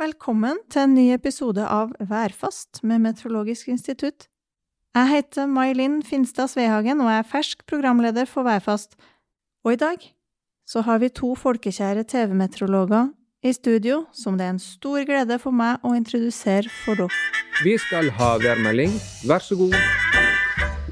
Velkommen 0.00 0.56
til 0.72 0.86
en 0.86 0.94
ny 0.96 1.02
episode 1.12 1.60
av 1.60 1.90
Værfast 2.08 2.78
med 2.88 3.02
Meteorologisk 3.04 3.68
institutt. 3.68 4.30
Jeg 4.96 5.10
heter 5.10 5.44
May-Linn 5.44 5.98
Finstad 6.00 6.48
Svehagen 6.48 7.02
og 7.04 7.10
er 7.12 7.26
fersk 7.28 7.66
programleder 7.68 8.24
for 8.24 8.48
Værfast. 8.48 8.96
Og 9.60 9.74
i 9.74 9.80
dag 9.82 10.06
så 10.64 10.80
har 10.86 11.02
vi 11.02 11.10
to 11.12 11.34
folkekjære 11.36 12.06
TV-meteorologer 12.08 13.10
i 13.44 13.52
studio 13.52 14.06
som 14.16 14.40
det 14.40 14.46
er 14.46 14.54
en 14.54 14.62
stor 14.70 15.04
glede 15.04 15.36
for 15.42 15.52
meg 15.52 15.84
å 15.84 15.92
introdusere 15.98 16.72
for 16.80 16.96
dere. 16.96 17.20
Vi 17.60 17.76
skal 17.84 18.08
ha 18.16 18.30
værmelding. 18.40 18.96
Vær 19.28 19.44
så 19.44 19.60
god. 19.60 19.76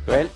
Vel, 0.05 0.29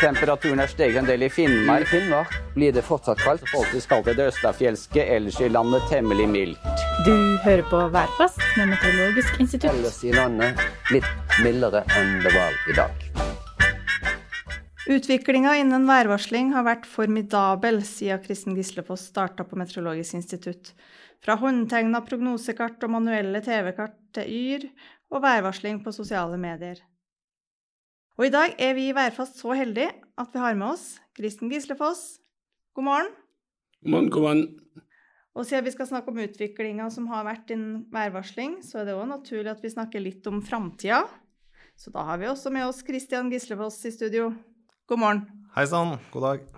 temperaturen 0.00 0.62
er 0.62 0.70
steget 0.70 0.96
en 1.00 1.08
del 1.08 1.26
i 1.26 1.28
Finnmark. 1.32 1.84
I 1.84 1.90
Finnmark 1.90 2.36
Blir 2.54 2.72
det 2.72 2.84
fortsatt 2.86 3.20
kaldt? 3.20 3.44
Faktisk 3.52 3.90
kaldt 3.90 4.08
i 4.12 4.14
det 4.18 4.28
østafjelske, 4.32 5.04
ellers 5.16 5.40
i 5.42 5.48
landet 5.52 5.84
temmelig 5.90 6.28
mildt. 6.30 6.84
Du 7.06 7.14
hører 7.44 7.64
på 7.70 7.82
Værfast 7.92 8.40
med 8.56 8.72
Meteorologisk 8.72 9.40
institutt. 9.40 9.70
ellers 9.72 9.98
i 10.04 10.12
landet 10.14 10.62
litt 10.94 11.10
mildere 11.44 11.84
enn 11.98 12.16
det 12.24 12.32
var 12.34 12.56
i 12.70 12.76
dag. 12.78 13.04
Utviklinga 14.84 15.54
innen 15.56 15.86
værvarsling 15.88 16.52
har 16.52 16.66
vært 16.66 16.88
formidabel 16.88 17.80
siden 17.88 18.20
Kristen 18.24 18.56
Gislefoss 18.56 19.08
starta 19.12 19.44
på 19.48 19.56
Meteorologisk 19.56 20.20
institutt. 20.20 20.74
Fra 21.24 21.38
håndtegna 21.40 22.02
prognosekart 22.04 22.84
og 22.84 22.92
manuelle 22.98 23.40
TV-kart 23.44 23.96
til 24.16 24.28
Yr 24.28 24.66
og 25.10 25.22
værvarsling 25.24 25.80
på 25.84 25.92
sosiale 25.92 26.36
medier. 26.40 26.82
Og 28.14 28.28
i 28.28 28.30
dag 28.30 28.52
er 28.62 28.76
vi 28.76 28.84
i 28.86 28.94
Værfast 28.94 29.40
så 29.40 29.56
heldige 29.58 29.90
at 29.90 30.28
vi 30.30 30.38
har 30.38 30.54
med 30.54 30.76
oss 30.76 31.00
Kristen 31.18 31.50
Gislefoss. 31.50 32.20
God 32.78 32.86
morgen. 32.86 33.08
God 33.82 33.90
morgen, 33.90 34.10
god 34.14 34.22
morgen. 34.22 34.44
Og 35.34 35.48
siden 35.48 35.66
vi 35.66 35.72
skal 35.74 35.88
snakke 35.88 36.12
om 36.12 36.20
utviklinga 36.22 36.86
som 36.94 37.08
har 37.10 37.26
vært 37.26 37.50
innen 37.50 37.88
værvarsling, 37.90 38.60
så 38.62 38.80
er 38.80 38.86
det 38.86 38.94
òg 38.94 39.10
naturlig 39.10 39.50
at 39.50 39.66
vi 39.66 39.72
snakker 39.74 40.06
litt 40.06 40.30
om 40.30 40.38
framtida. 40.46 41.02
Så 41.74 41.90
da 41.90 42.06
har 42.06 42.22
vi 42.22 42.30
også 42.30 42.54
med 42.54 42.68
oss 42.68 42.84
Kristian 42.86 43.34
Gislefoss 43.34 43.82
i 43.90 43.94
studio. 43.98 44.30
God 44.86 45.02
morgen. 45.02 45.26
Hei 45.58 45.66
sann, 45.66 45.96
god 46.14 46.28
dag. 46.28 46.48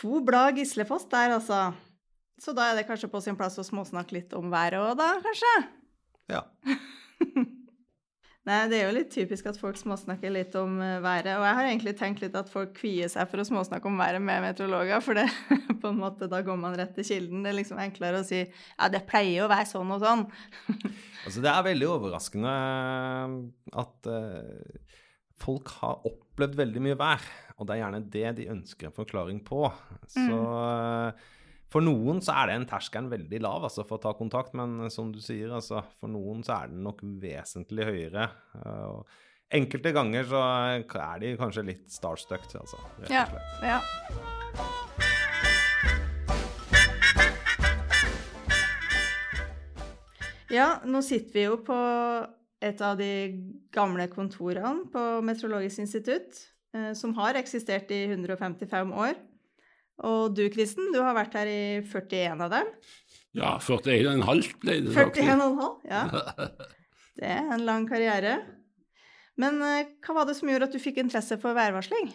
To 0.00 0.24
blad 0.24 0.56
Gislefoss 0.56 1.04
der, 1.12 1.36
altså. 1.36 1.66
Så 2.40 2.56
da 2.56 2.70
er 2.70 2.80
det 2.80 2.88
kanskje 2.88 3.12
på 3.12 3.20
sin 3.20 3.36
plass 3.36 3.60
å 3.60 3.68
småsnakke 3.68 4.22
litt 4.22 4.32
om 4.40 4.48
været 4.48 4.80
òg, 4.80 4.96
da, 4.96 5.18
kanskje? 5.20 5.56
Ja. 6.32 6.46
Nei, 8.42 8.56
det 8.66 8.80
er 8.80 8.88
jo 8.88 8.94
litt 8.96 9.12
typisk 9.14 9.46
at 9.46 9.58
folk 9.60 9.76
småsnakker 9.78 10.32
litt 10.34 10.54
om 10.58 10.80
eh, 10.82 10.96
været. 11.04 11.36
Og 11.38 11.44
jeg 11.46 11.56
har 11.58 11.68
egentlig 11.68 11.92
tenkt 11.98 12.24
litt 12.24 12.34
at 12.38 12.50
folk 12.50 12.72
kvier 12.74 13.10
seg 13.12 13.28
for 13.30 13.38
å 13.38 13.46
småsnakke 13.46 13.86
om 13.86 14.00
været 14.00 14.18
med 14.24 14.42
meteorologer, 14.42 14.98
for 15.04 15.18
det 15.18 15.28
på 15.82 15.92
en 15.92 16.00
måte, 16.00 16.26
da 16.30 16.40
går 16.42 16.58
man 16.58 16.74
rett 16.78 16.90
til 16.96 17.06
kilden. 17.06 17.44
Det 17.44 17.52
er 17.52 17.58
liksom 17.60 17.78
enklere 17.82 18.24
å 18.24 18.26
si 18.26 18.40
ja, 18.42 18.88
det 18.90 19.04
pleier 19.06 19.46
å 19.46 19.52
være 19.52 19.68
sånn 19.70 19.94
og 19.94 20.02
sånn. 20.02 20.26
Altså, 21.22 21.38
det 21.38 21.52
er 21.52 21.62
veldig 21.62 21.86
overraskende 21.86 22.52
at 23.78 24.06
uh, 24.10 24.96
folk 25.38 25.70
har 25.78 26.08
opplevd 26.08 26.56
veldig 26.58 26.82
mye 26.82 26.96
vær, 26.98 27.22
og 27.54 27.68
det 27.68 27.76
er 27.76 27.82
gjerne 27.84 28.00
det 28.10 28.32
de 28.40 28.48
ønsker 28.56 28.88
en 28.88 28.96
forklaring 28.96 29.38
på. 29.46 29.60
Så 30.10 30.40
eh, 30.40 31.22
for 31.72 31.84
noen 31.84 32.20
så 32.24 32.34
er 32.42 32.52
den 32.52 32.66
terskelen 32.68 33.08
veldig 33.12 33.40
lav 33.44 33.64
altså, 33.68 33.84
for 33.88 33.96
å 33.96 34.02
ta 34.04 34.12
kontakt, 34.18 34.52
men 34.58 34.90
som 34.92 35.08
du 35.14 35.20
sier, 35.24 35.48
altså, 35.56 35.80
for 36.00 36.12
noen 36.12 36.44
så 36.44 36.58
er 36.60 36.72
den 36.74 36.82
nok 36.84 37.00
vesentlig 37.22 37.88
høyere. 37.88 38.28
Eh, 38.60 38.84
og 38.90 39.08
enkelte 39.52 39.94
ganger 39.96 40.28
så 40.28 40.42
er 40.44 41.24
de 41.24 41.34
kanskje 41.40 41.66
litt 41.72 41.88
starstuck, 41.92 42.44
altså. 42.60 42.80
Rett 43.00 43.16
Ja, 43.16 43.24
og 43.24 43.36
slett. 43.36 43.68
ja. 43.72 44.82
Ja, 50.52 50.68
nå 50.84 51.00
sitter 51.04 51.32
vi 51.32 51.44
jo 51.46 51.58
på 51.64 51.76
et 52.62 52.80
av 52.84 52.98
de 53.00 53.08
gamle 53.74 54.04
kontorene 54.12 54.84
på 54.92 55.02
Meteorologisk 55.24 55.80
institutt, 55.86 56.42
eh, 56.76 56.92
som 56.98 57.14
har 57.16 57.38
eksistert 57.40 57.90
i 57.94 58.04
155 58.12 58.92
år. 58.92 59.16
Og 60.08 60.34
du, 60.34 60.42
Kristen, 60.50 60.90
du 60.94 61.00
har 61.02 61.14
vært 61.16 61.36
her 61.38 61.50
i 61.50 61.62
41 61.86 62.42
av 62.42 62.50
dem. 62.52 62.70
Ja, 63.38 63.54
41,5 63.62 64.56
ble 64.60 64.80
det 64.86 64.96
sagt. 64.96 65.20
41,5, 65.20 65.68
ja. 65.88 66.02
Det 67.22 67.28
er 67.28 67.52
en 67.54 67.64
lang 67.68 67.84
karriere. 67.86 68.38
Men 69.40 69.60
eh, 69.64 69.92
hva 70.04 70.16
var 70.16 70.28
det 70.28 70.34
som 70.38 70.48
gjorde 70.48 70.70
at 70.70 70.74
du 70.74 70.80
fikk 70.80 70.98
interesse 71.02 71.36
for 71.40 71.56
værvarsling? 71.56 72.10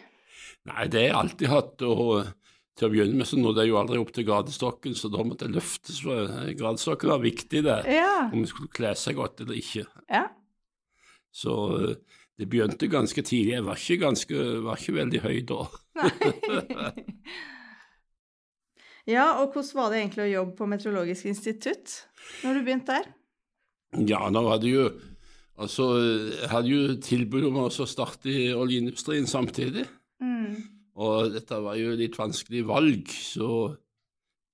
Nei, 0.68 0.86
det 0.90 1.04
har 1.04 1.08
jeg 1.08 1.18
alltid 1.22 1.52
hatt. 1.54 1.86
og 1.86 2.34
til 2.78 2.86
å 2.86 2.94
begynne 2.94 3.18
med 3.18 3.26
så 3.26 3.40
nådde 3.40 3.64
jeg 3.64 3.72
jo 3.72 3.78
aldri 3.80 3.98
opp 3.98 4.12
til 4.14 4.26
gradestokken, 4.28 4.94
så 4.94 5.10
da 5.10 5.24
måtte 5.26 5.48
jeg 5.48 5.56
løftes. 5.56 6.02
for 6.06 6.30
Gradestokken 6.60 7.10
var 7.10 7.24
viktig, 7.24 7.64
det. 7.66 7.78
Ja. 7.90 8.28
Om 8.30 8.44
vi 8.44 8.52
skulle 8.52 8.74
kle 8.74 8.92
seg 9.00 9.18
godt 9.18 9.42
eller 9.42 9.58
ikke. 9.58 9.88
Ja. 10.12 10.28
Så 11.34 11.56
eh, 11.80 12.22
det 12.38 12.50
begynte 12.52 12.90
ganske 12.92 13.24
tidlig. 13.26 13.56
Jeg 13.56 13.66
var 13.66 13.82
ikke, 13.82 14.02
ganske, 14.06 14.48
var 14.66 14.82
ikke 14.82 14.98
veldig 15.00 15.24
høy 15.26 15.38
da. 15.50 15.62
Nei. 16.04 16.12
ja, 19.08 19.28
og 19.42 19.54
hvordan 19.54 19.80
var 19.80 19.92
det 19.92 20.02
egentlig 20.02 20.26
å 20.26 20.32
jobbe 20.34 20.58
på 20.58 20.70
Meteorologisk 20.70 21.30
institutt 21.32 21.94
når 22.44 22.58
du 22.58 22.66
begynte 22.66 22.98
der? 22.98 23.14
Ja, 24.08 24.26
nå 24.30 24.44
var 24.46 24.60
det 24.64 24.74
jo 24.74 24.90
Altså, 25.58 25.88
jeg 25.98 26.50
hadde 26.52 26.70
jo 26.70 26.96
tilbud 27.02 27.48
om 27.48 27.56
å 27.64 27.70
starte 27.74 28.30
i 28.30 28.52
oljeindustrien 28.54 29.26
samtidig. 29.26 29.88
Mm. 30.22 30.60
Og 31.02 31.32
dette 31.34 31.58
var 31.66 31.80
jo 31.80 31.96
litt 31.98 32.14
vanskelig 32.14 32.62
valg, 32.70 33.10
så 33.10 33.72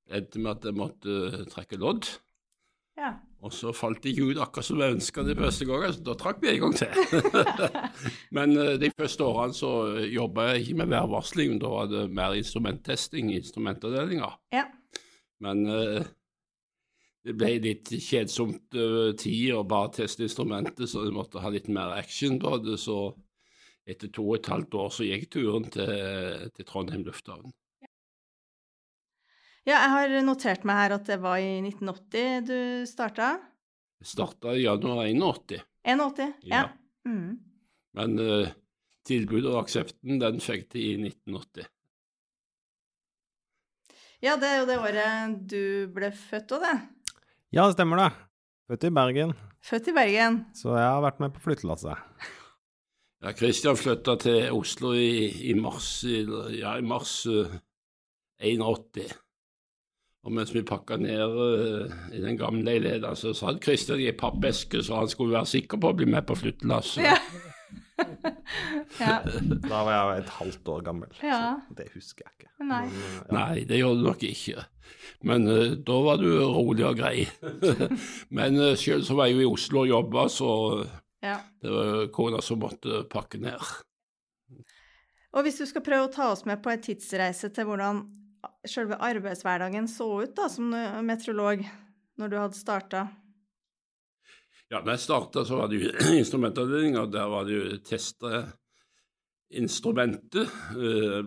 endte 0.07 0.39
med 0.39 0.53
at 0.53 0.67
jeg 0.69 0.77
måtte 0.79 1.43
trekke 1.51 1.79
lodd. 1.81 2.07
Ja. 2.95 3.17
Og 3.43 3.51
så 3.51 3.73
falt 3.75 3.99
det 4.03 4.13
ikke 4.13 4.29
ut 4.31 4.39
akkurat 4.39 4.67
som 4.69 4.79
jeg 4.79 4.95
ønska 4.95 5.23
det 5.27 5.35
første 5.35 5.65
gangen, 5.67 5.93
så 5.95 6.03
da 6.07 6.15
trakk 6.19 6.39
vi 6.39 6.53
en 6.53 6.61
gang 6.63 6.75
til. 6.79 7.23
Men 8.37 8.55
eh, 8.55 8.75
de 8.79 8.89
første 8.95 9.25
årene 9.27 9.57
så 9.57 9.71
jobba 10.07 10.45
jeg 10.49 10.63
ikke 10.63 10.77
med 10.79 10.93
værvarsling, 10.93 11.57
da 11.59 11.71
var 11.73 11.89
det 11.91 12.05
mer 12.15 12.37
instrumenttesting 12.39 13.33
i 13.33 13.41
instrumentavdelinga. 13.41 14.29
Ja. 14.55 14.63
Men 15.43 15.65
eh, 15.67 16.07
det 17.27 17.35
ble 17.39 17.51
litt 17.65 17.91
kjedsomt 17.91 18.79
over 18.79 19.11
tid 19.19 19.51
å 19.55 19.65
bare 19.67 19.91
teste 19.99 20.23
instrumentet, 20.27 20.87
så 20.91 21.03
jeg 21.03 21.15
måtte 21.15 21.43
ha 21.43 21.51
litt 21.51 21.67
mer 21.71 21.95
action 21.97 22.39
på 22.39 22.57
det. 22.63 22.77
Så 22.79 22.97
etter 23.83 24.07
to 24.07 24.29
og 24.29 24.39
et 24.39 24.51
halvt 24.51 24.79
år 24.79 24.95
så 24.95 25.07
gikk 25.07 25.27
turen 25.35 25.67
til, 25.71 26.47
til 26.55 26.67
Trondheim 26.67 27.03
lufthavn. 27.07 27.51
Ja, 29.63 29.77
jeg 29.77 29.91
har 29.93 30.13
notert 30.27 30.65
meg 30.67 30.79
her 30.81 30.95
at 30.97 31.07
det 31.07 31.19
var 31.23 31.39
i 31.39 31.61
1980 31.63 32.47
du 32.49 32.57
starta. 32.89 33.35
Jeg 34.03 34.09
starta 34.11 34.55
i 34.57 34.65
januar 34.65 35.05
81, 35.07 35.63
81? 35.87 36.33
Ja. 36.43 36.63
Ja. 36.63 36.65
Mm. 37.03 37.39
men 37.99 38.19
uh, 38.19 38.51
tilbudet 39.03 39.49
og 39.51 39.65
aksepten 39.65 40.21
den 40.21 40.37
fikk 40.43 40.69
de 40.71 40.83
i 40.83 40.93
1980. 40.95 41.67
ja, 44.23 44.37
det 44.39 44.47
er 44.49 44.61
jo 44.61 44.67
det 44.69 44.77
året 44.79 45.41
du 45.51 45.63
ble 45.91 46.11
født 46.15 46.55
òg, 46.55 46.63
det. 46.63 46.77
Ja, 47.51 47.65
det 47.67 47.75
stemmer 47.75 47.99
det. 47.99 48.11
Født 48.71 48.87
i 48.87 48.93
Bergen, 48.95 49.33
Født 49.63 49.89
i 49.91 49.95
Bergen. 49.95 50.45
så 50.55 50.77
jeg 50.77 50.87
har 50.87 51.03
vært 51.03 51.19
med 51.23 51.35
på 51.35 51.43
flyttelasset. 51.43 51.99
Ja, 53.23 53.31
Kristian 53.31 53.79
flytta 53.79 54.17
til 54.19 54.49
Oslo 54.51 54.91
i, 54.99 55.31
i 55.47 55.53
mars, 55.55 56.01
i, 56.03 56.23
ja, 56.57 56.75
i 56.79 56.83
mars 56.83 57.21
uh, 57.27 57.51
81. 58.43 59.13
Og 60.23 60.31
mens 60.31 60.53
vi 60.55 60.63
pakka 60.63 60.95
ned 61.03 61.33
uh, 61.35 61.95
i 62.15 62.21
den 62.23 62.37
gamle 62.39 62.63
leiligheten, 62.63 63.15
så 63.19 63.33
satt 63.35 63.59
Kristian 63.63 63.99
i 63.99 64.07
ei 64.07 64.15
pappeske, 64.15 64.79
så 64.83 65.01
han 65.01 65.09
skulle 65.11 65.35
være 65.35 65.51
sikker 65.57 65.81
på 65.83 65.91
å 65.91 65.97
bli 65.99 66.07
med 66.07 66.23
på 66.29 66.37
flyttelasset. 66.39 67.03
Ja. 67.03 67.17
ja. 69.03 69.17
Da 69.67 69.81
var 69.83 69.91
jeg 69.91 70.23
et 70.23 70.31
halvt 70.37 70.71
år 70.71 70.85
gammel, 70.87 71.11
Ja. 71.19 71.41
så 71.67 71.75
det 71.75 71.89
husker 71.97 72.23
jeg 72.23 72.37
ikke. 72.37 72.51
Nei. 72.63 72.85
Men, 72.87 72.95
eh, 72.95 73.17
ja. 73.17 73.35
Nei, 73.35 73.65
det 73.67 73.81
gjorde 73.81 73.99
du 73.99 74.07
nok 74.07 74.25
ikke. 74.29 74.65
Men 75.27 75.47
uh, 75.51 75.75
da 75.91 75.99
var 76.07 76.23
du 76.23 76.29
rolig 76.39 76.87
og 76.87 77.03
grei. 77.03 77.27
Men 78.39 78.63
uh, 78.63 78.71
sjøl 78.79 79.03
så 79.03 79.19
var 79.19 79.27
jeg 79.27 79.41
jo 79.41 79.43
i 79.43 79.51
Oslo 79.51 79.83
og 79.83 79.91
jobba, 79.91 80.27
så 80.31 80.49
ja. 81.19 81.37
det 81.59 81.75
var 81.75 82.07
kona 82.15 82.39
som 82.43 82.63
måtte 82.63 83.03
pakke 83.11 83.43
ned. 83.43 83.75
Og 85.33 85.43
hvis 85.43 85.59
du 85.59 85.67
skal 85.67 85.83
prøve 85.83 86.07
å 86.07 86.15
ta 86.15 86.31
oss 86.31 86.47
med 86.47 86.63
på 86.63 86.71
en 86.71 86.83
tidsreise 86.83 87.51
til 87.51 87.67
hvordan 87.67 88.05
selve 88.67 88.97
arbeidshverdagen 88.99 89.87
så 89.91 90.07
ut 90.23 90.33
da, 90.37 90.49
som 90.51 90.71
meteorolog 91.05 91.63
når 92.19 92.31
du 92.31 92.37
hadde 92.39 92.59
starta? 92.59 93.07
Ja, 94.73 94.79
når 94.81 94.95
jeg 94.95 95.03
starta, 95.03 95.43
så 95.45 95.59
var 95.59 95.69
det 95.69 95.81
jo 95.83 95.91
instrumentavdelinga. 96.23 97.05
Der 97.13 97.29
var 97.29 97.45
det 97.45 97.57
jo 97.57 97.79
testa 97.85 98.43
instrumentet, 99.53 100.49
eh, 100.73 101.19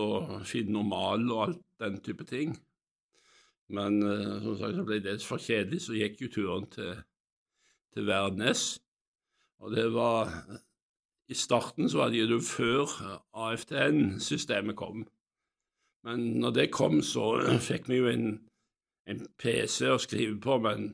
å 0.00 0.10
finne 0.48 0.76
normal 0.78 1.26
og 1.28 1.42
alt 1.46 1.64
den 1.82 1.98
type 2.00 2.24
ting. 2.24 2.54
Men 3.72 4.00
eh, 4.02 4.38
som 4.44 4.56
sagt 4.56 4.78
så 4.78 4.86
ble 4.88 5.00
det 5.04 5.18
for 5.26 5.42
kjedelig, 5.42 5.82
så 5.84 5.98
gikk 5.98 6.24
jo 6.24 6.32
turen 6.32 6.68
til, 6.72 6.94
til 7.92 8.08
Værnes. 8.08 8.78
Og 9.62 9.76
det 9.76 9.88
var 9.94 10.32
I 11.28 11.36
starten 11.38 11.88
så 11.88 12.02
var 12.02 12.10
det 12.12 12.24
jo 12.24 12.40
før 12.40 12.88
AFTN-systemet 13.32 14.76
kom. 14.76 15.04
Men 16.06 16.24
når 16.42 16.56
det 16.58 16.72
kom, 16.74 17.00
så 17.06 17.36
fikk 17.68 17.88
vi 17.90 18.00
jo 18.00 18.10
en, 18.10 18.26
en 19.10 19.22
PC 19.38 19.90
å 19.92 20.00
skrive 20.02 20.38
på, 20.42 20.58
men 20.64 20.90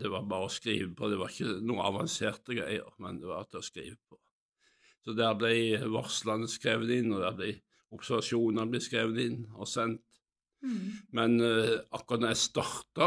det 0.00 0.10
var 0.12 0.28
bare 0.28 0.48
å 0.48 0.52
skrive 0.52 0.92
på. 0.96 1.08
Det 1.10 1.18
var 1.20 1.32
ikke 1.32 1.60
noe 1.66 1.86
avanserte 1.88 2.56
greier, 2.56 2.88
men 3.00 3.20
det 3.20 3.28
var 3.30 3.48
til 3.48 3.60
å 3.60 3.66
skrive 3.66 3.96
på. 4.08 4.20
Så 5.00 5.16
der 5.16 5.36
ble 5.38 5.80
varslene 5.88 6.48
skrevet 6.50 6.92
inn, 6.98 7.12
og 7.16 7.24
der 7.24 7.36
ble 7.36 7.50
observasjonene 7.96 8.68
ble 8.70 8.80
skrevet 8.84 9.20
inn 9.24 9.42
og 9.56 9.68
sendt. 9.68 10.04
Men 11.16 11.38
uh, 11.40 11.78
akkurat 11.96 12.20
når 12.20 12.34
jeg 12.34 12.42
starta 12.42 13.06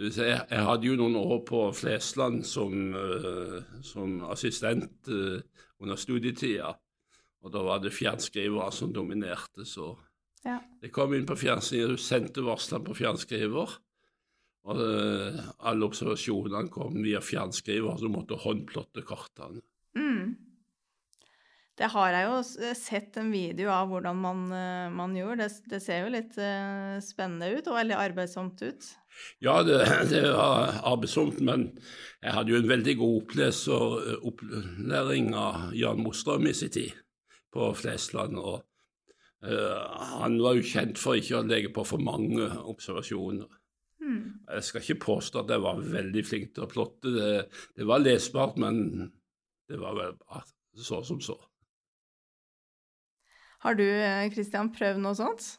jeg 0.00 0.64
hadde 0.64 0.86
jo 0.86 0.94
noen 0.96 1.16
år 1.18 1.42
på 1.44 1.58
Flesland 1.76 2.46
som, 2.48 2.94
eh, 2.96 3.58
som 3.84 4.22
assistent 4.32 5.08
eh, 5.12 5.42
under 5.80 5.96
studietida, 6.00 6.70
og 7.44 7.52
da 7.52 7.60
var 7.66 7.82
det 7.82 7.92
fjernskrivere 7.92 8.70
som 8.72 8.94
dominerte, 8.96 9.66
så 9.68 9.92
Ja. 10.46 10.58
Det 10.80 10.92
kom 10.94 11.14
inn 11.14 11.28
på 11.28 11.36
fjernskriver, 11.36 11.96
sendte 12.00 12.44
varslene 12.46 12.86
på 12.86 12.96
fjernskriver, 13.02 13.74
og 14.70 14.84
eh, 14.84 15.40
alle 15.68 15.88
observasjonene 15.88 16.72
kom 16.72 17.00
via 17.04 17.20
fjernskriver, 17.24 17.96
så 17.96 18.08
du 18.08 18.14
måtte 18.14 18.38
håndplotte 18.40 19.04
kartene. 19.08 19.60
Mm. 19.98 20.38
Det 21.80 21.88
har 21.94 22.12
jeg 22.12 22.26
jo 22.28 22.72
sett 22.76 23.14
en 23.16 23.30
video 23.32 23.70
av 23.72 23.88
hvordan 23.88 24.18
man, 24.20 24.40
eh, 24.52 24.88
man 24.92 25.14
gjorde. 25.16 25.46
Det, 25.48 25.70
det 25.72 25.82
ser 25.84 26.04
jo 26.04 26.12
litt 26.12 26.36
eh, 26.40 26.96
spennende 27.04 27.48
ut 27.56 27.70
og 27.70 27.78
veldig 27.78 27.96
arbeidsomt 27.96 28.64
ut. 28.64 28.90
Ja, 29.44 29.60
det, 29.64 29.80
det 30.12 30.24
var 30.28 30.80
arbeidsomt, 30.88 31.40
men 31.44 31.70
jeg 32.20 32.36
hadde 32.36 32.52
jo 32.52 32.60
en 32.60 32.72
veldig 32.72 32.96
god 33.00 33.20
oppleser, 33.22 34.18
opplæring 34.28 35.32
av 35.36 35.70
Jan 35.76 36.04
Mostrøm 36.04 36.48
i 36.48 36.56
sin 36.56 36.72
tid 36.76 37.00
på 37.52 37.72
Flesland. 37.74 38.36
og 38.38 38.58
eh, 38.58 38.69
Han 39.40 40.36
var 40.42 40.58
jo 40.58 40.66
kjent 40.68 40.98
for 41.00 41.16
ikke 41.16 41.38
å 41.38 41.46
legge 41.48 41.70
på 41.72 41.84
for 41.88 42.02
mange 42.04 42.44
observasjoner. 42.68 43.48
Mm. 44.00 44.24
Jeg 44.56 44.66
skal 44.66 44.84
ikke 44.84 45.04
påstå 45.06 45.42
at 45.42 45.52
jeg 45.54 45.62
var 45.64 45.80
veldig 45.94 46.24
flink 46.26 46.52
til 46.56 46.66
å 46.66 46.70
plotte. 46.70 47.12
Det, 47.14 47.30
det 47.78 47.86
var 47.88 48.02
lesbart, 48.02 48.58
men 48.60 49.08
det 49.70 49.80
var 49.80 49.96
vel 49.96 50.18
så 50.80 51.00
som 51.06 51.22
så. 51.24 51.36
Har 53.60 53.76
du, 53.76 53.84
Kristian, 54.32 54.72
prøvd 54.72 55.02
noe 55.04 55.16
sånt? 55.18 55.54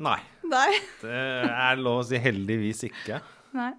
Nei, 0.00 0.20
Nei. 0.46 0.68
det 1.02 1.22
er 1.50 1.80
lov 1.80 2.04
å 2.04 2.06
si 2.06 2.20
heldigvis 2.22 2.84
ikke. 2.86 3.18
Nei. 3.56 3.72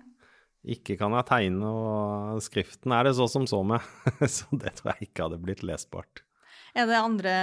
Ikke 0.75 0.97
kan 0.99 1.15
jeg 1.17 1.25
tegne, 1.29 1.69
og 1.71 2.41
skriften 2.45 2.93
er 2.93 3.07
det 3.07 3.15
så 3.17 3.25
som 3.31 3.47
så 3.49 3.63
med. 3.65 3.81
Så 4.35 4.45
det 4.61 4.75
tror 4.77 4.91
jeg 4.93 5.09
ikke 5.09 5.25
hadde 5.25 5.39
blitt 5.41 5.63
lesbart. 5.65 6.21
Er 6.71 6.87
det 6.87 6.95
andre, 6.95 7.35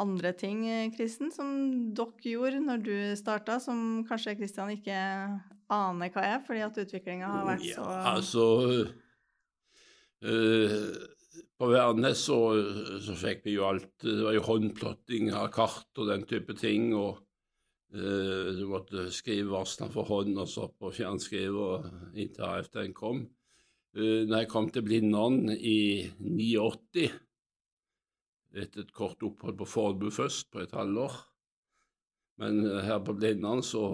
andre 0.00 0.32
ting, 0.32 0.64
Kristen, 0.94 1.28
som 1.34 1.48
dere 1.96 2.24
gjorde 2.24 2.62
når 2.64 2.84
du 2.84 2.94
starta, 3.18 3.58
som 3.60 4.00
kanskje 4.08 4.38
Kristian 4.38 4.72
ikke 4.72 4.96
aner 5.70 6.12
hva 6.14 6.24
er, 6.24 6.42
fordi 6.46 6.64
at 6.64 6.80
utviklinga 6.82 7.30
har 7.30 7.48
vært 7.52 7.66
så 7.68 7.86
Ja, 7.86 8.00
altså 8.14 8.44
øh, 10.24 10.76
På 11.60 11.70
Værnes 11.70 12.24
så, 12.24 12.38
så 13.04 13.16
fikk 13.20 13.44
vi 13.46 13.58
jo 13.58 13.66
alt 13.68 13.90
Det 14.02 14.16
var 14.24 14.38
jo 14.38 14.46
håndplotting 14.48 15.32
av 15.36 15.50
kart 15.54 16.00
og 16.00 16.08
den 16.10 16.24
type 16.28 16.56
ting. 16.58 16.94
og 16.96 17.20
øh, 17.94 18.56
Du 18.56 18.64
måtte 18.72 19.10
skrive 19.14 19.52
varsler 19.52 19.92
for 19.92 20.08
hånd 20.08 20.40
og 20.40 20.48
så 20.48 20.70
på 20.72 20.92
fjernskriver 20.96 21.84
inntil 22.16 22.48
AFT-en 22.48 22.96
kom. 22.96 23.26
Uh, 23.90 24.22
når 24.22 24.44
jeg 24.44 24.48
kom 24.52 24.68
til 24.70 24.84
Blindern 24.86 25.48
i 25.50 26.06
89 26.22 27.08
etter 28.56 28.84
et 28.84 28.94
kort 28.94 29.22
opphold 29.22 29.58
på 29.60 29.68
Fornebu 29.68 30.08
først, 30.14 30.50
på 30.50 30.64
et 30.64 30.74
halvår. 30.74 31.14
Men 32.42 32.64
eh, 32.66 32.82
her 32.86 33.02
på 33.04 33.14
Blindern 33.18 33.62
så 33.66 33.84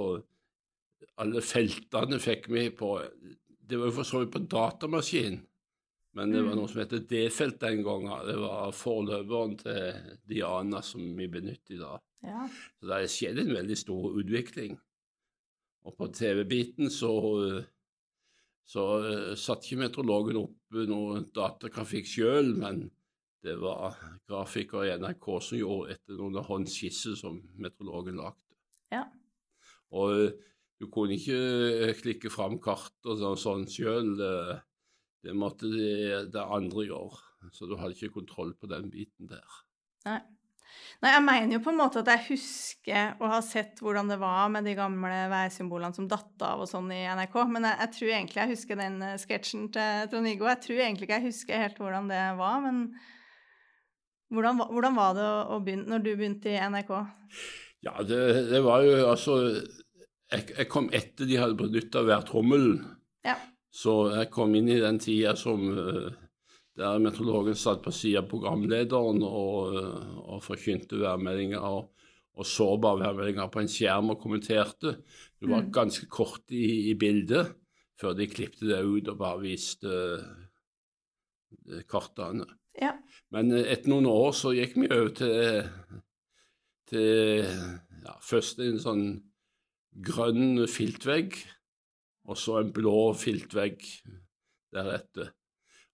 alle 1.20 1.43
feltene 1.44 2.19
fikk 2.20 2.49
vi 2.53 2.69
på 2.76 2.97
Det 3.67 3.79
var 3.79 3.91
jo 3.91 3.97
for 3.99 4.06
så 4.08 4.23
vidt 4.23 4.32
på 4.35 4.44
datamaskin, 4.47 5.41
men 6.17 6.32
det 6.32 6.43
var 6.47 6.55
noe 6.56 6.70
som 6.70 6.81
heter 6.81 7.03
D-felt 7.11 7.58
den 7.61 7.82
gangen. 7.85 8.12
Det 8.25 8.37
var 8.38 8.70
forløperen 8.73 9.56
til 9.61 10.12
Diana 10.31 10.81
som 10.87 11.03
vi 11.19 11.26
benytter 11.29 11.75
i 11.75 11.81
dag. 11.81 12.05
Ja. 12.25 12.44
Så 12.79 12.87
det 12.87 12.94
har 12.94 13.11
skjedd 13.11 13.41
en 13.43 13.50
veldig 13.56 13.76
stor 13.76 14.14
utvikling. 14.23 14.79
Og 15.87 15.97
på 15.99 16.08
TV-biten 16.14 16.88
så, 16.94 17.11
så 18.64 18.87
satte 19.03 19.37
satt 19.43 19.67
ikke 19.67 19.82
meteorologen 19.82 20.41
opp 20.41 20.79
noe 20.88 21.20
datagrafikk 21.37 22.08
sjøl, 22.11 22.55
men 22.62 22.87
det 23.44 23.56
var 23.61 23.97
grafikere 24.29 24.88
i 24.88 24.97
NRK 25.00 25.27
som 25.44 25.59
gjorde 25.59 25.97
etter 25.97 26.19
noen 26.19 26.44
håndskisser 26.47 27.17
som 27.19 27.38
meteorologen 27.61 28.19
lagde. 28.21 28.56
Ja. 28.94 29.05
Og 29.94 30.15
eh, 30.17 30.33
du 30.81 30.88
kunne 30.93 31.19
ikke 31.19 31.41
eh, 31.88 31.94
klikke 31.99 32.33
fram 32.33 32.59
kart 32.62 32.97
og 33.09 33.21
sånn, 33.21 33.41
sånn 33.41 33.69
sjøl. 33.71 34.17
Det 35.27 35.35
måtte 35.35 35.71
det, 35.73 36.27
det 36.35 36.43
andre 36.43 36.88
gjøre. 36.88 37.23
Så 37.55 37.69
du 37.69 37.77
hadde 37.79 37.94
ikke 37.97 38.17
kontroll 38.19 38.55
på 38.59 38.69
den 38.71 38.91
biten 38.93 39.31
der. 39.31 39.61
Nei. 40.06 40.21
Nei, 41.03 41.11
jeg 41.12 41.25
mener 41.27 41.56
jo 41.56 41.62
på 41.65 41.73
en 41.73 41.79
måte 41.79 42.00
at 42.00 42.09
jeg 42.09 42.25
husker 42.31 43.21
å 43.21 43.29
ha 43.29 43.41
sett 43.44 43.82
hvordan 43.85 44.09
det 44.11 44.17
var 44.21 44.49
med 44.53 44.65
de 44.67 44.73
gamle 44.79 45.27
værsymbolene 45.32 45.97
som 45.97 46.09
datt 46.09 46.44
av 46.44 46.62
og 46.65 46.71
sånn 46.71 46.89
i 46.94 47.03
NRK, 47.05 47.37
men 47.53 47.69
jeg, 47.69 47.79
jeg 47.82 47.93
tror 47.97 48.12
egentlig 48.15 48.41
jeg 48.43 48.53
husker 48.55 48.81
den 48.81 48.97
eh, 49.05 49.19
sketsjen 49.21 49.67
til 49.75 50.09
Trond-Viggo. 50.12 50.49
Jeg 50.49 50.62
tror 50.65 50.81
egentlig 50.81 51.09
ikke 51.09 51.19
jeg 51.21 51.29
husker 51.29 51.62
helt 51.67 51.82
hvordan 51.82 52.09
det 52.12 52.23
var, 52.41 52.65
men 52.65 52.81
hvordan, 54.32 54.61
hvordan 54.73 54.96
var 54.99 55.17
det 55.17 55.26
å, 55.55 55.58
begynne 55.64 55.90
når 55.93 56.05
du 56.05 56.12
begynte 56.17 56.50
i 56.52 56.61
NRK? 56.61 56.93
Ja, 57.87 57.94
det, 58.02 58.20
det 58.50 58.61
var 58.64 58.82
jo 58.82 58.94
altså 59.06 59.34
jeg, 60.32 60.46
jeg 60.56 60.69
kom 60.73 60.88
etter 60.96 61.28
de 61.28 61.37
hadde 61.38 61.58
benytta 61.61 62.02
værtrommelen. 62.06 62.81
Ja. 63.26 63.37
Så 63.70 64.08
jeg 64.14 64.31
kom 64.34 64.55
inn 64.58 64.70
i 64.73 64.81
den 64.82 64.99
tida 65.02 65.37
som 65.38 65.69
eh, 65.70 66.08
der 66.76 66.99
meteorologen 67.02 67.56
satt 67.58 67.82
på 67.84 67.93
sida 67.94 68.25
av 68.25 68.31
programlederen 68.31 69.23
og, 69.26 69.76
eh, 69.76 70.17
og 70.26 70.43
forkynte 70.44 70.99
værmeldinger 71.00 71.62
og, 71.62 71.93
og 72.37 72.49
så 72.49 72.67
bare 72.82 73.05
værmeldinger 73.05 73.52
på 73.52 73.62
en 73.62 73.70
skjerm 73.70 74.11
og 74.17 74.20
kommenterte. 74.25 74.96
Det 75.38 75.49
var 75.52 75.62
Mm. 75.62 75.70
ganske 75.72 76.08
kort 76.11 76.50
i, 76.50 76.90
i 76.90 76.94
bildet 76.99 77.55
før 78.00 78.12
de 78.17 78.26
klipte 78.29 78.67
det 78.69 78.82
ut 78.84 79.08
og 79.08 79.19
bare 79.20 79.40
viste 79.44 79.93
eh, 81.69 81.82
kartene. 81.88 82.44
Ja. 82.82 82.93
Men 83.34 83.52
eh, 83.55 83.69
etter 83.73 83.93
noen 83.93 84.08
år 84.11 84.32
så 84.37 84.55
gikk 84.56 84.76
vi 84.78 84.90
over 84.90 85.12
til, 85.17 85.70
til 86.90 87.46
ja, 88.06 88.17
først 88.25 88.62
en 88.64 88.81
sånn 88.82 89.06
grønn 90.06 90.67
filtvegg, 90.69 91.38
og 92.26 92.38
så 92.38 92.61
en 92.61 92.75
blå 92.75 93.12
filtvegg 93.17 93.81
deretter. 94.74 95.32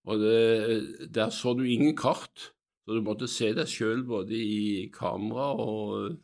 Og 0.09 0.19
det, 0.19 1.11
der 1.15 1.31
så 1.31 1.55
du 1.55 1.63
ingen 1.63 1.95
kart, 1.99 2.51
så 2.83 2.97
du 2.97 3.05
måtte 3.07 3.31
se 3.31 3.53
deg 3.55 3.71
sjøl 3.71 4.03
både 4.09 4.35
i 4.35 4.89
kamera 4.95 5.53
og 5.63 6.17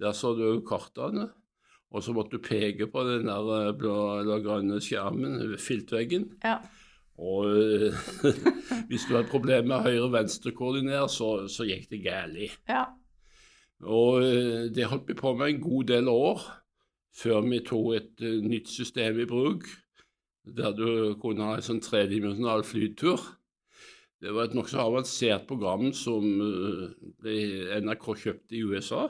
der 0.00 0.14
så 0.16 0.32
du 0.38 0.62
kartene. 0.66 1.28
Og 1.92 2.00
så 2.00 2.14
måtte 2.16 2.38
du 2.38 2.44
peke 2.44 2.86
på 2.88 3.02
den 3.04 3.28
der 3.28 3.50
eh, 3.58 3.74
blå 3.76 3.96
eller 4.22 4.40
grønne 4.40 4.78
skjermen, 4.80 5.58
filtveggen. 5.60 6.30
Ja. 6.40 6.62
Og 7.20 7.44
eh, 7.52 7.92
hvis 8.88 9.04
du 9.08 9.16
hadde 9.16 9.30
problemer 9.30 9.68
med 9.68 9.84
høyre-venstre-koordinere, 9.86 11.08
så, 11.12 11.46
så 11.48 11.66
gikk 11.68 11.90
det 11.90 12.02
galt. 12.06 12.58
ja. 12.68 12.86
Og 13.82 14.22
eh, 14.22 14.68
det 14.70 14.86
holdt 14.88 15.08
vi 15.10 15.18
på 15.18 15.34
med 15.34 15.50
en 15.50 15.62
god 15.62 15.88
del 15.90 16.08
år 16.08 16.42
før 17.18 17.42
vi 17.44 17.60
tok 17.66 17.94
et 17.98 18.24
eh, 18.24 18.40
nytt 18.46 18.70
system 18.70 19.20
i 19.20 19.28
bruk, 19.28 19.66
der 20.46 20.74
du 20.74 21.14
kunne 21.22 21.50
ha 21.50 21.58
en 21.58 21.66
sånn 21.66 21.82
tredimensjonal 21.82 22.64
flytur. 22.66 23.20
Det 24.22 24.30
var 24.32 24.46
et 24.46 24.54
nokså 24.54 24.78
avansert 24.78 25.48
program 25.48 25.90
som 25.98 26.24
NRK 27.26 28.06
kjøpte 28.22 28.54
i 28.54 28.62
USA. 28.62 29.08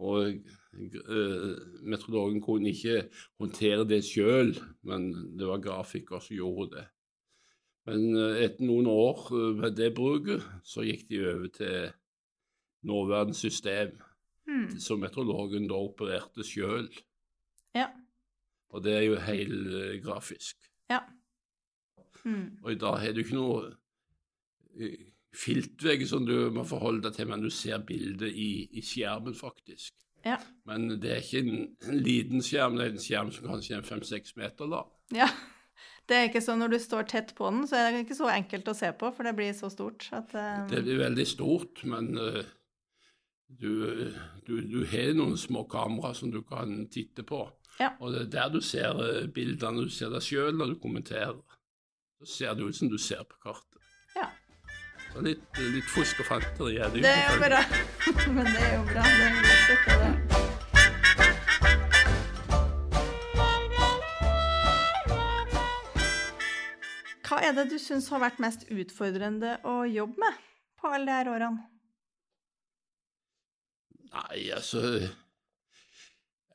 Og 0.00 0.40
meteorologen 0.74 2.42
kunne 2.44 2.72
ikke 2.72 3.06
håndtere 3.40 3.86
det 3.88 4.02
sjøl, 4.06 4.54
men 4.86 5.10
det 5.38 5.46
var 5.48 5.62
grafikere 5.62 6.20
som 6.24 6.36
gjorde 6.36 6.76
det. 6.76 6.86
Men 7.88 8.16
eh, 8.16 8.40
etter 8.46 8.64
noen 8.64 8.88
år 8.88 9.26
eh, 9.30 9.52
med 9.60 9.76
det 9.76 9.92
bruket, 9.96 10.44
så 10.64 10.84
gikk 10.86 11.06
de 11.10 11.20
over 11.28 11.52
til 11.58 11.92
nåværende 12.84 13.36
system, 13.36 13.94
Hmm. 14.44 14.68
som 14.76 15.00
meteorologen 15.00 15.64
da 15.70 15.76
opererte 15.80 16.44
sjøl. 16.44 16.90
Ja. 17.72 17.86
Og 18.68 18.82
det 18.84 18.92
er 18.92 19.04
jo 19.06 19.14
helgrafisk. 19.16 20.58
Ja. 20.90 20.98
Mm. 22.24 22.58
Og 22.62 22.72
i 22.72 22.76
dag 22.76 22.98
har 23.00 23.12
du 23.12 23.22
ikke 23.22 23.38
noe 23.38 23.70
eh, 24.76 24.98
filtvegg 25.32 26.04
som 26.08 26.26
du 26.28 26.50
må 26.52 26.64
forholde 26.68 27.06
deg 27.06 27.16
til, 27.16 27.30
men 27.30 27.40
du 27.40 27.48
ser 27.48 27.80
bildet 27.88 28.36
i, 28.36 28.68
i 28.76 28.84
skjermen, 28.84 29.32
faktisk. 29.32 30.03
Ja. 30.24 30.38
Men 30.68 30.88
det 31.00 31.10
er 31.12 31.24
ikke 31.24 31.42
en, 31.44 31.66
en 31.88 31.98
liten 32.04 32.44
skjerm, 32.44 32.78
det 32.78 32.86
er 32.86 32.94
en 32.94 33.02
skjerm 33.02 33.32
som 33.34 33.48
kanskje 33.50 33.78
er 33.78 33.88
fem-seks 33.88 34.38
meter 34.40 34.70
lang. 34.70 34.94
ja. 35.16 35.30
Det 36.04 36.16
er 36.16 36.26
ikke 36.28 36.42
sånn 36.44 36.60
når 36.60 36.74
du 36.74 36.76
står 36.84 37.06
tett 37.08 37.30
på 37.32 37.48
den, 37.48 37.62
så 37.64 37.78
er 37.80 37.86
det 37.94 38.02
ikke 38.04 38.16
så 38.18 38.26
enkelt 38.28 38.66
å 38.68 38.74
se 38.76 38.90
på, 39.00 39.08
for 39.16 39.24
det 39.24 39.30
blir 39.38 39.54
så 39.56 39.70
stort 39.72 40.04
at 40.12 40.34
uh... 40.36 40.66
Det 40.68 40.82
blir 40.84 40.98
veldig 41.00 41.24
stort, 41.24 41.80
men 41.88 42.10
uh, 42.20 42.42
du, 43.48 44.12
du, 44.44 44.52
du 44.68 44.82
har 44.90 45.14
noen 45.16 45.38
små 45.40 45.64
kamera 45.70 46.12
som 46.14 46.32
du 46.34 46.42
kan 46.44 46.82
titte 46.92 47.24
på. 47.26 47.46
Ja. 47.80 47.94
Og 48.00 48.12
det 48.14 48.26
er 48.26 48.32
der 48.34 48.52
du 48.54 48.60
ser 48.62 49.00
eh, 49.02 49.26
bildene, 49.32 49.86
du 49.86 49.92
ser 49.92 50.12
deg 50.14 50.24
sjøl 50.24 50.54
når 50.58 50.74
du 50.74 50.80
kommenterer. 50.82 51.40
Så 52.20 52.30
ser 52.36 52.58
det 52.58 52.68
ut 52.68 52.78
som 52.78 52.90
du 52.92 52.98
ser 53.00 53.24
på 53.28 53.40
kartet. 53.42 53.73
Litt, 55.22 55.38
litt 55.62 55.86
fusk 55.86 56.18
og 56.24 56.26
fanteri 56.26 56.74
er 56.82 56.90
det 56.90 56.98
jo. 56.98 57.04
Det 57.04 57.10
er 57.14 57.28
jo 57.30 57.36
bra. 57.38 57.60
Men 58.34 58.48
det 58.50 58.62
er 58.66 58.72
jo 58.74 58.80
bra. 58.88 59.02
Det 59.06 59.26
er 59.26 59.36
jo 59.36 59.42
støtte 59.62 59.94
det. 60.00 60.12
Hva 67.24 67.38
er 67.46 67.54
det 67.54 67.68
du 67.70 67.78
syns 67.78 68.10
har 68.10 68.20
vært 68.24 68.42
mest 68.42 68.66
utfordrende 68.74 69.54
å 69.62 69.76
jobbe 69.86 70.18
med 70.24 70.42
på 70.82 70.90
alle 70.90 71.06
de 71.06 71.14
her 71.14 71.30
årene? 71.30 71.62
Nei, 74.14 74.50
altså 74.54 74.82
Jeg 74.98 75.12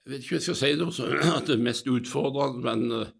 vet 0.07 0.19
ikke 0.19 0.35
hva 0.35 0.39
jeg 0.39 0.45
skal 0.49 0.59
si 0.59 0.73
det, 0.79 0.91
som 0.95 1.15
at 1.37 1.47
det 1.47 1.55
er 1.55 1.63
mest 1.63 1.87
utfordrende, 1.87 2.59
men 2.67 2.91
eh, 2.99 3.15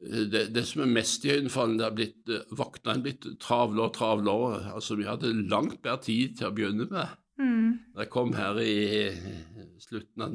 det, 0.00 0.42
det 0.54 0.64
som 0.68 0.82
er 0.84 0.92
mest 0.92 1.24
iøynefallende, 1.24 1.86
er 1.86 1.94
blitt 1.96 2.32
eh, 2.32 2.56
vaktene 2.56 2.98
er 2.98 3.04
blitt 3.06 3.28
travlere 3.42 3.88
og 3.88 3.94
travlere. 3.96 4.58
Altså, 4.76 4.96
vi 4.98 5.08
hadde 5.08 5.32
langt 5.48 5.80
bedre 5.82 6.02
tid 6.04 6.36
til 6.38 6.50
å 6.50 6.56
begynne 6.56 6.88
med. 6.90 7.14
Mm. 7.40 7.70
Da 7.94 8.04
jeg 8.04 8.12
kom 8.12 8.34
her 8.36 8.60
i 8.60 8.74
ni 9.12 9.80
slutten 9.82 10.22
av 10.24 10.34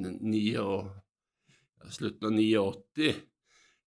89, 2.37 3.13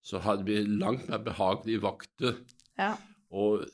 så 0.04 0.20
hadde 0.24 0.46
vi 0.46 0.60
langt 0.66 1.08
mer 1.08 1.22
behagelige 1.24 1.82
vakter. 1.84 2.38
Ja. 2.78 2.94
Og 3.34 3.64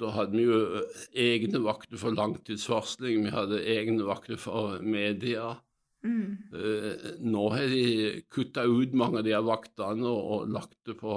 da 0.00 0.12
hadde 0.16 0.38
vi 0.38 0.44
jo 0.46 0.82
egne 1.18 1.60
vakter 1.64 2.00
for 2.00 2.16
langtidsvarsling, 2.16 3.26
vi 3.26 3.34
hadde 3.34 3.64
egne 3.74 4.06
vakter 4.08 4.40
for 4.40 4.80
media. 4.84 5.56
Mm. 6.02 6.38
Eh, 6.50 7.08
nå 7.22 7.42
har 7.54 7.70
de 7.70 8.22
kutta 8.32 8.64
ut 8.66 8.94
mange 8.98 9.20
av 9.20 9.26
de 9.26 9.38
vaktene 9.46 10.06
og, 10.08 10.22
og 10.34 10.54
lagt 10.54 10.78
det 10.88 10.96
på 10.98 11.16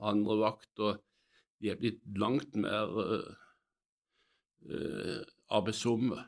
andre 0.00 0.36
vakter. 0.40 1.00
De 1.62 1.70
er 1.70 1.78
blitt 1.78 2.00
langt 2.18 2.56
mer 2.58 2.90
uh, 2.96 3.28
uh, 4.66 5.20
arbeidsomme. 5.52 6.24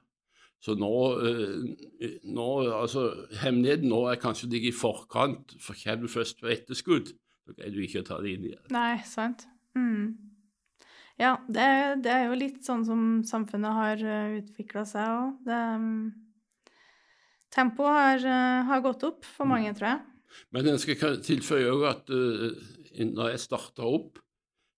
Så 0.62 0.76
nå, 0.78 0.92
uh, 1.18 2.12
nå 2.28 2.46
altså, 2.68 3.08
Hemmeligheten 3.40 3.90
nå 3.90 4.04
er 4.12 4.20
kanskje 4.22 4.46
å 4.46 4.52
ligge 4.52 4.70
i 4.70 4.76
forkant, 4.76 5.56
for 5.60 5.80
kommer 5.80 6.04
du 6.04 6.12
først 6.12 6.44
på 6.44 6.52
etterskudd, 6.54 7.10
så 7.44 7.56
greier 7.56 7.74
du 7.74 7.82
ikke 7.82 8.04
å 8.04 8.08
ta 8.12 8.20
det 8.22 8.36
inn 8.36 8.46
igjen. 8.52 8.62
Nei, 8.76 9.00
sant. 9.08 9.48
Mm. 9.74 10.14
Ja, 11.18 11.34
det, 11.48 11.66
det 12.04 12.12
er 12.14 12.28
jo 12.28 12.38
litt 12.38 12.62
sånn 12.66 12.86
som 12.86 13.02
samfunnet 13.26 13.74
har 13.74 14.06
utvikla 14.38 14.86
seg 14.86 15.18
òg. 15.18 15.50
Tempoet 17.54 17.94
har, 17.94 18.24
eh, 18.26 18.64
har 18.66 18.82
gått 18.82 19.04
opp 19.06 19.26
for 19.36 19.46
mange, 19.46 19.70
tror 19.76 19.92
jeg. 19.92 20.00
Men 20.54 20.66
jeg 20.66 20.80
skal 20.82 21.20
tilføye 21.22 21.70
også 21.70 21.90
at 21.92 22.10
uh, 22.10 23.04
når 23.12 23.30
jeg 23.30 23.42
starta 23.44 23.86
opp, 23.86 24.18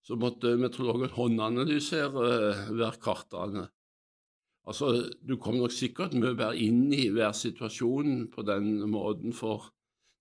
så 0.05 0.15
måtte 0.19 0.53
meteorologen 0.61 1.09
håndanalysere 1.15 2.27
uh, 2.27 2.67
hver 2.77 2.99
kartene. 3.01 3.65
Altså, 4.67 4.91
du 5.25 5.37
kom 5.41 5.57
nok 5.57 5.73
sikkert 5.73 6.13
mye 6.13 6.35
bedre 6.35 6.59
inn 6.61 6.91
i 6.93 7.07
hver 7.15 7.33
situasjon 7.33 8.27
på 8.33 8.45
den 8.45 8.83
måten, 8.91 9.33
for 9.33 9.71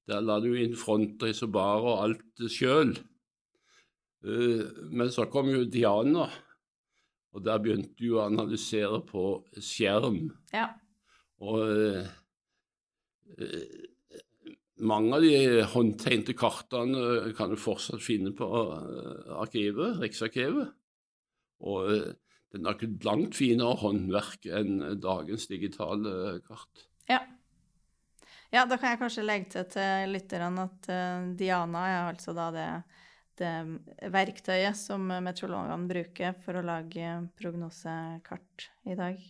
der 0.09 0.23
la 0.25 0.39
du 0.41 0.53
inn 0.55 0.79
fronter, 0.79 1.35
isobarer 1.35 1.89
og 1.91 2.03
alt 2.05 2.45
sjøl. 2.55 2.95
Men 4.23 5.11
så 5.11 5.27
kom 5.31 5.51
jo 5.51 5.65
Diana, 5.67 6.29
og 7.35 7.43
der 7.45 7.59
begynte 7.63 7.99
du 7.99 8.15
å 8.15 8.25
analysere 8.25 9.03
på 9.07 9.27
skjerm. 9.59 10.29
Ja. 10.55 10.71
Og 11.45 11.67
eh, 11.67 11.99
eh, 12.01 12.15
mange 14.77 15.17
av 15.17 15.25
de 15.25 15.63
håndtegnte 15.73 16.35
kartene 16.37 17.33
kan 17.37 17.53
du 17.53 17.59
fortsatt 17.61 18.03
finne 18.05 18.33
på 18.37 18.47
eh, 18.47 19.33
arkivet, 19.41 20.01
Riksarkivet. 20.03 20.75
Og 21.65 21.93
eh, 21.93 22.13
det 22.53 22.61
er 22.61 22.67
nok 22.67 22.85
langt 23.07 23.39
finere 23.39 23.79
håndverk 23.81 24.49
enn 24.53 25.01
dagens 25.03 25.49
digitale 25.51 26.39
kart. 26.47 26.85
Ja. 27.11 27.23
ja, 28.53 28.67
da 28.67 28.77
kan 28.77 28.93
jeg 28.93 29.01
kanskje 29.03 29.27
legge 29.27 29.51
til 29.55 29.67
til 29.77 30.13
lytterne 30.13 30.69
at 30.69 30.91
eh, 30.93 31.33
Diana 31.39 31.87
er 31.93 32.03
altså 32.11 32.37
da 32.37 32.51
det, 32.55 32.69
det 33.41 33.55
verktøyet 34.13 34.77
som 34.79 35.09
meteorologene 35.09 35.89
bruker 35.89 36.37
for 36.45 36.61
å 36.61 36.67
lage 36.67 37.17
prognosekart 37.41 38.71
i 38.93 38.99
dag. 38.99 39.25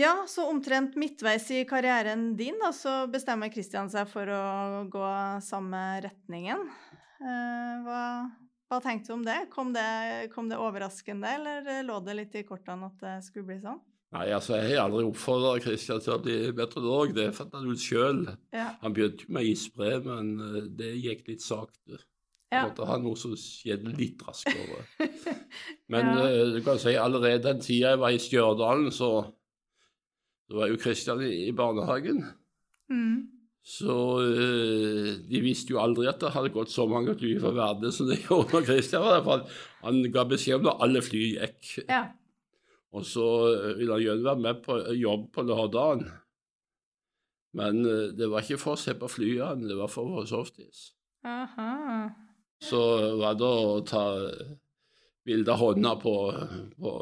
Ja, 0.00 0.12
så 0.30 0.46
omtrent 0.48 0.94
midtveis 0.96 1.50
i 1.52 1.64
karrieren 1.68 2.30
din 2.38 2.56
da, 2.62 2.70
så 2.72 3.02
bestemmer 3.12 3.50
Kristian 3.52 3.90
seg 3.92 4.08
for 4.08 4.30
å 4.32 4.44
gå 4.88 5.08
samme 5.44 5.80
retningen. 6.06 6.62
Eh, 7.20 7.74
hva, 7.84 8.02
hva 8.70 8.78
tenkte 8.80 9.10
du 9.10 9.16
om 9.18 9.24
det? 9.26 9.42
Kom, 9.52 9.74
det? 9.76 10.30
kom 10.32 10.48
det 10.48 10.56
overraskende, 10.62 11.34
eller 11.36 11.82
lå 11.84 11.98
det 12.06 12.16
litt 12.16 12.38
i 12.40 12.46
kortene 12.48 12.88
at 12.88 13.02
det 13.02 13.16
skulle 13.26 13.50
bli 13.50 13.58
sånn? 13.60 13.80
Nei, 14.14 14.24
altså, 14.34 14.56
Jeg 14.58 14.72
har 14.74 14.88
aldri 14.88 15.04
oppfordra 15.06 15.58
Kristian 15.62 16.00
til 16.02 16.14
å 16.16 16.22
bli 16.22 16.38
meteorolog, 16.56 17.12
det 17.14 17.28
fant 17.36 17.52
han 17.54 17.68
ut 17.70 17.82
sjøl. 17.82 18.24
Ja. 18.56 18.70
Han 18.80 18.94
begynte 18.96 19.28
med 19.30 19.50
isbrev, 19.52 20.06
men 20.08 20.32
eh, 20.48 20.70
det 20.80 20.94
gikk 21.02 21.28
litt 21.28 21.44
sakte. 21.44 22.00
Ja. 22.50 22.64
Måtte 22.66 22.88
ha 22.88 22.96
noe 22.98 23.14
som 23.20 23.36
skjedde 23.38 23.92
litt 23.94 24.22
raskere. 24.26 24.80
Men 25.92 26.08
Ja. 26.08 26.24
eh, 26.26 26.48
du 26.56 26.58
kan 26.66 26.80
si 26.82 26.96
allerede 26.98 27.44
den 27.44 27.60
tida 27.62 27.92
jeg 27.92 28.00
var 28.02 28.10
i 28.10 28.18
Stjørdalen, 28.18 28.88
så, 28.90 29.10
så 30.50 30.56
var 30.58 30.66
jo 30.66 30.78
Kristian 30.82 31.20
i, 31.22 31.52
barnehagen. 31.54 32.24
Mm. 32.90 33.28
Så 33.62 33.94
eh, 34.24 35.10
de 35.30 35.42
visste 35.44 35.70
jo 35.70 35.78
aldri 35.78 36.08
at 36.10 36.18
det 36.18 36.32
hadde 36.34 36.50
gått 36.50 36.72
så 36.72 36.88
mange 36.90 37.14
fly 37.14 37.36
fra 37.38 37.52
verden 37.54 37.94
som 37.94 38.08
det 38.10 38.16
gjorde 38.24 38.56
når 38.56 38.64
Kristian 38.66 39.04
var 39.04 39.20
der. 39.20 39.26
for 39.28 39.60
Han, 39.84 40.00
ga 40.10 40.24
beskjed 40.26 40.58
om 40.58 40.66
da 40.66 40.74
alle 40.82 41.04
fly 41.06 41.20
gikk. 41.36 41.68
Ja. 41.84 42.08
Og 42.90 43.06
så 43.06 43.26
eh, 43.52 43.76
ville 43.78 43.94
han 43.94 44.02
gjerne 44.02 44.26
være 44.26 44.44
med 44.48 44.64
på 44.64 44.80
jobb 44.98 45.28
på 45.36 45.44
lørdagen. 45.46 46.02
Men 47.60 47.84
eh, 47.86 48.08
det 48.18 48.26
var 48.32 48.42
ikke 48.42 48.58
for 48.64 48.74
å 48.74 48.82
se 48.82 48.96
på 48.98 49.12
flyene, 49.12 49.70
det 49.70 49.78
var 49.78 49.92
for 49.92 50.10
å 50.10 50.18
få 50.18 50.26
softis. 50.32 50.88
Aha. 51.30 51.70
Så 52.58 52.82
var 53.22 53.38
det 53.38 53.54
å 53.54 53.78
ta 53.86 54.04
bilde 55.22 55.54
av 55.54 55.62
hånda 55.62 55.94
på, 56.02 56.16
på 56.74 56.96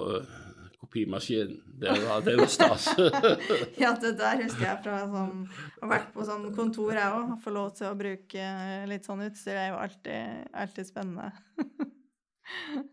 kopimaskinen. 0.89 1.63
Det 1.79 1.91
var, 1.91 2.21
det 2.21 2.37
var 2.37 2.47
stas. 2.47 2.89
Ja, 3.83 3.93
det 4.01 4.17
der 4.19 4.41
husker 4.43 4.65
jeg 4.65 4.81
fra 4.83 4.99
sånn 5.07 5.45
Å 5.47 5.85
ha 5.85 5.91
vært 5.93 6.13
på 6.15 6.25
sånn 6.27 6.49
kontor, 6.57 6.95
jeg 6.97 7.13
òg. 7.15 7.35
Få 7.45 7.53
lov 7.55 7.75
til 7.77 7.91
å 7.91 7.97
bruke 7.99 8.49
litt 8.89 9.07
sånn 9.07 9.23
utstyr 9.29 9.57
er 9.59 9.69
jo 9.73 9.79
alltid, 9.83 10.49
alltid 10.57 10.89
spennende. 10.89 11.31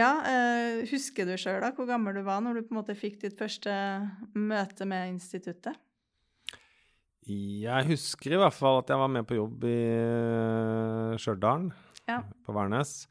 ja, 0.00 0.10
eh, 0.26 0.82
husker 0.90 1.28
du 1.28 1.36
sjøl 1.38 1.62
da 1.62 1.70
hvor 1.76 1.88
gammel 1.88 2.18
du 2.18 2.24
var 2.26 2.42
når 2.44 2.58
du 2.60 2.66
på 2.66 2.74
en 2.74 2.80
måte 2.82 2.98
fikk 2.98 3.20
ditt 3.22 3.38
første 3.38 3.72
møte 4.34 4.88
med 4.90 5.14
instituttet? 5.14 5.78
Jeg 7.24 7.86
husker 7.88 8.34
i 8.34 8.40
hvert 8.42 8.52
fall 8.52 8.82
at 8.82 8.90
jeg 8.92 9.00
var 9.00 9.08
med 9.08 9.24
på 9.24 9.38
jobb 9.38 9.62
i 9.64 9.78
uh, 9.96 11.14
Stjørdal, 11.16 11.70
Ja. 12.10 12.18
på 12.44 12.52
Værnes. 12.52 13.06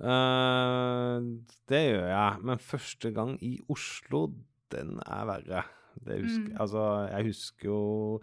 Eh, 0.00 1.16
det 1.68 1.82
gjør 1.90 2.08
jeg, 2.08 2.40
men 2.48 2.58
første 2.62 3.10
gang 3.14 3.34
i 3.44 3.54
Oslo, 3.72 4.26
den 4.72 4.96
er 5.04 5.24
verre. 5.28 5.64
Det 6.02 6.22
husker, 6.22 6.48
Mm. 6.54 6.60
Altså, 6.60 6.82
jeg 7.10 7.24
husker 7.26 7.68
jo 7.68 8.20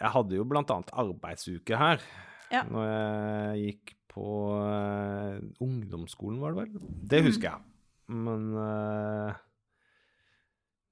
Jeg 0.00 0.10
hadde 0.14 0.36
jo 0.36 0.44
blant 0.46 0.70
annet 0.70 0.90
arbeidsuke 0.94 1.76
her 1.76 1.98
Ja. 2.52 2.62
når 2.62 2.84
jeg 2.86 3.64
gikk 3.66 3.94
på 4.14 4.26
uh, 4.54 5.40
ungdomsskolen, 5.60 6.38
var 6.40 6.54
det 6.54 6.60
vel? 6.62 6.86
Det 7.10 7.22
husker 7.26 7.50
jeg. 7.50 7.60
Men 8.08 8.54
uh, 8.54 9.34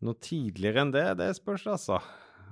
noe 0.03 0.19
tidligere 0.21 0.83
enn 0.83 0.91
det, 0.93 1.07
det 1.19 1.31
spørs, 1.39 1.69
altså. 1.71 2.01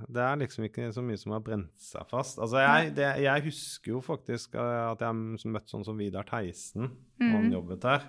Det 0.09 0.23
er 0.25 0.41
liksom 0.41 0.67
ikke 0.67 0.89
så 0.95 1.03
mye 1.05 1.21
som 1.21 1.35
har 1.37 1.43
brent 1.45 1.73
seg 1.81 2.07
fast. 2.11 2.41
Altså, 2.43 2.61
jeg, 2.63 2.93
det, 2.97 3.09
jeg 3.25 3.45
husker 3.47 3.95
jo 3.95 4.03
faktisk 4.05 4.57
eh, 4.59 4.83
at 4.91 5.03
jeg 5.05 5.49
møtte 5.55 5.75
sånn 5.75 5.87
som 5.87 5.99
Vidar 6.01 6.27
Theisen, 6.29 6.91
mm. 7.23 7.31
han 7.31 7.51
jobbet 7.55 7.89
her. 7.89 8.07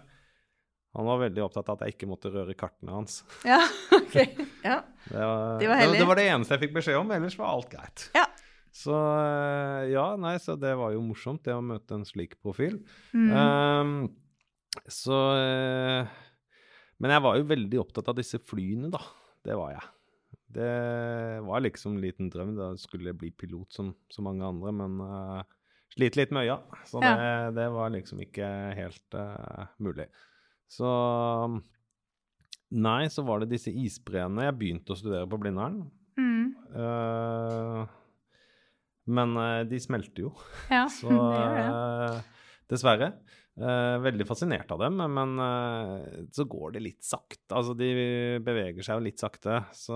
Han 0.96 1.10
var 1.10 1.20
veldig 1.26 1.44
opptatt 1.44 1.68
av 1.70 1.76
at 1.76 1.86
jeg 1.86 1.98
ikke 1.98 2.08
måtte 2.08 2.32
røre 2.32 2.56
kartene 2.58 2.96
hans. 2.96 3.20
Ja, 3.52 3.60
OK. 3.96 4.16
Ja. 4.64 4.82
Det 5.06 5.20
var, 5.22 5.60
De 5.62 5.68
var 5.70 5.82
det, 5.84 6.00
det 6.00 6.06
var 6.10 6.18
det 6.18 6.30
eneste 6.32 6.56
jeg 6.56 6.64
fikk 6.64 6.78
beskjed 6.80 6.98
om, 6.98 7.12
ellers 7.14 7.36
var 7.38 7.52
alt 7.52 7.68
greit. 7.70 8.08
Ja. 8.16 8.24
Så 8.76 8.96
eh, 8.96 9.92
ja, 9.94 10.06
nei, 10.20 10.36
så 10.42 10.58
det 10.60 10.74
var 10.80 10.96
jo 10.96 11.04
morsomt, 11.06 11.44
det 11.46 11.56
å 11.56 11.64
møte 11.64 11.96
en 11.96 12.08
slik 12.08 12.36
profil. 12.44 12.80
Mm. 13.16 13.30
Um, 13.32 13.94
så 14.92 15.20
eh, 15.40 16.16
Men 17.00 17.14
jeg 17.16 17.24
var 17.24 17.38
jo 17.40 17.48
veldig 17.54 17.80
opptatt 17.86 18.10
av 18.12 18.18
disse 18.18 18.42
flyene, 18.44 18.90
da. 18.92 19.04
Det 19.46 19.56
var 19.56 19.76
jeg. 19.76 19.86
Det 20.56 21.42
var 21.46 21.64
liksom 21.66 21.98
en 21.98 22.04
liten 22.04 22.32
drøm. 22.32 22.56
Da 22.58 22.72
skulle 22.80 23.12
jeg 23.12 23.20
bli 23.20 23.32
pilot 23.36 23.76
som 23.76 23.92
så 24.12 24.24
mange 24.26 24.48
andre, 24.48 24.72
men 24.76 24.98
uh, 25.04 25.42
sliter 25.96 26.24
litt 26.24 26.34
med 26.36 26.48
øya. 26.48 26.60
Så 26.88 27.04
det, 27.04 27.16
det 27.58 27.68
var 27.76 27.92
liksom 27.94 28.24
ikke 28.24 28.50
helt 28.80 29.20
uh, 29.20 29.68
mulig. 29.84 30.08
Så 30.72 30.90
Nei, 32.76 33.06
så 33.14 33.22
var 33.24 33.44
det 33.44 33.52
disse 33.54 33.72
isbreene. 33.72 34.48
Jeg 34.48 34.58
begynte 34.58 34.96
å 34.96 34.98
studere 34.98 35.28
på 35.30 35.38
Blindern. 35.40 35.84
Mm. 36.18 36.48
Uh, 36.74 37.86
men 39.06 39.36
eh, 39.38 39.62
de 39.70 39.80
smelter 39.82 40.26
jo. 40.26 40.34
Ja, 40.72 40.86
Så 40.98 41.10
det 41.14 41.18
gjør 41.20 41.56
det. 41.56 41.66
eh, 41.66 42.54
dessverre. 42.74 43.12
Eh, 43.56 43.98
veldig 44.04 44.26
fascinert 44.28 44.72
av 44.76 44.82
dem, 44.84 45.00
men 45.00 45.40
eh, 45.40 46.24
så 46.36 46.44
går 46.44 46.76
det 46.76 46.82
litt 46.84 47.06
sakte. 47.08 47.48
Altså, 47.56 47.72
de 47.80 47.88
beveger 48.44 48.84
seg 48.84 49.00
jo 49.00 49.06
litt 49.06 49.22
sakte. 49.22 49.62
Så 49.72 49.96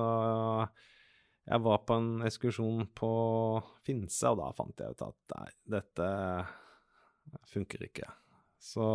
jeg 1.43 1.63
var 1.65 1.81
på 1.83 1.97
en 1.99 2.23
ekskursjon 2.29 2.85
på 2.95 3.11
Finse, 3.83 4.31
og 4.31 4.39
da 4.39 4.51
fant 4.55 4.79
jeg 4.79 4.95
ut 4.95 5.03
at 5.09 5.33
nei, 5.35 5.49
dette 5.75 6.07
funker 7.51 7.83
ikke. 7.89 8.07
Så 8.63 8.85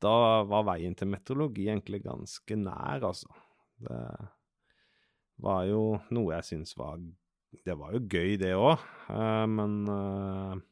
da 0.00 0.14
var 0.48 0.64
veien 0.70 0.96
til 0.96 1.10
meteorologi 1.12 1.66
egentlig 1.68 2.00
ganske 2.06 2.58
nær, 2.60 3.04
altså. 3.10 3.28
Det 3.76 4.00
var 5.44 5.66
jo 5.68 5.82
noe 6.16 6.32
jeg 6.38 6.46
syns 6.48 6.72
var 6.78 6.96
Det 7.66 7.74
var 7.76 7.92
jo 7.92 8.00
gøy, 8.08 8.38
det 8.40 8.54
òg, 8.56 8.80
men 9.52 9.76
eh, 9.92 10.64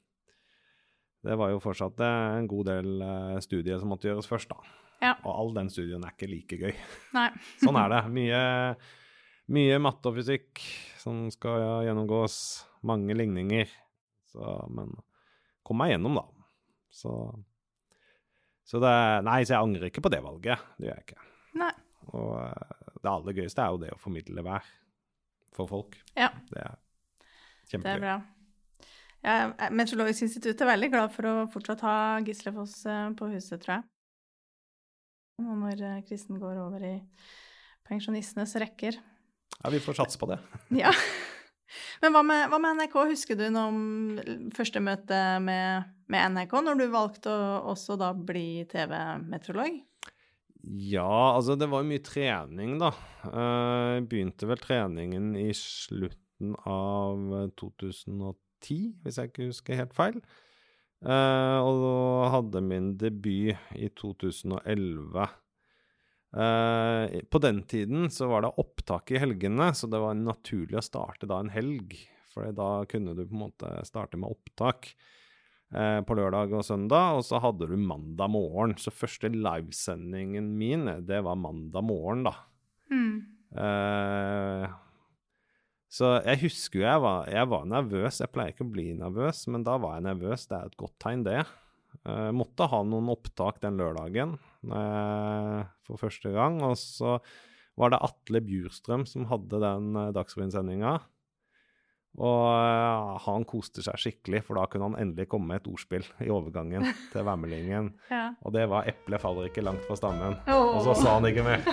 det 1.25 1.37
var 1.41 1.53
jo 1.55 1.61
fortsatt 1.63 2.01
eh, 2.05 2.39
en 2.39 2.49
god 2.51 2.69
del 2.69 3.05
eh, 3.05 3.39
studier 3.45 3.81
som 3.81 3.93
måtte 3.93 4.11
gjøres 4.11 4.29
først, 4.29 4.53
da. 4.53 4.75
Ja. 5.03 5.15
Og 5.25 5.31
all 5.33 5.55
den 5.57 5.71
studien 5.73 6.05
er 6.05 6.13
ikke 6.15 6.29
like 6.31 6.59
gøy. 6.61 6.75
Nei. 7.17 7.29
Sånn 7.63 7.79
er 7.81 7.91
det. 7.93 8.03
Mye, 8.15 8.43
mye 9.57 9.81
matte 9.83 10.11
og 10.11 10.19
fysikk 10.21 10.63
som 11.01 11.27
skal 11.33 11.85
gjennomgås. 11.89 12.37
Mange 12.85 13.17
ligninger. 13.17 13.73
Så, 14.33 14.55
men 14.73 14.93
kom 15.65 15.81
meg 15.81 15.95
gjennom, 15.95 16.21
da. 16.21 16.47
Så, 16.95 17.13
så 18.69 18.81
det 18.83 18.95
Nei, 19.27 19.41
så 19.45 19.57
jeg 19.57 19.65
angrer 19.65 19.91
ikke 19.91 20.05
på 20.05 20.13
det 20.13 20.23
valget. 20.25 20.69
Det 20.79 20.89
gjør 20.89 20.99
jeg 21.01 21.09
ikke. 21.09 21.29
Nei. 21.65 21.73
Og 22.13 22.33
eh, 22.45 22.81
det 23.01 23.13
aller 23.13 23.37
gøyeste 23.41 23.65
er 23.65 23.75
jo 23.75 23.83
det 23.85 23.93
å 23.97 24.01
formidle 24.01 24.45
vær 24.45 24.73
for 25.55 25.71
folk. 25.71 25.99
Ja, 26.19 26.33
Det 26.51 26.61
er 26.61 26.81
det 27.65 27.81
er 27.89 28.01
bra. 28.03 28.15
Ja, 29.25 29.49
Meteorologisk 29.73 30.27
institutt 30.27 30.61
er 30.61 30.69
veldig 30.69 30.91
glad 30.93 31.13
for 31.15 31.29
å 31.31 31.35
fortsatt 31.53 31.81
ha 31.87 31.97
Gislefoss 32.27 32.83
eh, 32.91 33.07
på 33.17 33.31
huset, 33.33 33.57
tror 33.63 33.79
jeg. 33.79 33.87
Og 35.43 35.55
når 35.63 35.81
eh, 35.81 36.03
Kristen 36.07 36.39
går 36.43 36.61
over 36.61 36.85
i 36.85 36.95
pensjonistenes 37.89 38.53
rekker. 38.61 38.99
Ja, 39.63 39.71
vi 39.73 39.81
får 39.83 39.97
satse 40.03 40.21
på 40.21 40.29
det. 40.33 40.41
Ja. 40.85 40.93
Men 42.05 42.13
hva 42.15 42.21
med, 42.23 42.45
hva 42.53 42.59
med 42.61 42.77
NRK? 42.79 42.95
Husker 43.09 43.39
du 43.41 43.47
noe 43.51 43.71
om 43.73 44.51
første 44.55 44.79
møte 44.85 45.17
med, 45.43 45.89
med 46.13 46.35
NRK, 46.37 46.53
når 46.63 46.79
du 46.79 46.85
valgte 46.93 47.33
å 47.33 47.73
også 47.73 47.97
da 47.99 48.13
bli 48.15 48.63
TV-meteorolog? 48.71 49.81
Ja, 50.65 51.35
altså 51.35 51.57
det 51.61 51.67
var 51.73 51.89
mye 51.89 52.05
trening, 52.05 52.77
da. 52.81 52.93
Eh, 53.27 53.89
Jeg 53.97 54.07
begynte 54.13 54.49
vel 54.53 54.61
treningen 54.63 55.33
i 55.41 55.49
slutten 55.57 56.55
av 56.69 57.41
2010, 58.65 58.81
hvis 59.05 59.21
jeg 59.21 59.31
ikke 59.31 59.53
husker 59.53 59.81
helt 59.83 59.95
feil. 59.97 60.19
Uh, 61.05 61.61
og 61.61 62.31
hadde 62.33 62.63
min 62.65 62.95
debut 63.01 63.59
i 63.77 63.91
2011. 63.93 65.27
Uh, 66.35 67.21
på 67.31 67.41
den 67.45 67.61
tiden 67.71 68.09
så 68.11 68.31
var 68.31 68.47
det 68.47 68.55
opptak 68.63 69.13
i 69.13 69.21
helgene, 69.21 69.69
så 69.77 69.91
det 69.91 70.01
var 70.01 70.17
naturlig 70.17 70.81
å 70.81 70.85
starte 70.85 71.29
da 71.31 71.43
en 71.43 71.53
helg. 71.53 71.97
For 72.33 72.49
da 72.57 72.87
kunne 72.91 73.15
du 73.15 73.27
på 73.27 73.37
en 73.37 73.45
måte 73.45 73.75
starte 73.87 74.19
med 74.19 74.33
opptak 74.33 74.95
uh, 75.77 76.01
på 76.07 76.17
lørdag 76.17 76.57
og 76.57 76.65
søndag, 76.67 77.19
og 77.19 77.29
så 77.29 77.43
hadde 77.45 77.69
du 77.69 77.77
mandag 77.77 78.33
morgen. 78.33 78.73
Så 78.81 78.95
første 78.95 79.29
livesendingen 79.35 80.55
min, 80.57 80.89
det 81.05 81.21
var 81.27 81.37
mandag 81.39 81.85
morgen, 81.85 82.25
da. 82.31 82.39
Mm. 82.89 83.21
Eh, 85.95 85.97
så 85.97 86.11
jeg 86.25 86.43
husker 86.49 86.81
jo 86.81 86.87
jeg 86.87 87.03
var, 87.05 87.29
jeg 87.31 87.51
var 87.51 87.69
nervøs. 87.71 88.21
Jeg 88.21 88.33
pleier 88.35 88.55
ikke 88.55 88.67
å 88.67 88.73
bli 88.75 88.93
nervøs, 88.99 89.47
men 89.49 89.65
da 89.67 89.79
var 89.79 89.99
jeg 89.99 90.09
nervøs. 90.09 90.49
Det 90.51 90.59
er 90.59 90.67
et 90.67 90.77
godt 90.81 90.99
tegn, 91.03 91.25
det. 91.27 91.45
Jeg 92.05 92.35
måtte 92.35 92.67
ha 92.69 92.83
noen 92.83 93.09
opptak 93.13 93.61
den 93.63 93.79
lørdagen 93.79 94.35
eh, 94.67 95.61
for 95.87 96.01
første 96.01 96.35
gang. 96.35 96.61
Og 96.67 96.77
så 96.81 97.19
var 97.79 97.95
det 97.95 98.03
Atle 98.03 98.43
Bjurstrøm 98.45 99.07
som 99.07 99.29
hadde 99.31 99.61
den 99.63 99.95
eh, 100.01 100.13
Dagsrevyen-sendinga. 100.17 100.97
Og 102.15 102.43
eh, 102.51 103.15
han 103.25 103.47
koste 103.47 103.83
seg 103.83 103.99
skikkelig, 103.99 104.43
for 104.47 104.59
da 104.59 104.67
kunne 104.71 104.91
han 104.91 104.99
endelig 105.01 105.29
komme 105.31 105.51
med 105.51 105.63
et 105.63 105.71
ordspill 105.71 106.07
i 106.23 106.31
overgangen 106.35 106.87
til 107.15 107.27
værmeldingen. 107.27 107.95
Ja. 108.11 108.27
Og 108.43 108.55
det 108.59 108.67
var 108.71 108.91
'eplet 108.91 109.23
faller 109.23 109.51
ikke 109.51 109.67
langt 109.67 109.87
fra 109.87 109.99
stammen'. 109.99 110.39
Oh. 110.51 110.77
Og 110.77 110.83
så 110.91 110.99
sa 111.03 111.19
han 111.19 111.31
ikke 111.31 111.47
mer. 111.47 111.63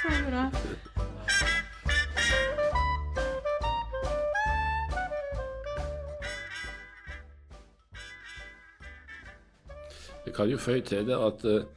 Så 0.00 0.10
bra. 0.26 0.44
Jeg 10.26 10.34
kan 10.36 10.50
jo 10.50 10.58
føye 10.60 10.82
til 10.84 11.06
det 11.08 11.16
at 11.16 11.44
Kristian 11.44 11.76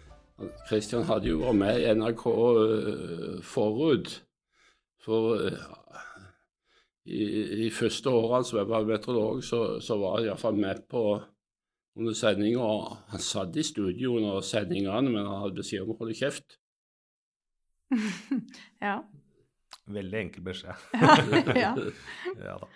Christian 0.67 1.05
hadde 1.07 1.29
jo 1.29 1.41
vært 1.43 1.59
med 1.59 1.79
i 1.81 1.91
NRK 1.93 2.23
eh, 2.31 3.37
forut. 3.45 4.13
For 5.03 5.37
eh, 5.37 5.69
i 7.05 7.23
de 7.59 7.69
første 7.75 8.09
årene 8.09 8.47
som 8.47 8.59
jeg 8.61 8.69
var 8.71 8.87
meteorolog, 8.87 9.43
så, 9.43 9.61
så 9.83 9.97
var 9.99 10.21
jeg 10.21 10.31
iallfall 10.31 10.59
med 10.59 10.85
på 10.89 11.03
under 11.99 12.15
sendinga. 12.17 12.69
Han 13.11 13.23
satt 13.23 13.57
i 13.59 13.65
studio 13.67 14.17
under 14.17 14.41
sendingene, 14.45 15.11
men 15.11 15.27
han 15.27 15.43
hadde 15.43 15.59
beskjed 15.59 15.83
om 15.85 15.95
å 15.95 15.99
holde 16.03 16.17
kjeft. 16.19 16.59
Ja. 18.83 18.97
Veldig 19.93 20.17
enkel 20.17 20.43
beskjed. 20.43 20.79
ja. 21.59 21.75
Ja 22.47 22.55
da. 22.57 22.67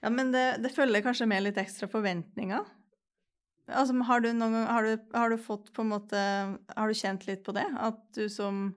ja, 0.00 0.10
men 0.10 0.32
det, 0.34 0.44
det 0.64 0.72
følger 0.74 1.04
kanskje 1.04 1.28
med 1.30 1.44
litt 1.44 1.60
ekstra 1.60 1.88
forventninger? 1.92 2.66
Altså, 3.66 3.96
har 4.06 4.22
du 4.22 4.28
noen 4.30 4.54
har 4.68 4.86
du, 4.86 5.06
har 5.16 5.32
du 5.32 5.40
fått 5.42 5.72
på 5.74 5.82
en 5.82 5.90
måte 5.90 6.18
Har 6.76 6.86
du 6.86 6.94
kjent 6.94 7.26
litt 7.26 7.42
på 7.46 7.54
det? 7.56 7.66
At 7.82 7.98
du 8.14 8.28
som 8.30 8.68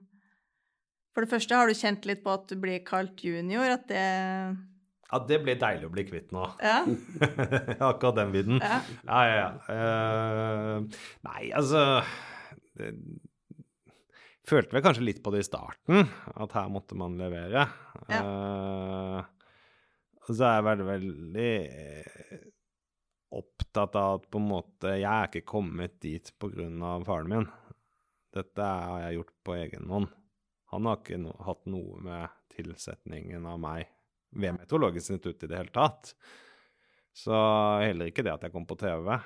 For 1.14 1.22
det 1.22 1.30
første, 1.30 1.54
har 1.54 1.70
du 1.70 1.78
kjent 1.78 2.08
litt 2.10 2.24
på 2.24 2.34
at 2.34 2.50
du 2.50 2.56
blir 2.58 2.82
kalt 2.86 3.22
junior? 3.22 3.70
At 3.76 3.86
det 3.90 4.02
Ja, 5.10 5.22
det 5.26 5.40
blir 5.44 5.58
deilig 5.58 5.86
å 5.88 5.94
bli 5.94 6.06
kvitt 6.06 6.34
nå. 6.34 6.44
Ja. 6.62 6.82
Akkurat 7.90 8.18
den 8.18 8.34
vidden. 8.34 8.60
ja. 8.62 8.78
Ja, 9.06 9.22
ja, 9.26 9.38
ja. 9.40 9.50
Uh, 9.70 11.00
nei, 11.26 11.50
altså 11.54 12.02
det, 12.78 12.92
Følte 14.50 14.74
vel 14.74 14.82
kanskje 14.82 15.04
litt 15.06 15.20
på 15.22 15.30
det 15.30 15.44
i 15.44 15.46
starten, 15.46 16.08
at 16.34 16.54
her 16.56 16.70
måtte 16.72 16.96
man 16.98 17.14
levere. 17.20 17.68
Eh, 18.10 19.18
og 20.26 20.30
så 20.32 20.46
er 20.48 20.56
jeg 20.56 20.64
veldig, 20.66 20.86
veldig 20.88 21.50
opptatt 23.30 23.96
av 23.98 24.18
at 24.18 24.28
på 24.30 24.40
en 24.40 24.48
måte 24.50 24.94
Jeg 24.98 25.10
er 25.10 25.28
ikke 25.28 25.46
kommet 25.46 26.00
dit 26.02 26.32
av 26.42 27.04
faren 27.06 27.30
min. 27.30 27.48
Dette 28.34 28.62
har 28.62 29.04
jeg 29.04 29.20
gjort 29.20 29.34
på 29.46 29.56
egen 29.58 29.90
hånd. 29.90 30.10
Han 30.70 30.86
har 30.86 31.00
ikke 31.00 31.18
no 31.18 31.34
hatt 31.42 31.66
noe 31.70 31.98
med 32.02 32.36
tilsetningen 32.54 33.46
av 33.46 33.58
meg 33.62 33.88
ved 34.30 34.54
Meteorologisk 34.54 35.10
institutt 35.10 35.42
i 35.42 35.50
det 35.50 35.58
hele 35.58 35.74
tatt. 35.74 36.14
Så 37.16 37.34
heller 37.82 38.10
ikke 38.10 38.22
det 38.22 38.36
at 38.36 38.46
jeg 38.46 38.54
kom 38.54 38.68
på 38.70 38.78
TV. 38.78 39.16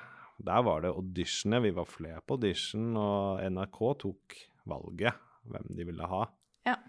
Der 0.45 0.63
var 0.65 0.81
det 0.81 0.93
auditionet. 0.95 1.63
Vi 1.63 1.75
var 1.75 1.87
flere 1.87 2.23
på 2.25 2.39
audition, 2.39 2.95
og 2.97 3.43
NRK 3.45 3.79
tok 4.01 4.39
valget 4.65 5.21
hvem 5.45 5.69
de 5.77 5.85
ville 5.87 6.09
ha. 6.09 6.23
Ja. 6.65 6.79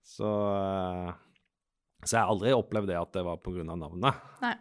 Så, 0.00 0.30
eh, 0.56 1.12
så 2.00 2.16
jeg 2.16 2.22
har 2.22 2.32
aldri 2.32 2.56
opplevd 2.56 2.88
det 2.90 2.98
at 2.98 3.12
det 3.14 3.26
var 3.28 3.42
pga. 3.44 3.68
navnet. 3.68 4.24
Nei. 4.40 4.56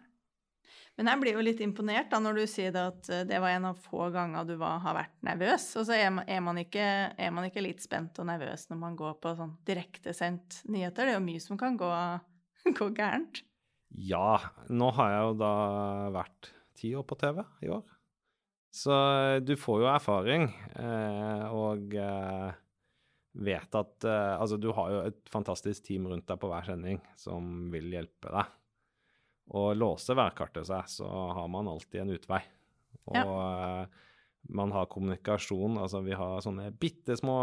Men 0.99 1.13
jeg 1.13 1.21
blir 1.21 1.37
jo 1.37 1.43
litt 1.47 1.61
imponert 1.63 2.09
da 2.11 2.17
når 2.19 2.41
du 2.41 2.45
sier 2.51 2.73
det 2.75 2.81
at 2.89 3.09
eh, 3.15 3.21
det 3.27 3.37
var 3.39 3.53
en 3.55 3.69
av 3.69 3.77
få 3.79 4.09
ganger 4.11 4.43
du 4.49 4.57
var, 4.59 4.81
har 4.83 4.97
vært 4.97 5.13
nervøs. 5.23 5.69
Og 5.79 5.85
så 5.87 5.95
er 5.95 6.09
man, 6.11 6.25
er, 6.27 6.41
man 6.43 6.59
ikke, 6.59 6.87
er 7.15 7.31
man 7.31 7.47
ikke 7.47 7.63
litt 7.63 7.79
spent 7.85 8.19
og 8.19 8.27
nervøs 8.27 8.67
når 8.67 8.81
man 8.81 8.97
går 8.99 9.15
på 9.23 9.31
sånn 9.37 9.53
direktesendt 9.69 10.59
nyheter? 10.67 11.07
Det 11.07 11.13
er 11.13 11.15
jo 11.15 11.23
mye 11.29 11.45
som 11.45 11.59
kan 11.61 11.79
gå, 11.79 11.93
gå 12.81 12.89
gærent. 12.99 13.45
Ja, 13.95 14.41
nå 14.67 14.91
har 14.99 15.13
jeg 15.15 15.23
jo 15.23 15.39
da 15.39 15.53
vært 16.19 16.51
ti 16.77 16.91
år 16.99 17.07
på 17.07 17.17
TV 17.23 17.41
i 17.63 17.71
år. 17.79 17.95
Så 18.75 18.91
eh, 18.91 19.39
du 19.39 19.55
får 19.55 19.85
jo 19.85 19.91
erfaring, 19.95 20.51
eh, 20.83 21.47
og 21.47 21.95
vet 23.39 23.75
at 23.77 24.03
Altså, 24.03 24.57
du 24.59 24.73
har 24.75 24.91
jo 24.91 25.01
et 25.07 25.31
fantastisk 25.31 25.85
team 25.87 26.11
rundt 26.11 26.27
deg 26.27 26.41
på 26.41 26.51
hver 26.51 26.67
sending 26.67 26.99
som 27.15 27.69
vil 27.71 27.87
hjelpe 27.95 28.35
deg. 28.35 28.55
Og 29.57 29.73
låser 29.77 30.17
værkartet 30.17 30.67
seg, 30.69 30.89
så 30.91 31.07
har 31.07 31.47
man 31.49 31.69
alltid 31.71 32.03
en 32.03 32.13
utvei. 32.13 32.41
Og 33.09 33.17
ja. 33.17 33.87
man 34.53 34.75
har 34.75 34.89
kommunikasjon. 34.91 35.79
Altså, 35.81 36.03
vi 36.05 36.17
har 36.17 36.43
sånne 36.45 36.69
bitte 36.77 37.17
små 37.17 37.39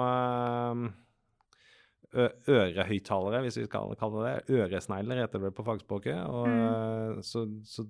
eh, 2.15 2.31
ørehøyttalere, 2.47 3.43
hvis 3.45 3.59
vi 3.63 3.67
skal 3.67 3.97
kalle 3.99 4.23
det 4.23 4.35
det. 4.47 4.61
Øresnegler 4.61 5.25
heter 5.25 5.49
det 5.49 5.55
på 5.57 5.67
fagspråket. 5.67 6.21
Og, 6.31 6.47
mm. 6.47 7.25
så, 7.27 7.47
så, 7.67 7.89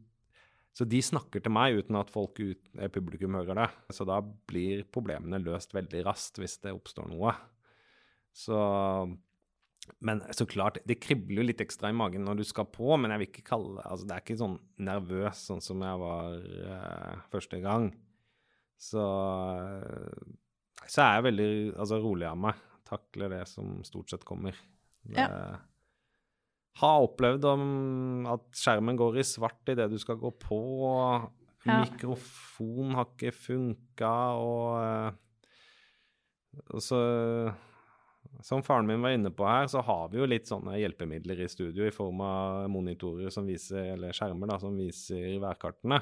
så 0.76 0.88
de 0.88 1.02
snakker 1.04 1.44
til 1.44 1.52
meg 1.52 1.82
uten 1.82 2.00
at 2.00 2.12
folk 2.12 2.40
ut, 2.40 2.72
eh, 2.78 2.92
publikum 2.92 3.36
hører 3.36 3.60
det. 3.66 3.68
Så 3.98 4.08
da 4.08 4.22
blir 4.24 4.86
problemene 4.88 5.44
løst 5.44 5.76
veldig 5.76 6.06
raskt 6.08 6.40
hvis 6.40 6.56
det 6.64 6.72
oppstår 6.76 7.12
noe. 7.12 7.36
Så 8.36 8.56
Men 10.06 10.20
så 10.34 10.46
klart, 10.48 10.78
det 10.86 10.98
kribler 11.02 11.40
jo 11.40 11.46
litt 11.48 11.62
ekstra 11.64 11.90
i 11.90 11.96
magen 11.96 12.26
når 12.26 12.40
du 12.40 12.44
skal 12.46 12.68
på, 12.72 12.90
men 13.00 13.12
jeg 13.14 13.22
vil 13.22 13.30
ikke 13.30 13.46
kalle 13.48 13.76
det 13.78 13.86
altså 13.88 14.08
Det 14.08 14.16
er 14.16 14.24
ikke 14.24 14.40
sånn 14.42 14.56
nervøs 14.88 15.44
sånn 15.48 15.62
som 15.64 15.84
jeg 15.86 16.00
var 16.02 16.36
uh, 16.42 17.22
første 17.32 17.60
gang. 17.64 17.90
Så 18.76 19.00
eh, 19.00 20.26
Så 20.84 21.00
er 21.00 21.14
jeg 21.16 21.26
veldig 21.30 21.52
altså, 21.74 22.00
rolig 22.02 22.28
av 22.28 22.36
meg. 22.44 22.60
Takler 22.86 23.32
det 23.32 23.46
som 23.50 23.80
stort 23.88 24.12
sett 24.12 24.26
kommer. 24.28 24.58
Det, 25.02 25.16
Ja. 25.16 25.56
Har 26.76 27.06
opplevd 27.06 27.46
om 27.48 27.62
at 28.28 28.50
skjermen 28.52 28.98
går 29.00 29.14
i 29.16 29.22
svart 29.24 29.70
idet 29.72 29.88
du 29.88 29.96
skal 29.96 30.18
gå 30.20 30.28
på. 30.36 30.58
Ja. 31.64 31.78
Mikrofon 31.80 32.92
har 32.98 33.08
ikke 33.08 33.32
funka, 33.32 34.10
og, 34.36 34.74
eh, 34.84 36.60
og 36.68 36.84
så 36.84 37.00
som 38.46 38.62
faren 38.62 38.86
min 38.86 39.02
var 39.02 39.16
inne 39.16 39.32
på 39.34 39.46
her, 39.48 39.66
så 39.66 39.80
har 39.82 40.12
vi 40.12 40.20
jo 40.20 40.28
litt 40.28 40.46
sånne 40.46 40.76
hjelpemidler 40.78 41.40
i 41.42 41.48
studio 41.50 41.86
i 41.88 41.94
form 41.94 42.20
av 42.22 42.68
monitorer 42.70 43.32
som 43.34 43.48
viser, 43.48 43.96
eller 43.96 44.14
skjermer 44.14 44.52
da, 44.52 44.60
som 44.62 44.76
viser 44.78 45.40
værkartene. 45.42 45.98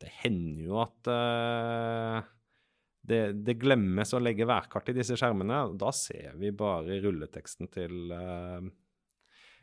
Det 0.00 0.08
hender 0.22 0.62
jo 0.70 0.78
at 0.80 1.10
uh, 1.12 2.24
det, 3.06 3.20
det 3.44 3.58
glemmes 3.60 4.12
å 4.16 4.22
legge 4.22 4.48
værkart 4.48 4.88
i 4.90 4.96
disse 4.96 5.18
skjermene. 5.20 5.60
og 5.68 5.76
Da 5.80 5.92
ser 5.94 6.34
vi 6.40 6.50
bare 6.56 6.98
rulleteksten 7.04 7.70
til 7.72 8.10
eh, 8.16 8.72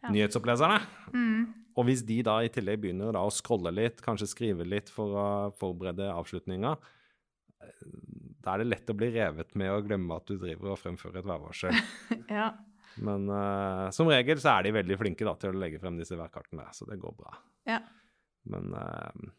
Ja. 0.04 0.12
nyhetsoppleserne. 0.12 0.80
Mm. 1.15 1.43
Og 1.80 1.88
hvis 1.88 2.06
de 2.06 2.21
da 2.28 2.38
i 2.43 2.52
tillegg 2.54 2.82
begynner 2.84 3.15
da 3.15 3.23
å 3.26 3.34
scrolle 3.34 3.71
litt, 3.73 4.02
kanskje 4.06 4.30
skrive 4.30 4.67
litt 4.67 4.89
for 4.91 5.17
å 5.17 5.28
forberede 5.60 6.12
avslutninga, 6.13 6.76
da 8.43 8.53
er 8.53 8.63
det 8.63 8.71
lett 8.73 8.91
å 8.91 8.95
bli 8.97 9.10
revet 9.13 9.53
med 9.60 9.71
og 9.71 9.86
glemme 9.88 10.19
at 10.19 10.27
du 10.27 10.36
driver 10.36 10.73
og 10.73 10.82
fremfører 10.82 11.21
et 11.21 11.29
værvarsel. 11.29 11.79
Ja. 12.34 12.51
Men 13.01 13.25
uh, 13.25 13.89
som 13.89 14.10
regel 14.12 14.38
så 14.41 14.51
er 14.51 14.67
de 14.67 14.75
veldig 14.75 14.97
flinke 14.99 15.25
da, 15.25 15.34
til 15.41 15.49
å 15.49 15.58
legge 15.58 15.79
frem 15.82 15.95
disse 15.97 16.17
værkartene, 16.17 16.67
så 16.77 16.86
det 16.86 16.99
går 17.01 17.15
bra. 17.17 17.32
Ja. 17.65 17.79
Men 18.53 18.75
uh, 18.75 19.32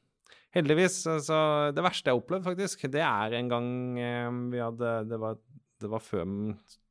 heldigvis 0.56 0.96
altså, 1.12 1.36
Det 1.76 1.84
verste 1.84 2.08
jeg 2.08 2.16
har 2.16 2.22
opplevd, 2.22 2.46
faktisk, 2.48 2.86
det 2.90 3.04
er 3.04 3.36
en 3.38 3.52
gang 3.52 3.68
uh, 4.00 4.40
vi 4.50 4.62
hadde 4.62 4.94
Det 5.10 5.20
var, 5.22 5.38
det 5.84 5.92
var 5.92 6.02
før 6.02 6.26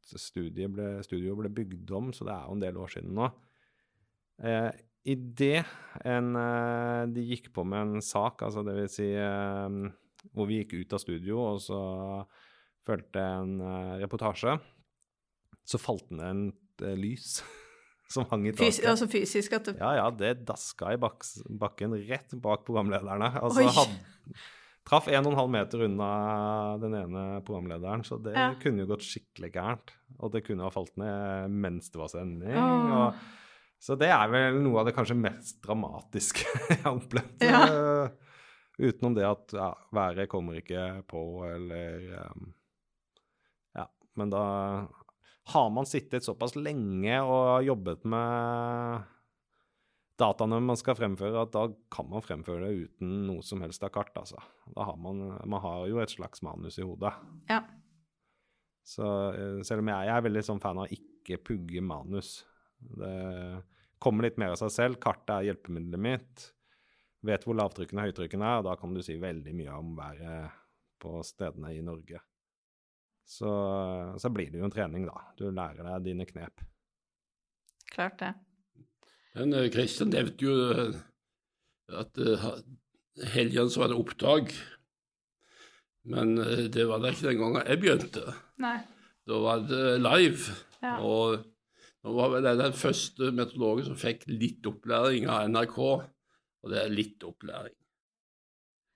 studiet 0.04 0.72
ble, 0.72 0.88
studio 1.04 1.36
ble 1.40 1.52
bygd 1.52 1.92
om, 1.98 2.14
så 2.16 2.30
det 2.30 2.36
er 2.36 2.48
jo 2.48 2.56
en 2.56 2.64
del 2.64 2.80
år 2.80 2.96
siden 2.96 3.14
nå. 3.18 3.30
Uh, 4.44 4.72
Idet 5.04 5.66
en 6.08 6.30
de 7.12 7.24
gikk 7.28 7.50
på 7.52 7.66
med 7.68 7.98
en 7.98 8.04
sak, 8.08 8.40
altså 8.46 8.62
det 8.64 8.78
vil 8.78 8.86
si 8.88 9.10
hvor 10.32 10.48
vi 10.48 10.62
gikk 10.62 10.74
ut 10.86 10.94
av 10.96 11.02
studio, 11.04 11.40
og 11.54 11.60
så 11.64 11.80
fulgte 12.88 13.20
en 13.22 13.60
eh, 13.64 13.94
reportasje, 14.04 14.56
så 15.64 15.80
falt 15.80 16.08
det 16.10 16.18
ned 16.20 16.30
en 16.32 16.46
eh, 16.88 16.96
lys 17.00 17.38
som 18.14 18.26
hang 18.32 18.48
i 18.48 18.52
taket. 18.56 18.80
taket. 18.80 18.90
altså 18.92 19.08
fysisk 19.12 19.54
at 19.60 19.70
det 19.72 19.78
Ja, 19.80 19.94
ja, 20.02 20.10
det 20.14 20.34
daska 20.48 20.94
i 20.94 21.00
bak 21.02 21.24
bakken 21.60 21.96
rett 22.08 22.36
bak 22.44 22.66
programlederne. 22.68 23.32
Altså, 23.42 23.64
Oi. 23.64 23.72
had, 23.74 23.96
traff 24.86 25.08
1,5 25.08 25.48
meter 25.50 25.86
unna 25.88 26.10
den 26.82 26.94
ene 27.00 27.24
programlederen, 27.48 28.04
så 28.04 28.20
det 28.22 28.36
Ja. 28.36 28.50
kunne 28.62 28.84
jo 28.84 28.90
gått 28.92 29.06
skikkelig 29.08 29.54
gærent. 29.56 29.94
Og 30.20 30.32
det 30.36 30.44
kunne 30.46 30.62
ha 30.68 30.70
falt 30.70 30.92
ned 31.00 31.50
mens 31.50 31.90
det 31.90 31.98
var 32.02 32.12
sending. 32.12 32.54
Oh. 32.54 33.08
Og, 33.08 33.24
så 33.84 33.96
det 34.00 34.08
er 34.14 34.28
vel 34.32 34.60
noe 34.64 34.80
av 34.80 34.86
det 34.88 34.94
kanskje 34.96 35.16
mest 35.20 35.58
dramatiske 35.66 36.46
jeg 36.70 36.82
har 36.84 36.94
opplevd. 37.00 37.42
Ja. 37.48 37.64
Utenom 38.82 39.14
det 39.18 39.26
at 39.28 39.54
ja, 39.54 39.70
været 39.94 40.30
kommer 40.32 40.58
ikke 40.58 41.04
på, 41.10 41.22
eller 41.46 42.08
eh, 42.18 42.46
Ja, 43.78 43.88
men 44.18 44.34
da 44.34 44.44
har 45.54 45.70
man 45.76 45.86
sittet 45.86 46.24
såpass 46.24 46.56
lenge 46.56 47.20
og 47.22 47.66
jobbet 47.68 48.06
med 48.08 49.04
dataene 50.22 50.60
man 50.64 50.80
skal 50.80 50.98
fremføre, 50.98 51.42
at 51.42 51.54
da 51.54 51.68
kan 51.92 52.08
man 52.10 52.24
fremføre 52.24 52.68
det 52.68 52.88
uten 52.88 53.14
noe 53.28 53.44
som 53.46 53.64
helst 53.66 53.84
av 53.84 53.92
kart, 53.96 54.14
altså. 54.20 54.40
Da 54.76 54.86
har 54.88 54.98
man, 55.02 55.24
man 55.50 55.64
har 55.64 55.88
jo 55.90 56.00
et 56.02 56.14
slags 56.14 56.44
manus 56.46 56.78
i 56.80 56.86
hodet. 56.86 57.12
Ja. 57.50 57.64
Så 58.88 59.06
eh, 59.34 59.60
selv 59.66 59.84
om 59.84 59.92
jeg, 59.92 60.10
jeg 60.10 60.16
er 60.16 60.26
veldig 60.28 60.46
sånn 60.46 60.64
fan 60.64 60.80
av 60.82 60.88
å 60.88 60.98
ikke 60.98 61.42
pugge 61.44 61.84
manus. 61.84 62.36
Det 62.78 63.14
kommer 64.04 64.28
litt 64.28 64.40
mer 64.42 64.54
av 64.54 64.60
seg 64.60 64.74
selv. 64.76 65.00
Kartet 65.04 65.38
er 65.38 65.50
hjelpemiddelet 65.50 66.04
mitt. 66.04 66.50
Vet 67.24 67.46
hvor 67.48 67.56
lavtrykkene 67.56 68.04
og 68.04 68.12
høytrykkene 68.12 68.48
er, 68.50 68.60
og 68.60 68.68
da 68.68 68.76
kan 68.80 68.94
du 68.96 69.02
si 69.06 69.16
veldig 69.20 69.56
mye 69.56 69.76
om 69.80 69.94
været 69.96 70.60
på 71.04 71.22
stedene 71.28 71.72
i 71.76 71.82
Norge. 71.84 72.20
Så, 73.24 73.50
så 74.20 74.32
blir 74.34 74.52
det 74.52 74.60
jo 74.60 74.68
en 74.68 74.74
trening, 74.74 75.08
da. 75.08 75.24
Du 75.40 75.48
lærer 75.48 75.86
deg 75.88 76.10
dine 76.10 76.28
knep. 76.28 76.64
Klart 77.94 78.20
det. 78.20 78.34
Men 79.38 79.56
eh, 79.56 79.70
Kristian 79.74 80.12
nevnte 80.14 80.46
jo 80.46 80.56
eh, 80.74 80.98
at 81.94 82.20
uh, 82.20 82.50
helgen 83.34 83.70
så 83.72 83.84
var 83.84 83.92
det 83.92 84.00
opptak. 84.02 84.54
Men 86.10 86.38
eh, 86.42 86.68
det 86.74 86.88
var 86.90 87.02
det 87.02 87.16
ikke 87.16 87.30
den 87.30 87.42
gangen 87.42 87.68
jeg 87.68 87.82
begynte. 87.82 88.36
Nei. 88.64 88.78
Da 89.30 89.40
var 89.40 89.64
det 89.70 89.84
live. 90.04 90.58
Ja. 90.84 90.98
Og 91.00 91.44
nå 92.04 92.16
var 92.18 92.34
vel 92.34 92.50
jeg 92.50 92.60
den 92.60 92.76
første 92.76 93.32
meteorologen 93.32 93.88
som 93.88 94.00
fikk 94.00 94.26
litt 94.28 94.68
opplæring 94.68 95.30
av 95.32 95.48
NRK. 95.48 95.80
Og 96.64 96.72
det 96.72 96.80
er 96.84 96.94
litt 96.96 97.24
opplæring. 97.28 97.76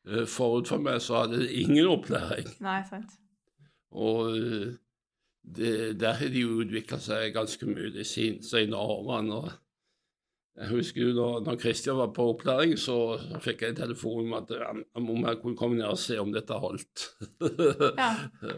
Eh, 0.08 0.26
Forut 0.32 0.70
for 0.72 0.80
meg 0.80 1.02
så 1.04 1.24
hadde 1.24 1.42
det 1.44 1.52
ingen 1.62 1.90
opplæring. 1.92 2.48
Nei, 2.64 2.80
sant. 2.88 3.12
Og 3.92 4.36
eh, 4.38 4.76
det, 5.48 5.72
der 6.00 6.16
har 6.20 6.32
de 6.32 6.44
jo 6.46 6.62
utvikla 6.64 7.00
seg 7.00 7.34
ganske 7.36 7.68
mye 7.70 7.92
de 7.96 8.04
sen- 8.08 8.40
senere 8.44 8.80
årene. 8.98 9.36
og 9.36 9.52
Jeg 10.58 10.70
husker 10.72 11.02
jo 11.04 11.12
når, 11.14 11.44
når 11.46 11.60
Kristian 11.62 12.00
var 12.00 12.10
på 12.16 12.30
opplæring, 12.34 12.74
så, 12.80 12.96
fikk 13.44 13.62
jeg 13.62 13.70
en 13.76 13.82
telefon 13.84 14.26
om 14.26 14.34
at 14.40 14.52
om 14.96 15.12
jeg 15.28 15.42
kunne 15.44 15.58
komme 15.60 15.78
ned 15.78 15.86
og 15.92 16.00
se 16.02 16.18
om 16.20 16.32
dette 16.34 16.54
holdt. 16.64 17.04
Ja. 18.00 18.10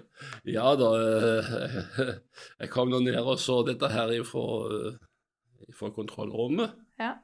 ja 0.58 0.69
da, 0.80 0.89
eh, 1.02 1.52
jeg 2.62 2.69
kom 2.74 2.89
nå 2.93 3.02
ned 3.06 3.19
og 3.19 3.38
så 3.41 3.60
dette 3.67 3.89
her 3.91 4.13
ifra, 4.22 4.45
ifra 5.67 5.91
kontrollrommet. 5.98 6.78
Ja. 7.02 7.15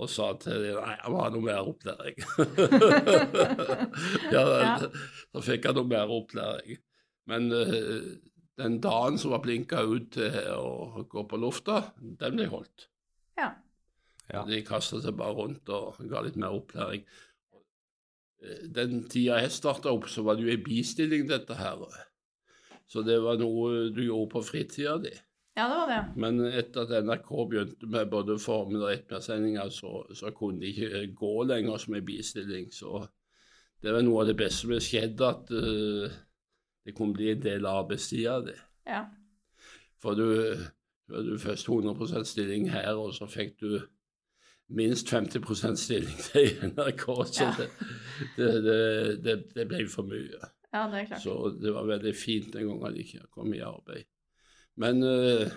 Og 0.00 0.08
sa 0.08 0.30
til 0.40 0.62
dem 0.64 0.78
nei, 0.80 0.94
jeg 0.96 1.12
må 1.12 1.18
ha 1.20 1.28
noe 1.34 1.44
mer 1.44 1.66
opplæring. 1.68 2.22
ja, 4.34 4.42
Ja. 4.62 4.76
Så 5.32 5.42
fikk 5.44 5.66
jeg 5.68 5.76
noe 5.76 5.88
mer 5.88 6.12
opplæring. 6.12 6.78
Men 7.28 7.50
uh, 7.52 8.14
den 8.60 8.78
dagen 8.84 9.18
som 9.20 9.34
var 9.34 9.42
blinka 9.44 9.82
ut 9.84 10.10
til 10.16 10.38
å 10.56 11.04
gå 11.10 11.26
på 11.28 11.40
lufta, 11.40 11.82
den 12.00 12.38
ble 12.38 12.48
holdt. 12.52 12.88
Ja. 13.38 13.50
Ja. 14.32 14.46
De 14.48 14.62
kasta 14.64 15.00
seg 15.02 15.16
bare 15.18 15.36
rundt 15.36 15.68
og 15.72 16.00
ga 16.08 16.22
litt 16.24 16.38
mer 16.40 16.56
opplæring. 16.56 17.04
Eh, 18.42 18.64
Den 18.72 19.02
tida 19.12 19.40
jeg 19.42 19.52
starta 19.54 19.92
opp, 19.92 20.08
så 20.08 20.24
var 20.24 20.38
det 20.38 20.46
jo 20.46 20.52
ei 20.54 20.60
bistilling, 20.62 21.26
dette 21.28 21.56
her. 21.58 21.84
Så 22.88 23.04
det 23.04 23.18
var 23.24 23.40
noe 23.40 23.90
du 23.92 24.02
gjorde 24.04 24.30
på 24.34 24.44
fritida 24.46 24.96
di. 25.02 25.12
Ja, 25.56 25.64
det 25.68 25.76
var 25.76 25.88
det. 25.90 26.02
Men 26.16 26.40
etter 26.48 26.86
at 26.86 27.04
NRK 27.04 27.30
begynte 27.50 27.88
med 27.92 28.10
både 28.10 28.38
formiddag- 28.40 28.86
og 28.86 28.92
ettermiddagssendinger, 28.94 29.68
så, 29.68 29.90
så 30.16 30.30
kunne 30.36 30.60
de 30.60 30.70
ikke 30.72 31.14
gå 31.16 31.32
lenger 31.44 31.76
som 31.82 31.94
en 31.98 32.04
bistilling. 32.04 32.70
Så 32.72 33.02
det 33.82 33.92
var 33.92 34.04
noe 34.06 34.22
av 34.22 34.30
det 34.30 34.36
beste 34.38 34.64
som 34.64 34.76
skjedde, 34.80 35.28
at 35.28 35.50
uh, 35.52 36.20
det 36.86 36.94
kunne 36.96 37.16
bli 37.16 37.32
en 37.34 37.42
del 37.42 37.66
av 37.66 37.84
arbeidstida 37.84 38.38
di. 38.46 38.54
Ja. 38.88 39.02
For 40.02 40.16
du, 40.18 40.54
du 41.12 41.34
først 41.38 41.68
100% 41.68 42.24
stilling 42.24 42.70
her, 42.72 42.94
og 42.96 43.12
så 43.14 43.28
fikk 43.30 43.60
du 43.60 43.80
minst 44.72 45.10
50 45.12 45.76
stilling 45.76 46.16
til 46.30 46.72
NRK. 46.72 47.04
Så 47.28 47.44
Ja. 47.44 47.52
det, 48.36 48.48
det, 48.64 48.78
det, 49.24 49.36
det, 49.54 49.68
ble 49.68 49.84
for 49.88 50.08
mye. 50.08 50.40
ja, 50.72 50.86
det 50.88 51.02
er 51.02 51.06
klart. 51.12 51.22
Så 51.22 51.58
det 51.60 51.74
var 51.74 51.86
veldig 51.86 52.14
fint 52.16 52.52
den 52.54 52.68
gangen 52.70 52.96
jeg 52.96 53.06
ikke 53.06 53.28
kom 53.36 53.54
i 53.54 53.60
arbeid. 53.60 54.08
Men 54.80 55.02
eh, 55.04 55.50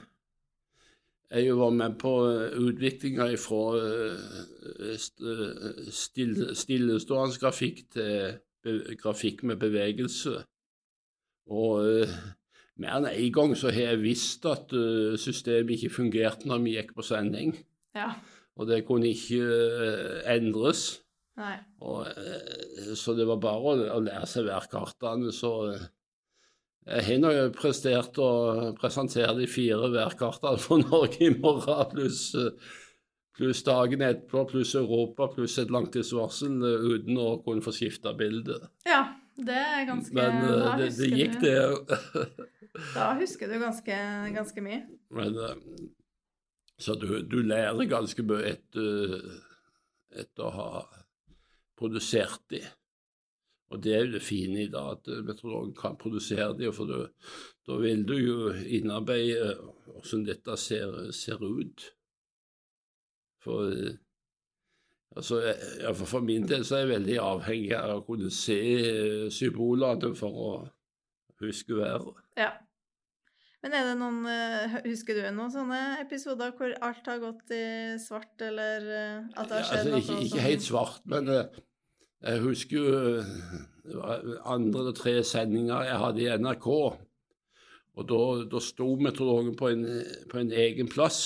jeg 1.31 1.55
var 1.57 1.71
med 1.75 1.95
på 1.99 2.11
utviklinga 2.67 3.29
fra 3.39 3.63
still, 5.91 6.35
stillestående 6.55 7.39
grafikk 7.41 7.85
til 7.95 8.35
grafikk 8.99 9.43
med 9.43 9.61
bevegelse. 9.61 10.41
Og 11.51 11.85
eh, 11.85 12.13
mer 12.81 12.99
enn 12.99 13.09
én 13.11 13.33
gang 13.33 13.53
så 13.57 13.71
har 13.73 13.91
jeg 13.91 14.03
visst 14.03 14.45
at 14.49 14.73
eh, 14.73 15.15
systemet 15.21 15.77
ikke 15.77 15.93
fungerte 16.01 16.49
når 16.49 16.63
vi 16.63 16.77
gikk 16.77 16.95
på 16.97 17.05
sending. 17.05 17.53
Ja. 17.95 18.13
Og 18.55 18.69
det 18.69 18.85
kunne 18.87 19.11
ikke 19.11 19.41
eh, 19.45 20.21
endres. 20.35 20.87
Nei. 21.37 21.57
Og, 21.83 22.07
eh, 22.07 22.93
så 22.97 23.13
det 23.17 23.27
var 23.27 23.41
bare 23.43 23.91
å, 23.93 24.01
lære 24.03 24.29
seg 24.29 24.47
værkartene. 24.49 25.33
Så 25.35 25.51
eh, 25.73 25.85
jeg 26.85 27.21
har 27.23 27.33
jo 27.33 27.45
prestert 27.55 28.17
å 28.21 28.29
presentere 28.77 29.33
de 29.39 29.47
fire 29.49 29.89
værkartene 29.93 30.59
for 30.61 30.81
Norge 30.85 31.21
i 31.25 31.31
morgen, 31.33 31.85
pluss 31.93 32.33
plus 33.35 33.63
dagen 33.67 33.99
etterpå, 34.05 34.45
pluss 34.47 34.69
Europa, 34.79 35.25
pluss 35.33 35.57
et 35.59 35.71
langtidsvarsel, 35.73 36.53
eh, 36.63 36.85
uten 36.95 37.17
å 37.19 37.33
kunne 37.43 37.63
få 37.65 37.73
skifta 37.75 38.13
bilde. 38.15 38.61
Ja, 38.87 39.01
det 39.35 39.57
er 39.59 39.81
ganske 39.89 40.15
Men 40.15 40.37
eh, 40.45 40.61
da 40.63 40.75
det, 40.79 40.91
det 40.95 41.09
gikk, 41.11 41.33
du- 41.41 41.47
det. 41.49 42.45
Da 42.95 43.09
husker 43.19 43.47
du 43.51 43.57
ganske, 43.59 43.97
ganske 44.35 44.63
mye. 44.63 44.81
Men 45.15 45.35
eh, 45.35 45.59
Så 46.79 46.95
du, 46.99 47.21
du 47.27 47.37
lærer 47.43 47.85
ganske 47.91 48.23
mye 48.27 48.53
etter, 48.53 49.19
etter 50.15 50.47
å 50.47 50.53
ha 50.55 50.69
produsert 51.79 52.39
de. 52.51 52.61
Og 53.73 53.81
det 53.83 53.93
er 53.95 54.03
jo 54.05 54.11
det 54.13 54.21
fine 54.21 54.63
i 54.63 54.69
dag, 54.71 54.91
at 54.99 55.07
meteorologen 55.25 55.73
kan 55.75 55.95
produsere 55.97 56.51
det. 56.57 56.69
for 56.75 56.85
da, 56.85 56.99
da 57.67 57.77
vil 57.81 58.03
du 58.07 58.13
jo 58.19 58.51
innarbeide 58.77 59.55
hvordan 59.87 60.25
dette 60.27 60.57
ser, 60.61 61.11
ser 61.11 61.41
ut. 61.41 61.87
For 63.43 63.71
eh, 63.71 63.95
altså, 65.15 65.39
jeg- 65.41 65.95
for, 65.97 66.19
min 66.21 66.47
del 66.47 66.65
så 66.65 66.75
er 66.75 66.85
jeg 66.85 66.93
veldig 66.93 67.17
avhengig 67.23 67.73
av 67.77 67.95
å 67.99 68.05
kunne 68.05 68.29
se 68.31 68.59
eh, 68.77 69.25
symbolene 69.33 70.13
for 70.15 70.29
å 70.45 70.53
huske 71.41 71.75
været. 71.77 72.21
Ja. 72.37 72.51
Men 73.65 73.73
er 73.73 73.87
det 73.89 73.93
noen 73.97 74.25
eh, 74.29 74.73
Husker 74.85 75.17
du 75.17 75.23
noen 75.33 75.49
sånne 75.53 75.79
episoder 76.03 76.51
hvor 76.53 76.73
alt 76.85 77.07
har 77.09 77.17
gått 77.23 77.49
i 77.55 77.63
svart, 77.97 78.35
eller 78.45 78.85
eh, 78.93 79.23
at 79.33 79.49
det 79.49 79.57
har 79.57 79.63
Ja, 79.63 79.79
altså, 79.79 79.89
noe 79.89 80.01
ikke, 80.03 80.19
ikke 80.27 80.43
helt 80.51 80.65
svart, 80.67 81.01
men 81.09 81.31
eh, 81.33 81.63
jeg 82.25 82.41
husker 82.41 82.77
jo 82.77 82.99
eh, 83.21 84.37
andre 84.49 84.81
eller 84.81 84.95
tre 84.97 85.19
sendinger 85.23 85.85
jeg 85.85 85.99
hadde 86.01 86.23
i 86.23 86.37
NRK. 86.41 86.69
Og 87.95 88.07
da, 88.09 88.21
da 88.51 88.61
sto 88.63 88.95
meteorologen 88.99 89.55
på 89.55 89.71
en, 89.71 89.83
på 90.31 90.39
en 90.41 90.51
egen 90.51 90.89
plass. 90.91 91.19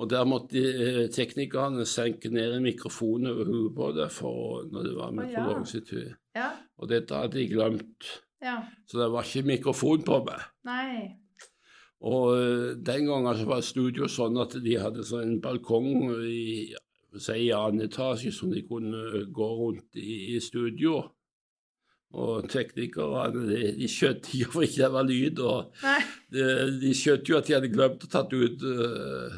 Og 0.00 0.08
der 0.10 0.28
måtte 0.28 0.60
eh, 0.60 1.06
teknikerne 1.12 1.84
senke 1.88 2.30
ned 2.32 2.56
en 2.56 2.64
mikrofon 2.64 3.26
over 3.28 3.48
hodet 3.48 3.72
på 3.76 3.88
det 3.96 4.10
for, 4.14 4.66
når 4.72 4.86
det 4.86 4.92
var 4.96 5.16
meteorologen 5.16 5.66
sitt 5.68 5.88
tur. 5.90 6.12
Ja. 6.36 6.52
Og 6.80 6.92
dette 6.92 7.16
hadde 7.16 7.40
de 7.40 7.48
glemt, 7.50 8.12
ja. 8.40 8.60
så 8.88 9.02
det 9.02 9.10
var 9.12 9.26
ikke 9.26 9.50
mikrofon 9.50 10.06
på 10.06 10.22
meg. 10.28 10.46
Nei. 10.68 10.94
Og 12.06 12.30
eh, 12.38 12.68
den 12.80 13.10
gangen 13.10 13.36
så 13.36 13.48
var 13.50 13.66
studio 13.66 14.08
sånn 14.08 14.38
at 14.40 14.56
de 14.64 14.78
hadde 14.80 15.04
sånn 15.04 15.26
en 15.26 15.42
balkong 15.44 16.14
i, 16.24 16.70
si, 17.18 17.36
i 17.46 17.54
annen 17.54 17.86
etasje 17.88 18.32
som 18.34 18.52
de 18.52 18.62
kunne 18.66 19.24
gå 19.32 19.48
rundt 19.62 19.98
i, 19.98 20.36
i 20.36 20.40
studio. 20.42 21.00
Og 22.10 22.48
teknikerne 22.50 23.44
de, 23.46 23.58
de 23.78 23.88
skjønte 23.90 24.34
jo 24.34 24.48
hvorfor 24.48 24.66
ikke 24.66 24.82
det 24.82 24.92
var 24.96 25.06
lyd. 25.06 25.42
og 25.46 25.82
de, 26.34 26.46
de 26.82 26.94
skjønte 26.96 27.30
jo 27.30 27.38
at 27.38 27.46
de 27.46 27.56
hadde 27.56 27.70
glemt 27.70 28.06
å 28.06 28.10
tatt 28.10 28.34
ut 28.34 28.64
uh, 28.66 29.36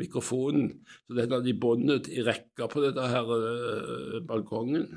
mikrofonen. 0.00 0.70
Så 1.04 1.16
den 1.16 1.26
hadde 1.26 1.44
de 1.44 1.58
båndet 1.60 2.08
i 2.12 2.24
rekka 2.24 2.70
på 2.72 2.84
denne 2.86 3.10
her 3.12 3.34
uh, 3.34 4.22
balkongen. 4.28 4.88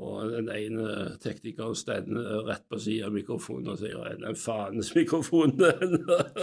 Og 0.00 0.30
den 0.32 0.48
ene 0.48 1.18
teknikeren 1.20 1.76
stender 1.76 2.46
rett 2.46 2.64
på 2.72 2.80
siden 2.80 3.10
av 3.10 3.16
mikrofonen 3.18 3.74
og 3.74 3.82
sier 3.82 4.16
'Den 4.16 4.38
faens 4.40 4.94
mikrofon, 4.96 5.52
den. 5.60 5.98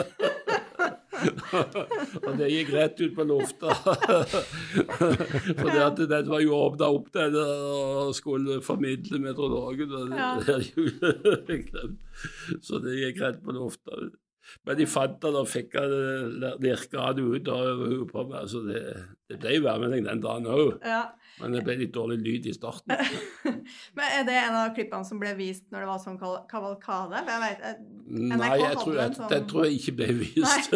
og 2.28 2.38
det 2.40 2.50
gikk 2.52 2.72
rett 2.76 3.02
ut 3.02 3.16
på 3.18 3.24
lufta. 3.28 3.74
For 5.60 5.68
det 5.68 5.84
at 5.84 6.00
den 6.12 6.32
var 6.32 6.42
jo 6.44 6.52
åpna 6.58 6.86
opp 6.96 7.08
den 7.16 7.34
og 7.40 8.16
skulle 8.18 8.60
formidle 8.66 9.18
meteorologen. 9.24 9.90
Så 12.66 12.74
det 12.84 12.94
gikk 13.02 13.18
rett 13.24 13.40
på 13.44 13.52
lufta. 13.56 13.92
Men 14.66 14.78
de 14.80 14.86
fant 14.90 15.20
den 15.22 15.36
og 15.38 15.50
fikk 15.50 15.76
den 15.76 15.92
lirka 16.64 17.12
den 17.18 17.34
ut 17.36 17.48
av 17.54 17.84
hodet 17.84 18.08
på 18.12 18.20
meg. 18.32 18.44
Så 18.50 18.60
det, 18.66 18.82
det 19.30 19.36
ble 19.42 19.60
værmelding 19.66 20.04
den 20.08 20.24
dagen 20.24 20.46
òg. 20.50 20.70
Ja. 20.86 21.04
Men 21.40 21.54
det 21.56 21.62
ble 21.64 21.76
litt 21.80 21.94
dårlig 21.96 22.18
lyd 22.24 22.48
i 22.52 22.54
starten. 22.56 22.96
Men 23.98 24.06
er 24.18 24.26
det 24.28 24.36
en 24.42 24.58
av 24.60 24.74
klippene 24.76 25.08
som 25.08 25.20
ble 25.22 25.32
vist 25.40 25.66
når 25.72 25.86
det 25.86 25.90
var 25.90 26.02
sånn 26.04 26.20
kavalkade? 26.52 27.22
Jeg 27.30 27.44
vet, 27.46 27.84
Nei, 28.10 28.50
jeg 28.60 28.78
tror, 28.82 28.96
jeg, 29.00 29.16
sånn- 29.18 29.32
den 29.32 29.48
tror 29.52 29.68
jeg 29.68 29.80
ikke 29.80 29.96
ble 30.02 30.10
vist. 30.20 30.72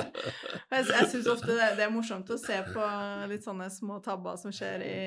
jeg, 0.74 0.82
jeg 0.92 1.08
syns 1.12 1.30
ofte 1.32 1.52
det, 1.56 1.70
det 1.78 1.86
er 1.86 1.94
morsomt 1.94 2.30
å 2.30 2.38
se 2.40 2.58
på 2.72 2.88
litt 3.30 3.46
sånne 3.46 3.68
små 3.72 3.98
tabber 4.04 4.38
som 4.40 4.54
skjer 4.54 4.84
i, 4.86 4.98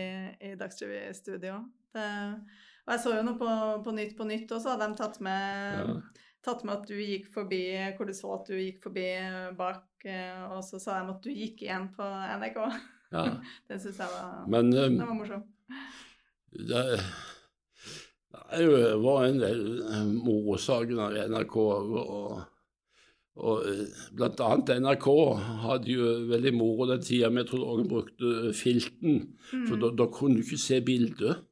i 0.52 0.56
Dagsrevy-studio. 0.60 1.60
Og 1.96 2.94
jeg 2.96 3.02
så 3.04 3.16
jo 3.20 3.26
noe 3.26 3.38
på, 3.38 3.50
på 3.86 3.94
Nytt 3.96 4.16
på 4.18 4.26
Nytt 4.30 4.52
også, 4.56 4.74
hadde 4.76 4.88
de 4.92 5.00
tatt 5.00 5.20
med, 5.26 5.80
Ja. 5.80 6.26
tatt 6.46 6.64
med 6.66 6.76
at 6.80 6.88
du 6.90 6.96
gikk 6.98 7.28
forbi 7.34 7.64
Hvor 7.98 8.08
du 8.10 8.14
så 8.18 8.32
at 8.40 8.48
du 8.50 8.56
gikk 8.58 8.80
forbi 8.88 9.06
bak, 9.60 9.84
eh, 10.10 10.40
og 10.50 10.64
så 10.66 10.80
sa 10.82 11.00
de 11.04 11.14
at 11.14 11.22
du 11.26 11.30
gikk 11.34 11.62
igjen 11.66 11.90
på 11.96 12.06
NRK. 12.40 12.60
Ja. 13.12 13.26
Det 13.70 13.80
syns 13.82 13.98
jeg 14.00 14.12
var, 14.14 14.46
Men 14.48 14.72
det 14.72 14.86
um, 14.92 15.00
var 15.02 15.14
morsomt. 15.18 15.46
det, 16.52 16.84
det 18.52 19.02
var 19.04 19.26
en 19.26 19.40
del 19.42 19.62
morsaker 20.24 20.94
morosaker 20.94 21.18
i 21.18 21.28
NRK. 21.32 21.56
Og, 21.58 22.42
og 23.40 23.68
eh, 23.70 24.00
blant 24.18 24.42
annet 24.46 24.72
NRK 24.84 25.08
hadde 25.66 25.94
jo 25.94 26.08
veldig 26.30 26.54
moro 26.58 26.86
den 26.90 27.02
tida 27.06 27.30
meteorologen 27.34 27.88
brukte 27.90 28.54
filten. 28.58 29.22
For 29.52 29.76
Mm. 29.78 29.82
da, 29.82 29.92
da 30.04 30.10
kunne 30.12 30.36
du 30.38 30.44
ikke 30.44 30.58
se 30.62 30.82
bildet. 30.82 31.46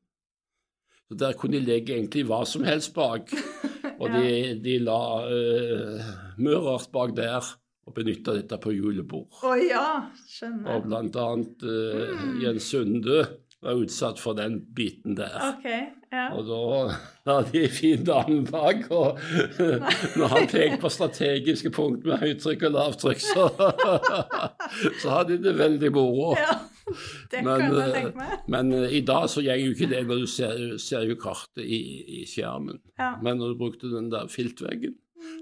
Så 1.07 1.15
Der 1.15 1.33
kunne 1.33 1.57
de 1.59 1.65
legge 1.65 1.95
egentlig 1.95 2.25
hva 2.27 2.43
som 2.45 2.63
helst 2.67 2.93
bak. 2.93 3.31
Og 4.01 4.09
de, 4.13 4.59
de 4.61 4.75
la 4.83 4.99
uh, 5.25 6.09
Mørart 6.37 6.91
bak 6.93 7.15
der 7.17 7.41
og 7.87 7.95
benytta 7.95 8.35
dette 8.35 8.59
på 8.61 8.73
julebord. 8.75 9.29
Å 9.47 9.55
ja! 9.63 9.87
skjønner. 10.27 10.75
Og 10.75 10.87
blant 10.89 11.15
annet 11.23 11.63
eh, 11.63 12.15
Mm. 12.17 12.39
Jens 12.43 12.67
Sunde 12.71 13.21
var 13.63 13.79
utsatt 13.81 14.19
for 14.21 14.37
den 14.37 14.59
biten 14.75 15.15
der. 15.17 15.33
OK. 15.49 15.65
Ja. 16.11 16.27
Og 16.37 16.45
da 16.47 17.33
hadde 17.33 17.51
de 17.51 17.63
en 17.65 17.73
fin 17.73 18.03
dame 18.07 18.45
bak, 18.47 18.85
og 18.95 19.17
når 20.19 20.31
han 20.31 20.47
pekte 20.47 20.77
på 20.79 20.91
strategiske 20.93 21.71
punkt 21.75 22.05
med 22.07 22.21
høytrykk 22.21 22.67
og 22.69 22.77
lavtrykk, 22.77 23.23
så, 23.25 23.47
så 25.01 25.15
hadde 25.17 25.35
de 25.35 25.49
det 25.49 25.55
veldig 25.59 25.91
moro. 25.97 26.33
ja. 26.39 26.57
Det 27.31 27.41
Men, 27.43 27.59
kan 27.59 27.73
jeg 27.75 27.87
eh, 27.89 27.95
tenke 27.97 28.21
meg. 28.21 28.35
Men 28.47 28.69
eh, 28.77 28.93
i 28.95 29.01
dag 29.03 29.25
så 29.27 29.41
går 29.43 29.59
jo 29.59 29.73
ikke 29.75 29.89
det 29.91 30.05
når 30.07 30.21
du 30.23 30.29
ser, 30.31 30.61
ser 30.79 31.03
jo 31.09 31.17
kartet 31.19 31.65
i, 31.65 31.81
i 32.21 32.23
skjermen. 32.29 32.79
Ja. 32.95 33.09
Men 33.23 33.41
når 33.41 33.51
du 33.51 33.59
brukte 33.59 33.91
den 33.91 34.07
der 34.13 34.29
filtveggen, 34.31 34.95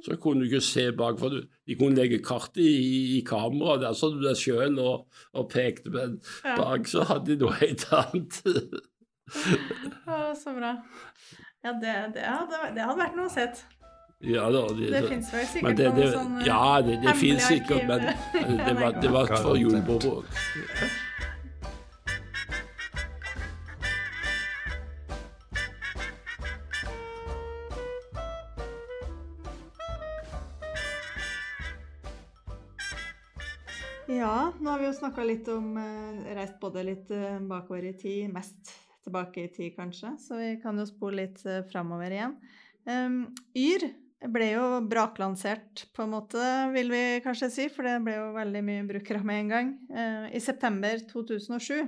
så 0.05 0.15
kunne 0.21 0.41
du 0.43 0.49
ikke 0.49 0.61
se 0.63 0.87
bak. 0.95 1.19
For 1.19 1.29
de 1.41 1.75
kunne 1.79 1.95
legge 1.97 2.19
kartet 2.23 2.61
i, 2.63 3.17
i 3.17 3.21
kameraet, 3.27 3.81
der 3.85 3.93
så 3.97 4.09
du 4.13 4.19
deg 4.23 4.37
sjøl 4.39 4.79
og, 4.83 5.05
og 5.33 5.47
pekte, 5.51 5.91
men 5.93 6.19
Ja. 6.45 6.55
bak 6.59 6.87
så 6.91 7.03
hadde 7.09 7.33
de 7.35 7.39
noe 7.45 7.55
helt 7.61 7.87
annet. 7.91 8.41
Å, 10.05 10.17
så 10.37 10.53
bra. 10.53 10.75
Ja, 11.65 11.71
det, 11.81 11.93
det, 12.13 12.21
hadde, 12.29 12.59
det 12.75 12.83
hadde 12.85 12.99
vært 13.01 13.15
noe 13.17 13.25
å 13.25 13.33
sett. 13.33 13.63
ja 14.21 14.45
da, 14.53 14.61
det, 14.77 14.91
Det 14.93 15.01
fins 15.09 15.31
vel 15.33 15.41
men 15.41 15.49
sikkert 15.53 15.77
det, 15.79 15.85
det, 15.85 15.93
noen 15.95 16.13
sånn 16.13 16.37
eh, 16.39 16.45
Ja, 16.47 16.81
det, 16.85 16.99
det 17.03 17.15
fins 17.19 17.47
sikkert, 17.49 17.87
men 17.89 18.05
arkiv. 18.11 18.45
men 18.45 18.61
det 18.67 18.75
var, 18.79 18.95
det 19.01 19.11
var 19.17 19.33
for 19.41 19.57
julebord. 19.59 20.29
Ja, 34.25 34.53
nå 34.57 34.71
har 34.71 34.79
vi 34.81 34.87
jo 34.87 34.93
snakka 34.97 35.21
litt 35.21 35.45
om 35.53 35.75
eh, 35.77 36.21
Reist 36.33 36.55
både 36.57 36.81
litt 36.87 37.11
eh, 37.13 37.35
bakover 37.45 37.83
i 37.85 37.91
tid, 37.93 38.31
mest 38.33 38.71
tilbake 39.05 39.43
i 39.43 39.49
tid, 39.53 39.75
kanskje. 39.75 40.15
Så 40.17 40.39
vi 40.39 40.47
kan 40.63 40.79
jo 40.81 40.85
spole 40.89 41.19
litt 41.19 41.43
eh, 41.45 41.59
framover 41.69 42.09
igjen. 42.09 42.31
Um, 42.89 43.19
Yr 43.53 43.83
ble 44.33 44.47
jo 44.49 44.63
braklansert, 44.89 45.83
på 45.93 46.07
en 46.07 46.15
måte, 46.15 46.41
vil 46.73 46.89
vi 46.89 47.01
kanskje 47.21 47.51
si, 47.53 47.67
for 47.69 47.85
det 47.85 47.99
ble 48.07 48.15
jo 48.15 48.31
veldig 48.33 48.63
mye 48.65 48.87
brukere 48.89 49.21
med 49.21 49.43
en 49.43 49.51
gang. 49.53 49.69
uh, 49.93 50.25
I 50.33 50.41
september 50.41 51.03
2007. 51.11 51.83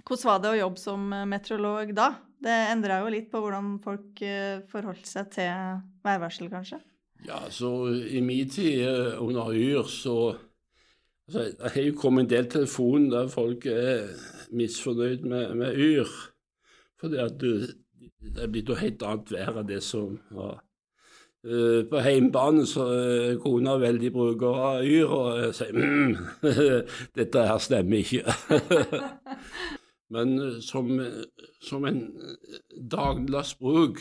Hvordan 0.00 0.30
var 0.32 0.42
det 0.42 0.50
å 0.50 0.58
jobbe 0.64 0.82
som 0.82 1.04
meteorolog 1.30 1.92
da? 1.94 2.08
Det 2.42 2.56
endra 2.72 2.96
jo 3.04 3.12
litt 3.14 3.28
på 3.30 3.38
hvordan 3.44 3.76
folk 3.84 4.18
forholdt 4.72 5.06
seg 5.06 5.30
til 5.36 5.78
værvarsel, 6.02 6.50
kanskje? 6.50 6.80
Ja, 7.22 7.38
så 7.54 7.70
i 7.94 8.18
min 8.20 8.50
tid 8.50 8.82
under 9.22 9.54
Yr, 9.54 9.86
så 9.86 10.34
altså, 11.26 11.44
Det 11.58 11.72
har 11.74 11.82
jo 11.82 11.96
kommet 11.98 12.24
en 12.24 12.30
del 12.30 12.50
telefon 12.50 13.10
der 13.12 13.28
folk 13.28 13.66
er 13.66 14.08
misfornøyd 14.50 15.24
med, 15.24 15.54
med 15.54 15.76
Yr. 15.76 16.12
Fordi 17.00 17.16
at 17.16 17.40
du, 17.40 17.66
det 18.34 18.42
er 18.42 18.52
blitt 18.52 18.70
noe 18.70 18.80
helt 18.80 19.02
annet 19.02 19.32
vær 19.34 19.60
enn 19.60 19.68
det 19.68 19.82
som 19.84 20.18
var. 20.30 20.62
Uh, 21.44 21.84
på 21.84 22.00
hjemmebane 22.00 22.62
så 22.64 22.86
er 22.88 23.34
kona 23.42 23.74
veldig 23.76 24.10
bruker 24.12 24.60
av 24.64 24.86
Yr, 24.88 25.10
og 25.12 25.56
sier 25.56 25.76
mm, 25.76 26.14
dette 27.18 27.42
her 27.50 27.60
stemmer 27.60 28.00
ikke. 28.00 28.24
Men 30.14 30.38
uh, 30.40 30.56
som, 30.64 30.88
som 31.60 31.84
en 31.88 32.00
eh, 32.16 32.58
dagligdags 32.80 33.54
bruk 33.60 34.00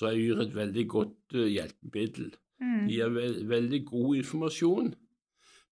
så 0.00 0.10
er 0.10 0.20
Yr 0.20 0.44
et 0.44 0.54
veldig 0.56 0.86
godt 0.88 1.36
eh, 1.36 1.50
hjelpemiddel. 1.54 2.32
Mm. 2.60 2.86
De 2.88 2.96
gir 2.96 3.12
ve 3.14 3.26
veldig 3.48 3.80
god 3.88 4.16
informasjon, 4.20 4.94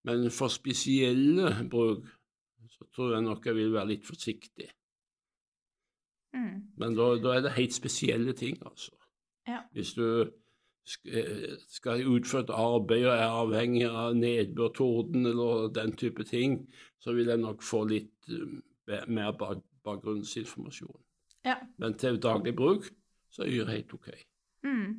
men 0.08 0.30
for 0.32 0.48
spesielle 0.52 1.52
bruk 1.70 2.06
så 2.72 2.86
tror 2.94 3.14
jeg 3.14 3.24
nok 3.26 3.46
jeg 3.46 3.56
vil 3.58 3.72
være 3.74 3.90
litt 3.92 4.06
forsiktig. 4.06 4.68
Mm. 6.36 6.68
Men 6.78 6.96
da, 6.96 7.08
da 7.22 7.34
er 7.36 7.46
det 7.46 7.56
helt 7.56 7.74
spesielle 7.74 8.34
ting, 8.36 8.58
altså. 8.62 8.92
Ja. 9.48 9.62
Hvis 9.72 9.94
du 9.96 10.04
eh, 11.08 11.56
skal 11.72 12.04
utføre 12.06 12.46
et 12.46 12.54
arbeid 12.54 13.06
og 13.06 13.14
er 13.14 13.24
avhengig 13.26 13.88
av 13.88 14.16
nedbør, 14.16 14.72
torden 14.76 15.26
eller 15.26 15.72
den 15.74 15.96
type 15.96 16.24
ting, 16.28 16.60
så 17.00 17.16
vil 17.16 17.32
jeg 17.32 17.42
nok 17.42 17.64
få 17.64 17.84
litt 17.88 18.30
eh, 18.32 19.04
mer 19.08 19.32
bak 19.40 19.64
bakgrunnsinformasjon. 19.88 20.96
Ja. 21.46 21.54
Men 21.80 21.94
til 21.96 22.18
daglig 22.20 22.52
bruk 22.56 22.90
så 23.32 23.46
er 23.46 23.54
Yr 23.54 23.70
helt 23.72 23.92
OK. 23.94 24.08
Mm. 24.66 24.98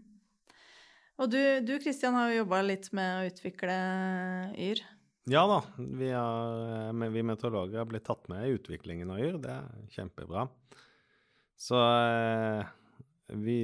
Og 1.20 1.32
du, 1.32 1.42
du 1.68 1.76
Kristian, 1.84 2.16
har 2.16 2.32
jo 2.32 2.40
jobba 2.42 2.62
litt 2.64 2.88
med 2.96 3.10
å 3.20 3.28
utvikle 3.28 3.76
Yr. 4.56 4.82
Ja 5.30 5.44
da, 5.46 5.60
vi, 5.78 6.08
har, 6.10 7.10
vi 7.14 7.22
meteorologer 7.24 7.78
har 7.78 7.86
blitt 7.86 8.08
tatt 8.08 8.26
med 8.32 8.48
i 8.48 8.56
utviklingen 8.58 9.12
av 9.14 9.20
Yr. 9.22 9.38
Det 9.44 9.52
er 9.54 9.92
kjempebra. 9.94 10.48
Så 11.60 11.78
eh, 11.78 12.72
vi 13.38 13.60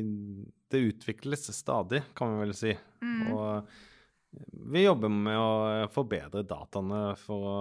Det 0.69 0.83
utvikles 0.91 1.47
stadig, 1.57 2.03
kan 2.13 2.35
vi 2.35 2.43
vel 2.43 2.53
si. 2.57 2.75
Mm. 3.01 3.33
Og 3.33 4.69
vi 4.75 4.83
jobber 4.83 5.09
med 5.09 5.39
å 5.39 5.89
forbedre 5.93 6.45
dataene 6.45 7.01
for 7.17 7.49
å 7.49 7.59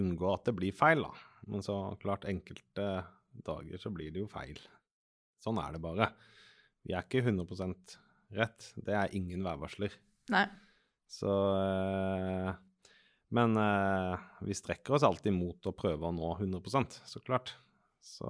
unngå 0.00 0.32
at 0.34 0.50
det 0.50 0.56
blir 0.58 0.76
feil, 0.76 1.06
da. 1.06 1.12
Men 1.48 1.64
så 1.64 1.80
klart, 2.02 2.28
enkelte 2.28 2.88
dager 3.46 3.80
så 3.80 3.92
blir 3.94 4.12
det 4.12 4.26
jo 4.26 4.30
feil. 4.30 4.60
Sånn 5.40 5.60
er 5.62 5.72
det 5.72 5.84
bare. 5.84 6.12
Vi 6.84 6.92
er 6.92 7.06
ikke 7.06 7.24
100% 7.24 8.00
rett. 8.36 8.72
Det 8.76 8.96
er 8.96 9.16
ingen 9.16 9.46
værvarsler. 9.46 9.94
Nei. 10.34 10.48
Så 11.10 11.30
eh, 11.30 12.58
Men 13.36 13.54
eh, 13.60 14.26
vi 14.46 14.56
strekker 14.56 14.96
oss 14.96 15.06
alltid 15.06 15.34
mot 15.36 15.70
å 15.70 15.74
prøve 15.76 16.08
å 16.08 16.14
nå 16.14 16.32
100 16.38 17.00
så 17.06 17.22
klart. 17.22 17.54
Så 18.02 18.26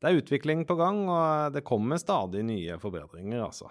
det 0.00 0.10
er 0.10 0.18
utvikling 0.22 0.64
på 0.66 0.76
gang, 0.78 1.04
og 1.10 1.54
det 1.54 1.64
kommer 1.66 2.00
stadig 2.00 2.44
nye 2.46 2.78
forbedringer, 2.82 3.44
altså. 3.44 3.68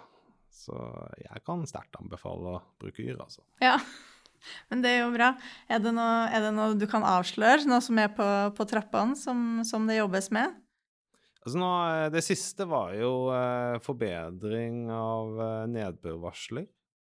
Så 0.52 0.76
jeg 1.18 1.44
kan 1.48 1.64
sterkt 1.68 1.98
anbefale 2.00 2.58
å 2.58 2.64
bruke 2.80 3.04
Yr, 3.04 3.22
altså. 3.24 3.42
Ja, 3.64 3.78
men 4.70 4.84
det 4.84 4.94
er 4.94 5.06
jo 5.06 5.14
bra. 5.16 5.34
Er 5.72 5.82
det 5.84 5.96
noe, 5.96 6.28
er 6.30 6.46
det 6.46 6.52
noe 6.56 6.78
du 6.78 6.86
kan 6.92 7.08
avsløre, 7.08 7.66
noe 7.70 7.82
som 7.84 7.98
er 8.02 8.12
på, 8.16 8.28
på 8.58 8.68
trappene, 8.70 9.18
som, 9.18 9.64
som 9.68 9.90
det 9.90 10.00
jobbes 10.02 10.30
med? 10.36 10.60
Altså 11.42 11.58
nå, 11.58 11.72
eh, 11.90 12.08
det 12.14 12.22
siste 12.26 12.68
var 12.70 12.94
jo 12.94 13.32
eh, 13.34 13.80
forbedring 13.82 14.86
av 14.94 15.40
eh, 15.42 15.64
nedbørvarsler. 15.74 16.68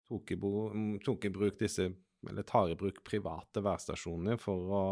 Tok 0.08 0.34
i, 0.34 0.38
mm, 0.39 0.98
tok 1.04 1.28
i 1.28 1.32
bruk 1.32 1.58
disse, 1.60 1.88
eller 2.29 2.47
tar 2.47 2.71
i 2.71 2.77
bruk 2.79 3.03
private 3.07 3.63
værstasjoner 3.65 4.39
for 4.41 4.73
å 4.77 4.83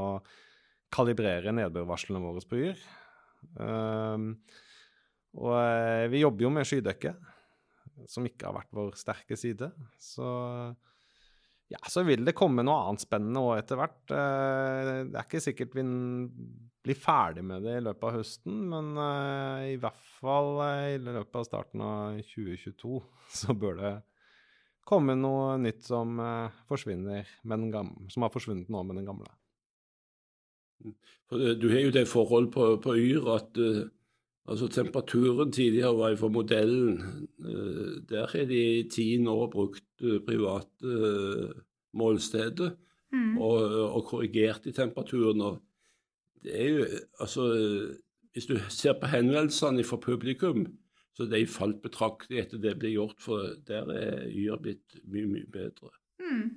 kalibrere 0.96 1.54
nedbørvarslene 1.56 2.22
våre 2.24 2.44
på 2.48 2.62
Yr. 2.70 2.84
Um, 3.60 4.30
og 5.36 5.56
eh, 5.60 6.06
vi 6.12 6.22
jobber 6.24 6.46
jo 6.46 6.52
med 6.56 6.68
skydekke, 6.68 7.12
som 8.12 8.26
ikke 8.28 8.48
har 8.48 8.56
vært 8.56 8.76
vår 8.76 8.94
sterke 9.00 9.38
side. 9.40 9.72
Så 10.00 10.26
ja, 11.72 11.82
så 11.90 12.04
vil 12.06 12.24
det 12.28 12.36
komme 12.38 12.64
noe 12.64 12.86
annet 12.86 13.04
spennende 13.04 13.42
òg 13.42 13.60
etter 13.60 13.80
hvert. 13.80 14.02
Eh, 14.14 14.92
Det 15.10 15.18
er 15.18 15.26
ikke 15.26 15.44
sikkert 15.44 15.76
vi 15.76 15.86
blir 16.86 17.00
ferdig 17.02 17.44
med 17.48 17.66
det 17.66 17.80
i 17.80 17.84
løpet 17.84 18.08
av 18.08 18.20
høsten, 18.20 18.60
men 18.72 18.92
eh, 19.02 19.72
i 19.74 19.80
hvert 19.82 20.04
fall 20.20 20.52
i 20.94 21.00
løpet 21.02 21.40
av 21.42 21.48
starten 21.48 21.84
av 21.84 22.20
2022 22.22 23.00
så 23.42 23.58
bør 23.58 23.82
det 23.82 23.96
komme 24.86 25.16
noe 25.18 25.56
nytt 25.62 25.84
som 25.88 26.20
eh, 26.22 26.62
forsvinner 26.70 27.28
med 27.44 27.66
den 27.66 27.74
gamle, 27.74 28.08
som 28.14 28.26
har 28.26 28.34
forsvunnet 28.34 28.70
nå 28.72 28.84
med 28.86 29.02
den 29.02 29.10
gamle. 29.10 29.32
Eh, 30.86 31.54
Du 31.58 31.70
har 31.72 31.82
jo 31.82 31.94
det 31.96 32.08
forhold 32.08 32.52
på, 32.54 32.76
på 32.84 32.96
Yr 33.02 33.30
at 33.36 33.58
uh, 33.58 33.84
altså 34.46 34.70
temperaturen 34.70 35.52
tidligere 35.52 35.98
var 35.98 36.16
for 36.22 36.30
modellen. 36.30 37.00
Uh, 37.42 38.02
der 38.10 38.30
har 38.30 38.46
de 38.46 38.64
i 38.80 38.90
ti 38.90 39.08
år 39.28 39.50
brukt 39.52 40.06
uh, 40.06 40.20
private 40.26 41.54
målsteder 41.96 42.76
Mm. 43.16 43.38
og, 43.38 43.60
og 43.96 44.06
korrigert 44.10 44.66
i 44.66 44.72
temperaturen. 44.76 45.42
og 45.42 45.62
det 46.44 46.62
er 46.62 46.70
jo, 46.70 46.86
altså, 47.20 47.44
Hvis 48.34 48.46
du 48.46 48.58
ser 48.70 48.94
på 49.00 49.08
henvendelsene 49.08 49.84
fra 49.84 49.98
publikum, 49.98 50.66
så 51.16 51.28
de 51.32 51.46
falt 51.48 51.80
betraktelig 51.84 52.42
etter 52.44 52.60
det 52.60 52.76
ble 52.80 52.92
gjort, 52.92 53.22
for 53.24 53.54
der 53.68 53.88
er 53.96 54.26
Yr 54.28 54.60
blitt 54.60 54.98
mye, 55.08 55.30
mye 55.32 55.48
bedre. 55.52 55.94
Mm. 56.20 56.50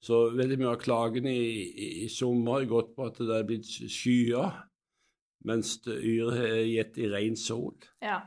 Så 0.00 0.22
veldig 0.32 0.56
mye 0.62 0.72
av 0.72 0.80
klagene 0.80 1.32
i, 1.36 1.48
i, 1.68 1.88
i 2.06 2.08
sommer 2.08 2.60
har 2.60 2.70
gått 2.70 2.94
på 2.96 3.10
at 3.10 3.20
det 3.20 3.36
er 3.36 3.48
blitt 3.48 3.68
skyet, 3.68 4.62
mens 5.44 5.76
Yr 5.84 6.32
har 6.32 6.62
gitt 6.64 7.00
i 7.00 7.10
ren 7.12 7.36
sol. 7.36 7.76
Ja. 8.00 8.22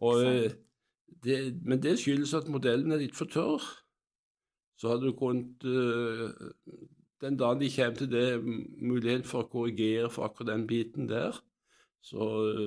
Og, 0.00 0.24
eh, 0.24 0.56
det, 1.24 1.38
men 1.64 1.82
det 1.84 1.98
skyldes 2.00 2.32
at 2.36 2.48
modellen 2.52 2.92
er 2.92 3.04
litt 3.04 3.16
for 3.16 3.28
tørr. 3.28 3.64
Så 4.80 4.90
hadde 4.90 5.10
du 5.10 5.16
kunnet 5.16 5.64
eh, 5.68 6.32
Den 7.22 7.36
dagen 7.40 7.60
de 7.60 7.70
kommer 7.72 8.00
til 8.00 8.10
det, 8.10 8.28
mulighet 8.44 9.28
for 9.28 9.44
å 9.44 9.48
korrigere 9.48 10.10
for 10.12 10.26
akkurat 10.26 10.50
den 10.50 10.66
biten 10.68 11.06
der, 11.08 11.36
så, 12.04 12.24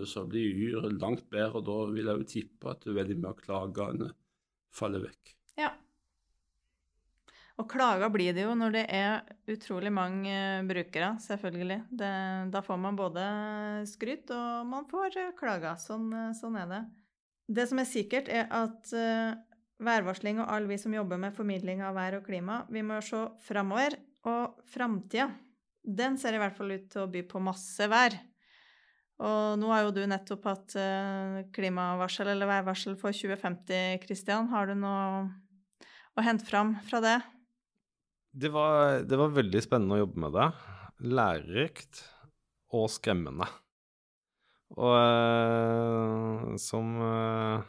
så 0.10 0.26
blir 0.30 0.62
Yr 0.68 0.88
langt 0.98 1.28
bedre. 1.30 1.60
og 1.60 1.66
Da 1.68 1.82
vil 1.92 2.10
jeg 2.10 2.22
jo 2.22 2.30
tippe 2.32 2.72
at 2.74 2.88
veldig 2.90 3.20
mye 3.20 3.34
av 3.34 3.44
klagene 3.44 4.14
faller 4.74 5.04
vekk. 5.06 5.36
ja. 5.62 5.74
Og 7.58 7.66
klager 7.72 8.12
blir 8.14 8.36
det 8.38 8.44
jo 8.44 8.54
når 8.54 8.74
det 8.76 8.84
er 8.94 9.24
utrolig 9.50 9.90
mange 9.90 10.30
eh, 10.30 10.66
brukere, 10.68 11.16
selvfølgelig. 11.24 11.80
Det, 11.90 12.12
da 12.54 12.62
får 12.62 12.78
man 12.84 13.00
både 13.00 13.24
skryt 13.90 14.30
og 14.36 14.68
man 14.70 14.86
får 14.90 15.18
eh, 15.18 15.32
klager. 15.38 15.74
Sånn, 15.82 16.06
eh, 16.14 16.36
sånn 16.38 16.60
er 16.62 16.70
det. 16.70 16.84
Det 17.58 17.66
som 17.70 17.82
er 17.82 17.90
sikkert, 17.90 18.30
er 18.30 18.46
at 18.52 18.92
værvarsling 19.80 20.42
og 20.44 20.52
alle 20.52 20.68
vi 20.68 20.78
som 20.82 20.94
jobber 20.94 21.18
med 21.22 21.34
formidling 21.34 21.80
av 21.86 21.96
vær 21.96 22.18
og 22.20 22.26
klima, 22.28 22.60
vi 22.70 22.84
må 22.86 23.00
se 23.02 23.24
framover. 23.48 23.96
Og 24.28 24.60
framtida, 24.68 25.30
den 25.82 26.18
ser 26.20 26.36
i 26.36 26.42
hvert 26.42 26.58
fall 26.58 26.76
ut 26.76 26.90
til 26.92 27.06
å 27.06 27.10
by 27.10 27.24
på 27.32 27.42
masse 27.42 27.88
vær. 27.90 28.20
Og 29.18 29.58
nå 29.58 29.70
har 29.74 29.88
jo 29.88 29.94
du 29.96 30.04
nettopp 30.06 30.44
hatt 30.46 30.76
eh, 30.78 31.40
klimavarsel 31.56 32.30
eller 32.36 32.50
værvarsel 32.50 32.98
for 33.00 33.16
2050, 33.16 33.98
Kristian. 34.04 34.50
Har 34.52 34.70
du 34.70 34.76
noe 34.78 35.24
å 36.18 36.26
hente 36.26 36.46
fram 36.46 36.76
fra 36.86 37.02
det? 37.02 37.16
Det 38.38 38.52
var, 38.54 39.02
det 39.10 39.18
var 39.18 39.34
veldig 39.34 39.62
spennende 39.66 39.98
å 39.98 40.04
jobbe 40.04 40.22
med 40.28 40.36
det. 40.38 40.48
Lærerikt 41.10 42.04
og 42.78 42.86
skremmende. 42.94 43.48
Og 44.78 44.94
eh, 45.00 46.54
som 46.62 46.94
eh, 47.02 47.66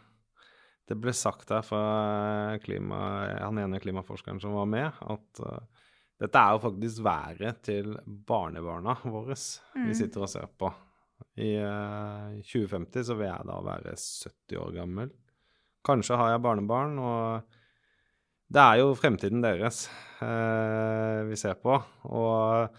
det 0.88 0.96
ble 1.00 1.12
sagt 1.16 1.52
her 1.54 1.64
fra 1.64 2.58
klima, 2.64 2.98
han 3.40 3.60
ene 3.62 3.80
klimaforskeren 3.80 4.40
som 4.42 4.56
var 4.56 4.68
med, 4.68 5.00
at 5.00 5.42
eh, 5.44 5.86
dette 6.18 6.40
er 6.42 6.56
jo 6.56 6.62
faktisk 6.64 7.04
været 7.06 7.62
til 7.68 7.94
barnebarna 8.06 8.96
våre 9.06 9.36
vi 9.38 9.88
Mm. 9.88 9.94
sitter 9.94 10.24
og 10.26 10.32
ser 10.32 10.48
på. 10.58 10.72
I 11.38 11.52
uh, 11.62 12.36
2050 12.42 13.08
så 13.08 13.16
vil 13.18 13.28
jeg 13.30 13.48
da 13.48 13.56
være 13.66 13.94
70 13.94 14.60
år 14.62 14.74
gammel. 14.76 15.14
Kanskje 15.86 16.18
har 16.18 16.34
jeg 16.34 16.44
barnebarn, 16.44 16.98
og 16.98 17.56
det 18.52 18.62
er 18.64 18.80
jo 18.80 18.96
fremtiden 18.98 19.42
deres 19.44 19.86
uh, 20.22 21.24
vi 21.28 21.38
ser 21.38 21.58
på. 21.62 21.78
Og 22.10 22.78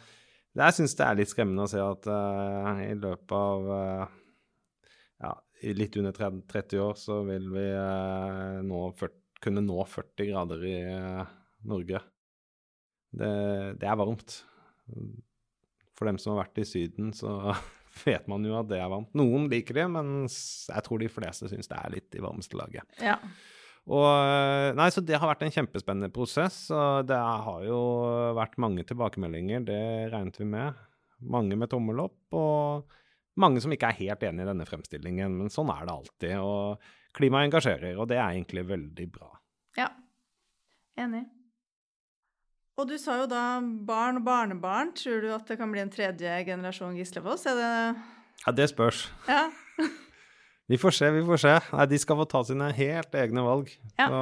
jeg 0.59 0.75
syns 0.75 0.95
det 0.97 1.05
er 1.05 1.19
litt 1.19 1.31
skremmende 1.31 1.67
å 1.67 1.71
se 1.71 1.81
at 1.83 2.09
uh, 2.09 2.81
i 2.83 2.95
løpet 2.97 3.35
av 3.37 3.69
eh, 3.75 4.17
ja, 5.23 5.33
litt 5.75 5.97
under 5.99 6.15
30, 6.15 6.41
30 6.51 6.83
år 6.83 6.95
så 6.99 7.19
vil 7.27 7.49
vi 7.53 7.65
eh, 7.69 8.59
nå 8.65 8.83
40, 8.99 9.17
kunne 9.43 9.63
nå 9.63 9.77
40 9.87 10.29
grader 10.31 10.65
i 10.67 10.77
eh, 10.83 11.35
Norge. 11.69 12.01
Det, 13.09 13.33
det 13.81 13.89
er 13.89 13.99
varmt. 13.99 14.39
For 15.97 16.07
dem 16.07 16.19
som 16.21 16.33
har 16.33 16.45
vært 16.45 16.61
i 16.63 16.67
Syden, 16.67 17.11
så 17.15 17.53
vet 18.05 18.27
man 18.31 18.45
jo 18.45 18.57
at 18.59 18.67
det 18.69 18.79
er 18.79 18.91
varmt. 18.91 19.13
Noen 19.17 19.47
liker 19.51 19.79
det, 19.81 19.87
men 19.91 20.11
jeg 20.27 20.83
tror 20.85 21.01
de 21.01 21.09
fleste 21.11 21.49
syns 21.51 21.71
det 21.71 21.79
er 21.79 21.95
litt 21.95 22.15
i 22.17 22.23
varmeste 22.23 22.59
laget. 22.59 22.85
Ja. 23.03 23.17
Og, 23.89 24.05
eh, 24.05 24.69
nei, 24.77 24.89
så 24.93 25.01
Det 25.01 25.17
har 25.17 25.29
vært 25.31 25.47
en 25.47 25.53
kjempespennende 25.55 26.11
prosess. 26.13 26.69
og 26.75 27.07
Det 27.09 27.17
har 27.17 27.63
jo 27.65 27.79
vært 28.37 28.59
mange 28.61 28.85
tilbakemeldinger, 28.85 29.65
det 29.65 29.81
regnet 30.13 30.37
vi 30.37 30.45
med. 30.45 30.73
Mange 31.21 31.57
med 31.57 31.69
tommel 31.71 31.99
opp, 32.05 32.19
og 32.37 32.85
mange 33.39 33.59
som 33.63 33.71
ikke 33.73 33.89
er 33.89 33.99
helt 34.03 34.23
enig 34.23 34.45
i 34.45 34.49
denne 34.51 34.67
fremstillingen. 34.67 35.33
Men 35.41 35.49
sånn 35.49 35.71
er 35.73 35.85
det 35.87 35.95
alltid. 35.95 36.37
og 36.39 36.79
Klimaet 37.17 37.49
engasjerer, 37.49 37.97
og 37.97 38.07
det 38.11 38.19
er 38.19 38.29
egentlig 38.35 38.67
veldig 38.69 39.11
bra. 39.11 39.31
ja. 39.77 39.89
Enig. 40.99 41.25
Og 42.79 42.87
du 42.87 42.95
sa 42.95 43.17
jo 43.19 43.25
da 43.27 43.59
barn 43.59 44.21
og 44.21 44.23
barnebarn. 44.23 44.93
Tror 44.95 45.19
du 45.23 45.31
at 45.35 45.49
det 45.51 45.57
kan 45.59 45.71
bli 45.71 45.81
en 45.83 45.91
tredje 45.91 46.35
generasjon 46.47 46.95
Gislefoss? 46.95 47.43
Er 47.51 47.57
det 47.59 47.71
Ja, 48.45 48.51
Det 48.55 48.69
spørs. 48.71 49.09
Ja. 49.27 49.49
Vi 50.69 50.77
får 50.77 50.91
se, 50.93 51.07
vi 51.09 51.23
får 51.25 51.39
se. 51.41 51.51
Nei, 51.73 51.85
de 51.89 51.97
skal 51.97 52.17
få 52.19 52.25
ta 52.29 52.43
sine 52.45 52.67
helt 52.77 53.15
egne 53.17 53.41
valg. 53.41 53.71
Ja. 53.97 54.05
Så, 54.05 54.19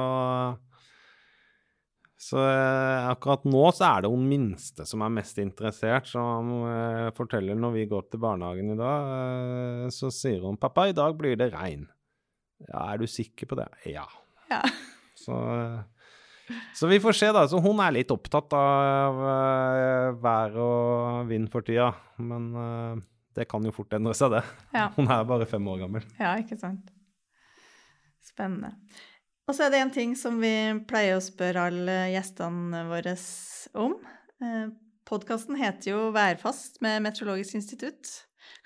så 2.30 2.38
eh, 2.40 3.08
akkurat 3.10 3.44
nå 3.44 3.66
så 3.76 3.84
er 3.84 4.06
det 4.06 4.10
hun 4.14 4.24
minste 4.30 4.86
som 4.88 5.04
er 5.04 5.12
mest 5.12 5.36
interessert, 5.42 6.08
som 6.08 6.48
eh, 6.70 7.10
forteller 7.18 7.52
når 7.52 7.74
vi 7.74 7.84
går 7.90 8.08
til 8.08 8.22
barnehagen 8.24 8.72
i 8.72 8.78
dag, 8.80 9.12
eh, 9.18 9.84
så 9.92 10.08
sier 10.08 10.40
hun 10.48 10.56
'Pappa, 10.56 10.86
i 10.88 10.96
dag 10.96 11.20
blir 11.20 11.36
det 11.36 11.50
regn'. 11.52 11.84
Ja, 12.64 12.94
er 12.94 13.04
du 13.04 13.06
sikker 13.06 13.52
på 13.52 13.60
det? 13.60 13.68
Ja. 13.92 14.08
ja. 14.48 14.62
Så, 15.20 15.36
så 16.74 16.88
vi 16.90 17.00
får 17.02 17.16
se, 17.16 17.28
da. 17.34 17.44
Så 17.50 17.60
hun 17.62 17.80
er 17.84 17.94
litt 17.98 18.12
opptatt 18.14 18.54
av 18.56 19.20
uh, 19.20 20.16
vær 20.22 20.56
og 20.62 21.30
vind 21.30 21.50
for 21.52 21.66
tida. 21.66 21.90
Men 22.22 22.48
uh, 22.56 23.04
det 23.38 23.46
kan 23.50 23.64
jo 23.64 23.74
fort 23.74 23.94
endre 23.96 24.14
seg, 24.18 24.32
det. 24.34 24.42
Ja. 24.74 24.88
Hun 24.96 25.10
er 25.12 25.28
bare 25.28 25.46
fem 25.48 25.66
år 25.70 25.84
gammel. 25.84 26.06
Ja, 26.18 26.34
ikke 26.40 26.58
sant. 26.58 26.90
Spennende. 28.26 28.74
Og 29.48 29.56
så 29.56 29.64
er 29.64 29.72
det 29.72 29.80
en 29.80 29.94
ting 29.94 30.16
som 30.18 30.40
vi 30.42 30.52
pleier 30.88 31.16
å 31.16 31.24
spørre 31.24 31.68
alle 31.70 31.98
gjestene 32.12 32.82
våre 32.90 33.14
om. 33.80 33.94
Eh, 34.44 34.66
Podkasten 35.08 35.56
heter 35.56 35.94
jo 35.94 36.00
Værfast 36.12 36.82
med 36.84 37.00
Meteorologisk 37.06 37.56
institutt. 37.56 38.10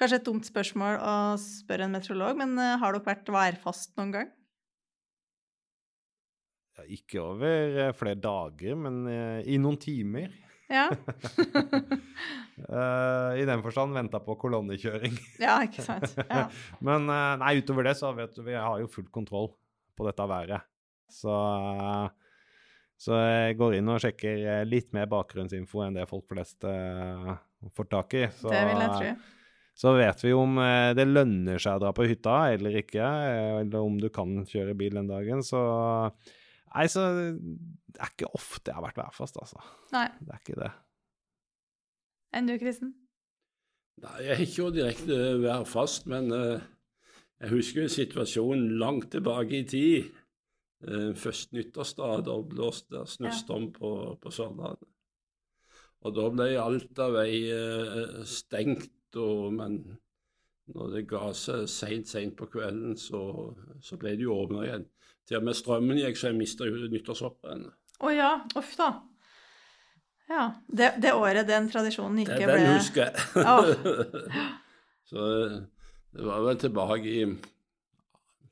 Kanskje 0.00 0.18
et 0.18 0.26
dumt 0.26 0.48
spørsmål 0.48 0.98
å 0.98 1.14
spørre 1.38 1.86
en 1.86 1.94
meteorolog, 1.94 2.34
men 2.40 2.56
har 2.58 2.96
dere 2.96 3.06
vært 3.06 3.30
værfast 3.30 3.94
noen 4.00 4.10
gang? 4.16 4.32
Ikke 6.88 7.20
over 7.20 7.78
eh, 7.86 7.92
flere 7.96 8.18
dager, 8.20 8.76
men 8.78 9.02
eh, 9.10 9.40
i 9.52 9.58
noen 9.60 9.78
timer. 9.80 10.32
Ja, 10.72 10.86
uh, 12.64 13.32
I 13.40 13.44
den 13.44 13.60
forstand 13.64 13.92
venta 13.92 14.22
på 14.24 14.38
kolonnekjøring. 14.40 15.18
ja 15.42 15.58
ikke 15.66 15.84
sant. 15.84 16.14
Ja. 16.16 16.46
Men 16.86 17.10
uh, 17.10 17.36
nei, 17.42 17.58
utover 17.60 17.84
det 17.84 17.92
så 17.98 18.08
vet 18.16 18.32
du, 18.32 18.40
vi 18.46 18.56
har 18.56 18.80
jo 18.80 18.88
full 18.88 19.10
kontroll 19.12 19.50
på 19.98 20.06
dette 20.08 20.24
været. 20.30 20.64
Så, 21.12 21.28
uh, 21.28 22.08
så 22.96 23.20
jeg 23.20 23.60
går 23.60 23.76
inn 23.82 23.92
og 23.92 24.00
sjekker 24.00 24.64
litt 24.64 24.94
mer 24.96 25.10
bakgrunnsinfo 25.12 25.84
enn 25.84 25.98
det 25.98 26.08
folk 26.08 26.24
flest 26.32 26.64
får 26.64 27.92
tak 27.92 28.16
i. 28.16 28.26
Så, 28.32 28.48
Det 28.48 28.64
vil 28.70 28.80
jeg 28.80 28.92
tro. 28.96 29.14
så 29.82 29.96
vet 29.98 30.24
vi 30.24 30.32
om 30.38 30.60
det 30.96 31.08
lønner 31.10 31.60
seg 31.60 31.76
å 31.76 31.82
dra 31.82 31.90
på 31.92 32.06
hytta 32.08 32.36
eller 32.54 32.78
ikke, 32.80 33.08
eller 33.60 33.82
om 33.82 33.98
du 34.00 34.08
kan 34.14 34.46
kjøre 34.48 34.78
bil 34.78 34.96
den 35.02 35.10
dagen. 35.10 35.42
Så 35.44 35.60
Nei, 36.72 36.86
så 36.88 37.04
det 37.12 38.00
er 38.00 38.12
ikke 38.14 38.30
ofte 38.32 38.70
jeg 38.70 38.78
har 38.78 38.86
vært 38.86 39.00
værfast, 39.00 39.38
altså. 39.40 39.60
Nei. 39.92 40.06
Det 40.20 40.32
er 40.32 40.42
ikke 40.42 40.60
det. 40.62 40.70
Enn 42.32 42.48
du, 42.48 42.54
Kristen? 42.60 42.94
Nei, 44.02 44.14
jeg 44.24 44.34
er 44.34 44.44
ikke 44.46 44.60
jo 44.62 44.70
direkte 44.72 45.18
værfast, 45.42 46.08
men 46.10 46.32
uh, 46.32 46.62
jeg 47.42 47.52
husker 47.52 47.84
jo 47.84 47.92
situasjonen 47.92 48.78
langt 48.80 49.10
tilbake 49.12 49.60
i 49.60 49.66
tid. 49.68 50.08
Uh, 50.82 51.12
først 51.18 51.52
nyttårsdag, 51.52 52.24
da 52.26 52.38
blåste 52.54 52.96
det 52.96 53.04
snøstorm 53.12 53.68
på, 53.76 53.92
på 54.22 54.32
Sørlandet. 54.32 54.88
Og 56.02 56.16
da 56.16 56.24
ble 56.34 56.48
alt 56.58 56.98
av 56.98 57.12
vei 57.14 57.44
eh, 57.54 58.22
stengt, 58.26 58.90
og, 59.22 59.52
men 59.54 59.76
når 60.74 60.96
det 60.96 61.02
ga 61.10 61.28
seg 61.36 61.68
seint, 61.70 62.10
seint 62.10 62.34
på 62.38 62.48
kvelden, 62.50 62.96
så, 62.98 63.20
så 63.78 63.98
ble 64.00 64.16
det 64.18 64.26
jo 64.26 64.34
åpna 64.34 64.64
igjen. 64.66 64.86
Til 65.28 65.38
og 65.38 65.46
med 65.46 65.56
strømmen 65.56 66.00
gikk, 66.00 66.18
så 66.18 66.30
jeg 66.30 66.38
mista 66.38 66.66
nyttårshopprennet. 66.66 67.74
Å 68.02 68.10
ja, 68.10 68.30
uff 68.58 68.72
da. 68.78 68.90
Ja. 70.32 70.46
Det, 70.66 70.94
det 71.02 71.12
året 71.14 71.46
den 71.46 71.68
tradisjonen 71.70 72.22
ikke 72.24 72.40
ble 72.48 72.58
den 72.58 72.78
husker 72.78 73.10
jeg. 73.10 73.44
Oh. 73.46 73.68
så 75.10 75.26
eh, 75.28 75.58
det 76.16 76.26
var 76.26 76.46
vel 76.46 76.62
tilbake 76.62 77.12
i 77.12 77.26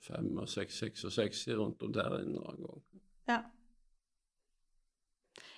65-66, 0.06 1.48
rundt 1.58 1.82
om 1.86 1.94
der 1.94 2.20
en 2.20 2.30
eller 2.30 2.52
annen 2.52 2.68
gang. 2.68 2.84
Ja. 3.30 3.40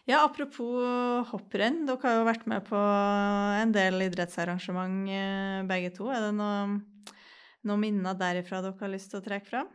Ja, 0.08 0.24
apropos 0.24 1.28
hopprenn. 1.30 1.84
Dere 1.86 2.08
har 2.08 2.16
jo 2.18 2.24
vært 2.26 2.48
med 2.50 2.64
på 2.66 2.78
en 3.60 3.74
del 3.74 4.02
idrettsarrangement 4.08 5.12
eh, 5.14 5.60
begge 5.68 5.92
to. 5.94 6.08
Er 6.10 6.26
det 6.26 6.32
noen 6.40 6.80
noe 7.68 7.78
minner 7.78 8.18
derifra 8.18 8.58
dere 8.64 8.78
har 8.80 8.90
lyst 8.90 9.12
til 9.12 9.20
å 9.20 9.24
trekke 9.24 9.46
fram? 9.46 9.70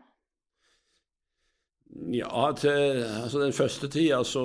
Ja, 1.88 2.52
til 2.58 3.04
altså 3.04 3.40
den 3.40 3.56
første 3.56 3.88
tida 3.90 4.20
så, 4.28 4.44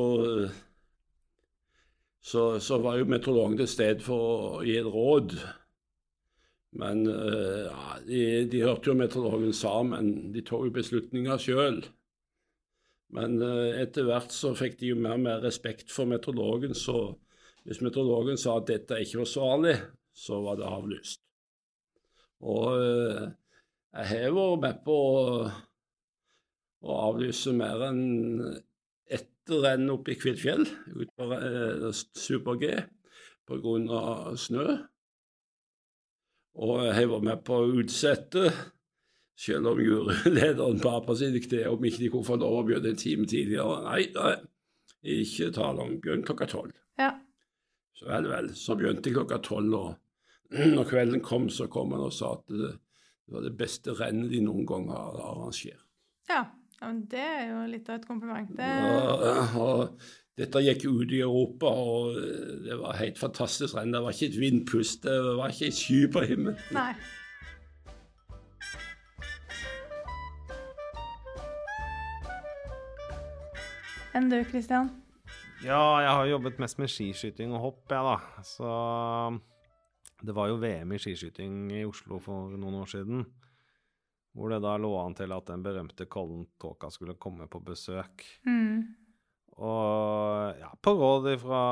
så, 2.23 2.45
så 2.63 2.79
var 2.79 3.01
jo 3.01 3.09
meteorologen 3.11 3.59
til 3.59 3.69
stede 3.71 4.05
for 4.07 4.61
å 4.61 4.63
gi 4.67 4.77
et 4.79 4.87
råd. 4.87 5.35
Men 6.79 7.03
eh, 7.11 7.65
ja, 7.67 7.97
de, 8.07 8.21
de 8.53 8.63
hørte 8.65 8.93
jo 8.93 8.97
meteorologen 8.97 9.53
sa, 9.57 9.75
men 9.85 10.31
de 10.33 10.45
tok 10.47 10.69
jo 10.69 10.77
beslutninger 10.79 11.43
sjøl. 11.43 11.83
Men 13.13 13.37
eh, 13.45 13.83
etter 13.83 14.07
hvert 14.09 14.33
så 14.33 14.55
fikk 14.57 14.79
de 14.81 14.95
jo 14.95 15.01
mer 15.03 15.19
og 15.19 15.27
mer 15.27 15.43
respekt 15.45 15.93
for 15.93 16.09
meteorologen, 16.09 16.73
så 16.79 17.11
hvis 17.67 17.83
meteorologen 17.85 18.41
sa 18.41 18.57
at 18.59 18.71
dette 18.71 19.03
ikke 19.03 19.21
var 19.21 19.31
svarlig, 19.31 19.77
så 20.17 20.41
var 20.47 20.57
det 20.59 20.71
avlyst. 20.71 21.21
Og 22.43 22.71
eh, 22.79 23.29
jeg 23.93 24.09
har 24.15 24.33
vært 24.39 24.65
med 24.65 24.81
på 24.87 24.97
å 26.83 26.99
avlyse 27.09 27.55
mer 27.55 27.85
enn 27.89 28.03
ett 29.13 29.53
renn 29.63 29.91
oppe 29.93 30.15
i 30.15 30.19
Kvitfjell, 30.19 30.65
ut 30.97 31.11
på 31.19 31.29
eh, 31.37 31.89
Super-G, 31.95 32.73
pga. 33.49 34.37
snø. 34.39 34.67
Og 36.63 36.85
jeg 36.85 37.09
var 37.09 37.25
med 37.25 37.43
på 37.47 37.59
å 37.63 37.73
utsette, 37.81 38.51
selv 39.43 39.73
om 39.73 39.81
jurylederen 39.81 40.81
ba 40.83 40.99
på 41.03 41.17
sine 41.19 41.41
kne 41.43 41.65
om 41.71 41.85
ikke 41.89 42.03
de 42.03 42.11
kunne 42.13 42.29
få 42.29 42.37
lov 42.39 42.59
å 42.61 42.65
begynne 42.69 42.93
en 42.93 43.01
time 43.01 43.27
tidligere. 43.27 43.79
Nei, 43.87 44.05
nei, 44.15 44.35
ikke 45.23 45.51
tale 45.57 45.87
om 45.87 45.97
begynn 46.03 46.25
klokka 46.27 46.51
tolv. 46.53 46.75
Ja. 47.01 47.15
Så 47.97 48.11
vel, 48.11 48.29
vel. 48.31 48.51
Så 48.59 48.77
begynte 48.79 49.09
jeg 49.09 49.17
klokka 49.17 49.41
tolv, 49.43 49.79
og 49.79 50.53
når 50.77 50.91
kvelden 50.91 51.25
kom, 51.25 51.49
så 51.51 51.71
kom 51.73 51.95
han 51.97 52.05
og 52.05 52.15
sa 52.15 52.35
at 52.37 52.45
det, 52.53 52.75
det 53.23 53.39
var 53.39 53.47
det 53.47 53.55
beste 53.59 53.97
rennet 53.97 54.35
de 54.35 54.43
noen 54.45 54.67
gang 54.69 54.91
har 54.93 55.23
arrangert. 55.31 55.87
Ja. 56.31 56.45
Ja, 56.83 56.89
men 56.91 57.05
det 57.07 57.23
er 57.23 57.45
jo 57.47 57.59
litt 57.71 57.87
av 57.87 58.01
et 58.01 58.07
kompliment. 58.09 58.49
Det... 58.59 58.69
Og, 58.91 59.53
og 59.63 60.41
dette 60.41 60.63
gikk 60.65 60.87
ut 60.89 61.13
i 61.15 61.21
Europa, 61.23 61.71
og 61.71 62.17
det 62.65 62.75
var 62.81 62.97
helt 62.99 63.21
fantastisk 63.21 63.77
renn. 63.77 63.93
Det 63.95 64.01
var 64.03 64.17
ikke 64.17 64.33
et 64.33 64.39
vindpust, 64.41 65.05
det 65.07 65.35
var 65.39 65.53
ikke 65.55 65.69
et 65.71 65.77
sky 65.79 65.99
på 66.11 66.25
himmelen. 66.27 66.59
Nei. 66.75 66.91
Enn 74.19 74.27
du, 74.29 74.41
Kristian? 74.51 74.91
Ja, 75.63 75.79
jeg 76.03 76.11
har 76.11 76.27
jobbet 76.33 76.59
mest 76.61 76.83
med 76.83 76.91
skiskyting 76.91 77.55
og 77.55 77.63
hopp, 77.69 77.95
jeg, 77.95 78.03
da. 78.03 78.43
Så 78.43 78.73
det 80.27 80.35
var 80.35 80.51
jo 80.51 80.59
VM 80.59 80.97
i 80.97 80.99
skiskyting 81.01 81.71
i 81.79 81.85
Oslo 81.87 82.19
for 82.21 82.51
noen 82.59 82.83
år 82.83 82.91
siden. 82.91 83.23
Hvor 84.33 84.53
det 84.53 84.63
da 84.65 84.79
lå 84.81 84.91
an 84.97 85.15
til 85.17 85.33
at 85.35 85.49
den 85.51 85.63
berømte 85.65 86.07
Colin 86.09 86.47
Tåka 86.61 86.89
skulle 86.93 87.19
komme 87.21 87.49
på 87.53 87.61
besøk. 87.65 88.25
Mm. 88.49 88.95
Og 89.61 90.61
ja, 90.61 90.71
på 90.81 90.95
råd 90.97 91.29
fra 91.43 91.65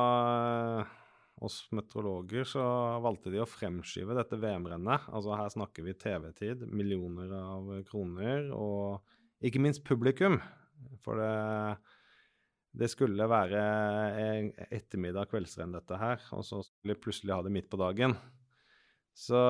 oss 1.40 1.62
meteorologer 1.72 2.44
så 2.44 2.62
valgte 3.00 3.32
de 3.32 3.40
å 3.40 3.48
fremskyve 3.48 4.16
dette 4.18 4.36
VM-rennet. 4.40 5.08
Altså 5.08 5.38
her 5.40 5.52
snakker 5.54 5.86
vi 5.86 5.96
TV-tid, 5.96 6.66
millioner 6.68 7.32
av 7.38 7.70
kroner, 7.88 8.50
og 8.52 9.00
ikke 9.40 9.62
minst 9.64 9.84
publikum. 9.88 10.36
For 11.00 11.16
det, 11.20 11.78
det 12.76 12.90
skulle 12.92 13.28
være 13.30 13.62
ettermiddag 14.68 15.32
kveldsrenn, 15.32 15.72
dette 15.76 16.00
her, 16.00 16.20
og 16.36 16.44
så 16.44 16.61
skulle 16.66 16.96
de 16.96 17.04
plutselig 17.06 17.34
ha 17.34 17.40
det 17.46 17.54
midt 17.56 17.72
på 17.72 17.80
dagen. 17.80 18.18
Så, 19.16 19.40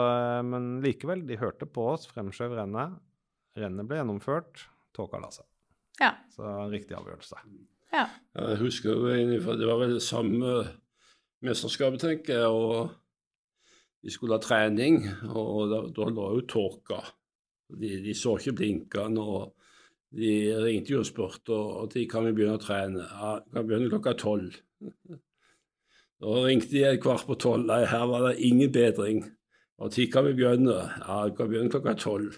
men 0.47 0.81
likevel, 0.85 1.25
de 1.29 1.39
hørte 1.41 1.69
på 1.69 1.85
oss, 1.93 2.09
fremskjøv 2.11 2.57
rennet. 2.59 2.97
Rennet 3.59 3.87
ble 3.89 4.01
gjennomført, 4.01 4.65
tåka 4.97 5.21
la 5.23 5.31
seg. 5.35 5.47
Ja. 6.01 6.15
Så 6.33 6.47
en 6.47 6.73
riktig 6.73 6.97
avgjørelse. 6.97 7.43
ja. 7.93 8.07
Jeg 8.39 8.59
husker 8.63 8.95
jo 8.95 9.11
egentlig, 9.13 9.43
for 9.45 9.59
det 9.61 9.69
var 9.69 9.81
vel 9.83 9.97
det 9.99 10.05
samme 10.07 10.55
mesterskapet, 11.45 12.01
tenker 12.03 12.41
jeg, 12.41 12.51
og 12.51 12.91
de 14.01 14.13
skulle 14.13 14.37
ha 14.39 14.43
trening, 14.43 15.03
og 15.29 15.71
da, 15.71 15.81
da 15.97 16.09
lå 16.09 16.29
jo 16.39 16.45
tåka. 16.49 17.01
De, 17.71 17.91
de 18.03 18.15
så 18.17 18.37
ikke 18.39 18.57
blinkene, 18.63 19.21
og 19.21 19.53
de 20.17 20.31
ringte 20.59 20.95
jo 20.95 21.03
og 21.05 21.07
spurte 21.07 21.55
og 21.55 21.93
de 21.93 22.03
kan 22.11 22.25
vi 22.27 22.33
begynne 22.35 22.59
å 22.59 22.63
trene. 22.63 23.05
Ja, 23.07 23.35
vi 23.45 23.55
kan 23.55 23.69
begynne 23.69 23.91
klokka 23.93 24.17
tolv. 24.19 24.57
Da 26.21 26.35
ringte 26.45 26.69
de 26.69 26.83
et 26.85 26.99
kvart 27.01 27.25
på 27.25 27.33
tolv. 27.41 27.63
Nei, 27.65 27.79
her 27.89 28.03
var 28.11 28.27
det 28.27 28.43
ingen 28.45 28.69
bedring. 28.75 29.23
Og 29.81 29.93
tikka 29.95 30.23
vi 30.27 30.35
begynner? 30.37 30.91
Ja, 31.07 31.23
vi 31.29 31.37
kan 31.39 31.49
begynne 31.51 31.73
klokka 31.73 31.95
tolv. 32.01 32.35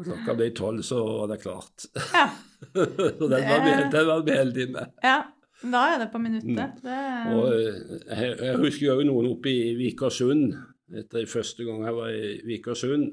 Og 0.00 0.06
klokka 0.06 0.34
ble 0.38 0.46
tolv, 0.56 0.80
så 0.86 1.00
var 1.04 1.28
det 1.34 1.40
klart. 1.42 1.88
ja. 2.14 2.28
så 2.74 3.26
den 3.28 3.44
var, 3.48 3.60
vi, 3.64 3.74
den 3.92 4.06
var 4.08 4.22
vi 4.26 4.34
heldige 4.36 4.72
med. 4.74 4.96
Ja. 5.04 5.18
Da 5.60 5.80
er 5.92 5.98
det 6.00 6.06
på 6.12 6.18
minuttet. 6.22 6.78
Det... 6.80 6.98
Og 7.36 7.50
eh, 7.52 7.80
jeg, 8.08 8.36
jeg 8.46 8.60
husker 8.62 8.86
jo 8.88 9.04
noen 9.10 9.26
oppe 9.34 9.52
i 9.52 9.74
Vikersund. 9.76 10.54
Dette 10.90 11.20
er 11.20 11.28
første 11.28 11.66
gang 11.68 11.82
jeg 11.84 11.96
var 11.98 12.14
i 12.16 12.30
Vikersund, 12.48 13.10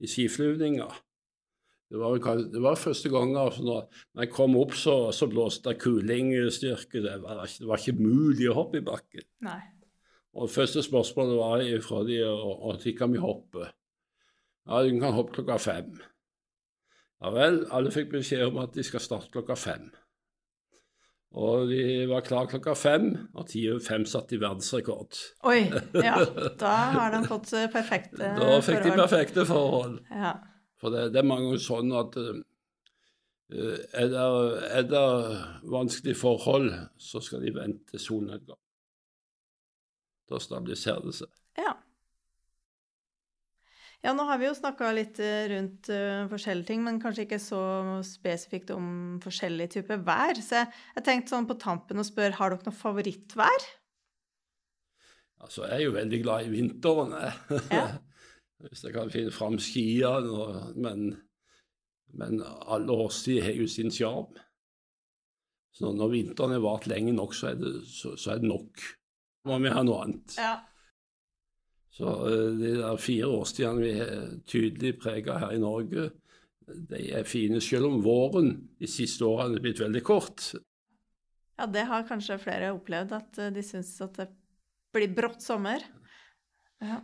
i 0.00 0.08
skiflyvninga. 0.08 0.86
Det 1.88 2.00
var, 2.00 2.16
det 2.52 2.60
var 2.64 2.76
første 2.80 3.08
gang 3.12 3.34
altså, 3.40 3.62
når, 3.64 3.84
når 4.16 4.24
jeg 4.26 4.32
kom 4.36 4.56
opp, 4.60 4.72
så, 4.76 4.96
så 5.16 5.28
blåste 5.28 5.70
det 5.74 5.80
kulingstyrke. 5.84 7.00
Det 7.04 7.14
var, 7.22 7.44
ikke- 7.44 7.62
det 7.64 7.68
var 7.70 7.84
ikke 7.84 8.00
mulig 8.00 8.48
å 8.48 8.56
hoppe 8.62 8.80
i 8.80 8.86
bakken. 8.88 9.28
Nei. 9.44 9.60
Og 10.38 10.46
det 10.46 10.54
første 10.54 10.82
spørsmålet 10.86 11.38
var 11.38 11.62
fra 11.82 12.04
de 12.06 12.18
og, 12.30 12.76
når 12.78 12.92
kan 12.98 13.12
vi 13.12 13.18
hoppe? 13.18 13.66
Ja, 14.68 14.82
du 14.84 15.00
kan 15.00 15.16
hoppe 15.16 15.34
klokka 15.34 15.56
fem. 15.58 15.96
Ja 17.18 17.32
vel, 17.34 17.64
alle 17.74 17.90
fikk 17.90 18.12
beskjed 18.12 18.44
om 18.46 18.60
at 18.62 18.76
de 18.76 18.84
skal 18.86 19.02
starte 19.02 19.32
klokka 19.34 19.56
fem. 19.58 19.88
Og 21.38 21.66
de 21.68 22.06
var 22.08 22.22
klar 22.24 22.46
klokka 22.48 22.72
fem, 22.78 23.08
og 23.34 23.48
ti 23.50 23.64
over 23.68 23.82
fem 23.84 24.04
satte 24.08 24.36
de 24.36 24.40
verdensrekord. 24.40 25.18
Oi, 25.50 25.66
ja. 26.06 26.14
Da 26.60 26.76
har 26.94 27.12
de 27.16 27.24
fått 27.26 27.50
perfekte 27.74 28.22
forhold. 28.22 28.54
Da 28.54 28.60
fikk 28.68 28.86
de 28.86 28.94
perfekte 28.94 29.48
forhold. 29.48 29.98
Ja. 30.12 30.36
For 30.78 30.94
det, 30.94 31.08
det 31.12 31.20
er 31.20 31.28
mange 31.28 31.48
ganger 31.50 31.64
sånn 31.66 31.92
at 31.98 32.16
uh, 32.22 32.38
er, 33.50 34.14
det, 34.14 34.24
er 34.70 34.88
det 34.88 35.04
vanskelige 35.74 36.20
forhold, 36.22 36.70
så 37.02 37.20
skal 37.24 37.42
de 37.42 37.56
vente 37.58 38.00
solnedgang. 38.00 38.60
Da 40.28 40.40
stabiliserer 40.42 41.04
det 41.08 41.14
seg. 41.22 41.30
Ja. 41.58 41.74
Ja, 44.04 44.12
nå 44.14 44.28
har 44.28 44.38
vi 44.38 44.46
jo 44.46 44.54
snakka 44.54 44.92
litt 44.94 45.18
eh, 45.18 45.48
rundt 45.50 45.88
uh, 45.90 46.28
forskjellige 46.30 46.68
ting, 46.68 46.84
men 46.86 47.00
kanskje 47.02 47.24
ikke 47.24 47.40
så 47.42 47.62
spesifikt 48.06 48.70
om 48.70 49.18
forskjellige 49.24 49.78
typer 49.78 50.04
vær. 50.06 50.38
Så 50.38 50.60
jeg, 50.60 50.70
jeg 50.94 51.06
tenkte 51.08 51.34
sånn 51.34 51.48
på 51.48 51.58
tampen 51.58 51.98
og 51.98 52.06
spør, 52.06 52.36
har 52.38 52.54
dere 52.54 52.68
noe 52.68 52.78
favorittvær? 52.78 53.66
Altså, 55.42 55.64
jeg 55.66 55.74
er 55.80 55.84
jo 55.86 55.96
veldig 55.96 56.20
glad 56.22 56.46
i 56.46 56.52
vinteren, 56.54 57.16
jeg. 57.18 57.62
Ja. 57.80 57.88
Hvis 58.58 58.82
jeg 58.82 58.90
kan 58.90 59.10
finne 59.10 59.30
fram 59.30 59.54
skiene, 59.62 60.62
men, 60.82 61.02
men 62.18 62.40
alle 62.42 62.96
årstider 63.04 63.44
har 63.46 63.54
jo 63.54 63.68
sin 63.70 63.92
sjarm. 63.94 64.32
Så 65.78 65.92
når 65.94 66.10
vinteren 66.10 66.56
har 66.56 66.64
vart 66.64 66.88
lenge 66.90 67.14
nok, 67.14 67.36
så 67.38 67.52
er 67.52 67.60
det, 67.60 67.70
så, 67.86 68.16
så 68.18 68.32
er 68.34 68.42
det 68.42 68.50
nok. 68.50 68.82
Må 69.48 69.58
vi 69.64 69.72
ha 69.72 69.82
noe 69.86 70.04
annet. 70.04 70.36
Ja. 70.38 70.54
Så 71.98 72.12
eh, 72.28 72.48
de 72.60 72.72
der 72.78 73.02
fire 73.02 73.28
årstidene 73.40 73.82
vi 73.82 73.92
er 74.04 74.24
tydelig 74.48 74.94
prega 75.02 75.38
her 75.42 75.56
i 75.56 75.60
Norge, 75.62 76.10
de 76.68 77.00
er 77.16 77.24
fine, 77.24 77.62
selv 77.64 77.88
om 77.88 78.02
våren 78.04 78.50
de 78.78 78.88
siste 78.90 79.24
årene 79.24 79.56
er 79.56 79.64
blitt 79.64 79.80
veldig 79.80 80.02
kort. 80.04 80.50
ja, 81.58 81.66
det 81.66 81.86
har 81.88 82.04
kanskje 82.06 82.36
flere 82.38 82.74
opplevd, 82.76 83.14
at 83.16 83.38
eh, 83.40 83.52
de 83.56 83.64
syns 83.64 83.94
at 84.04 84.20
det 84.20 84.28
blir 84.94 85.14
brått 85.16 85.42
sommer. 85.42 85.82
Ja. 86.84 87.00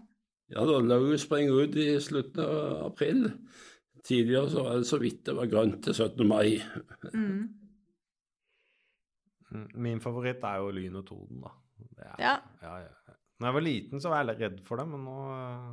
Ja, 0.52 0.62
da 0.68 0.76
lauvet 0.84 1.22
springer 1.22 1.64
ut 1.64 1.76
i 1.80 1.88
slutten 2.04 2.44
av 2.44 2.84
april. 2.92 3.24
Tidligere 4.04 4.50
så 4.52 4.62
var 4.66 4.76
det 4.76 4.86
så 4.86 4.98
vidt 5.00 5.22
det 5.24 5.34
var 5.38 5.48
grønt 5.48 5.80
til 5.86 5.96
17. 5.96 6.26
mai. 6.28 6.60
Mm. 7.14 7.48
Mm, 9.50 9.68
Min 9.86 10.00
favoritt 10.04 10.44
er 10.44 10.60
jo 10.60 10.72
Lyn 10.76 11.00
og 11.00 11.06
torden, 11.08 11.40
da. 11.40 11.54
Er, 11.98 12.14
Ja. 12.18 12.34
Ja, 12.62 12.76
ja. 12.84 13.16
Når 13.40 13.48
jeg 13.48 13.56
var 13.56 13.64
liten, 13.66 14.00
så 14.00 14.10
var 14.12 14.22
jeg 14.22 14.38
redd 14.40 14.58
for 14.64 14.80
det, 14.80 14.86
men 14.88 15.06
nå 15.08 15.14
eh, 15.34 15.70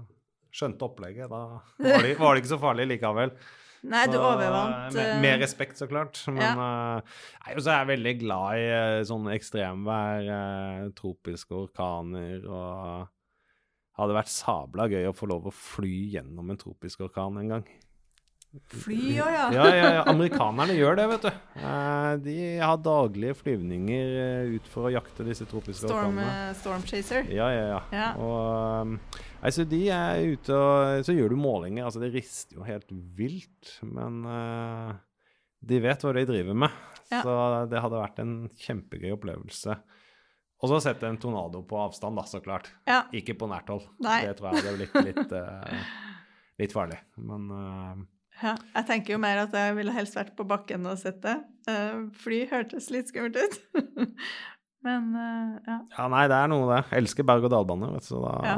skjønte 0.58 0.88
opplegget. 0.88 1.30
Da 1.32 1.42
var 1.86 2.06
det, 2.08 2.16
var 2.20 2.34
det 2.34 2.44
ikke 2.44 2.54
så 2.56 2.62
farlig 2.62 2.88
likevel. 2.90 3.34
Nei, 3.82 4.04
du 4.12 4.20
overvant 4.20 4.94
Med, 4.94 5.00
eh, 5.02 5.22
med 5.24 5.40
respekt, 5.42 5.80
så 5.80 5.88
klart. 5.90 6.20
Men 6.30 6.44
ja. 6.44 7.00
uh, 7.02 7.56
så 7.58 7.72
er 7.72 7.80
jeg 7.80 7.92
veldig 7.96 8.14
glad 8.22 8.60
i 8.60 8.68
sånne 8.68 9.08
sånn 9.10 9.32
ekstremvær, 9.34 10.28
uh, 10.30 10.92
tropiske 10.98 11.58
orkaner 11.58 12.46
og 12.46 13.10
Hadde 14.00 14.16
vært 14.16 14.32
sabla 14.32 14.86
gøy 14.90 15.04
å 15.10 15.14
få 15.14 15.28
lov 15.30 15.50
å 15.50 15.52
fly 15.54 15.96
gjennom 16.14 16.48
en 16.50 16.58
tropisk 16.58 17.04
orkan 17.06 17.36
en 17.42 17.50
gang. 17.52 17.66
Fly 18.68 19.16
ja. 19.16 19.28
Ja, 19.54 19.66
ja, 19.76 19.90
ja. 19.96 20.02
Amerikanerne 20.12 20.74
gjør 20.76 20.98
det, 21.00 21.06
vet 21.14 21.28
du. 21.28 21.30
Eh, 21.62 22.14
de 22.26 22.36
har 22.60 22.82
daglige 22.84 23.38
flyvninger 23.40 24.16
eh, 24.24 24.56
ut 24.58 24.68
for 24.72 24.90
å 24.90 24.92
jakte 24.94 25.26
disse 25.28 25.48
tropiske 25.48 25.88
Storm, 25.88 26.18
orkanene. 26.18 26.50
eh, 26.50 26.58
storm 26.60 26.84
Chaser. 26.88 27.30
Ja, 27.32 27.48
ja, 27.56 27.80
ja. 27.96 28.10
Og 28.20 29.54
så 29.56 29.66
de 29.66 29.80
er 29.90 30.22
ute 30.36 30.54
og 30.54 31.06
Så 31.08 31.16
gjør 31.16 31.34
du 31.34 31.40
målinger. 31.40 31.88
Altså, 31.88 32.04
det 32.04 32.12
rister 32.14 32.60
jo 32.60 32.68
helt 32.68 32.92
vilt, 33.18 33.78
men 33.88 34.22
uh, 34.28 34.92
de 35.66 35.80
vet 35.82 36.04
hva 36.06 36.14
de 36.18 36.28
driver 36.30 36.60
med. 36.66 36.76
Så 37.12 37.34
det 37.72 37.82
hadde 37.84 38.04
vært 38.04 38.22
en 38.24 38.36
kjempegøy 38.62 39.16
opplevelse. 39.18 39.80
Og 40.62 40.70
så 40.70 40.78
sette 40.84 41.10
en 41.10 41.18
tornado 41.18 41.64
på 41.66 41.80
avstand, 41.82 42.20
da, 42.20 42.24
så 42.30 42.40
klart. 42.44 42.70
Ja. 42.86 43.02
Ikke 43.18 43.34
på 43.34 43.48
nært 43.50 43.72
hold. 43.74 43.88
Nei. 44.04 44.20
Det 44.28 44.36
tror 44.38 44.52
jeg 44.52 44.62
hadde 44.62 44.78
blitt 44.78 45.08
litt, 45.10 45.34
uh, 45.34 45.86
litt 46.62 46.76
farlig. 46.76 47.00
Men 47.18 47.48
eh, 47.58 48.04
Ja, 48.42 48.56
jeg 48.76 48.88
tenker 48.88 49.14
jo 49.16 49.20
mer 49.22 49.44
at 49.44 49.54
jeg 49.54 49.76
ville 49.78 49.94
helst 49.94 50.16
vært 50.18 50.34
på 50.38 50.46
bakken 50.50 50.88
og 50.90 50.98
sett 51.02 51.20
det. 51.26 51.36
Eh, 51.70 52.00
fly 52.24 52.40
hørtes 52.50 52.90
litt 52.94 53.12
skummelt 53.12 53.38
ut. 53.38 53.60
Men 54.86 55.12
eh, 55.14 55.52
ja. 55.68 55.78
Ja, 55.98 56.08
nei, 56.10 56.24
det 56.32 56.40
er 56.40 56.50
noe 56.50 56.66
det. 56.72 56.80
Jeg 56.90 57.04
elsker 57.04 57.28
berg-og-dal-bane, 57.30 57.92
vet 57.94 58.08
du, 58.08 58.10
så 58.14 58.24
da 58.26 58.34
Ja. 58.48 58.58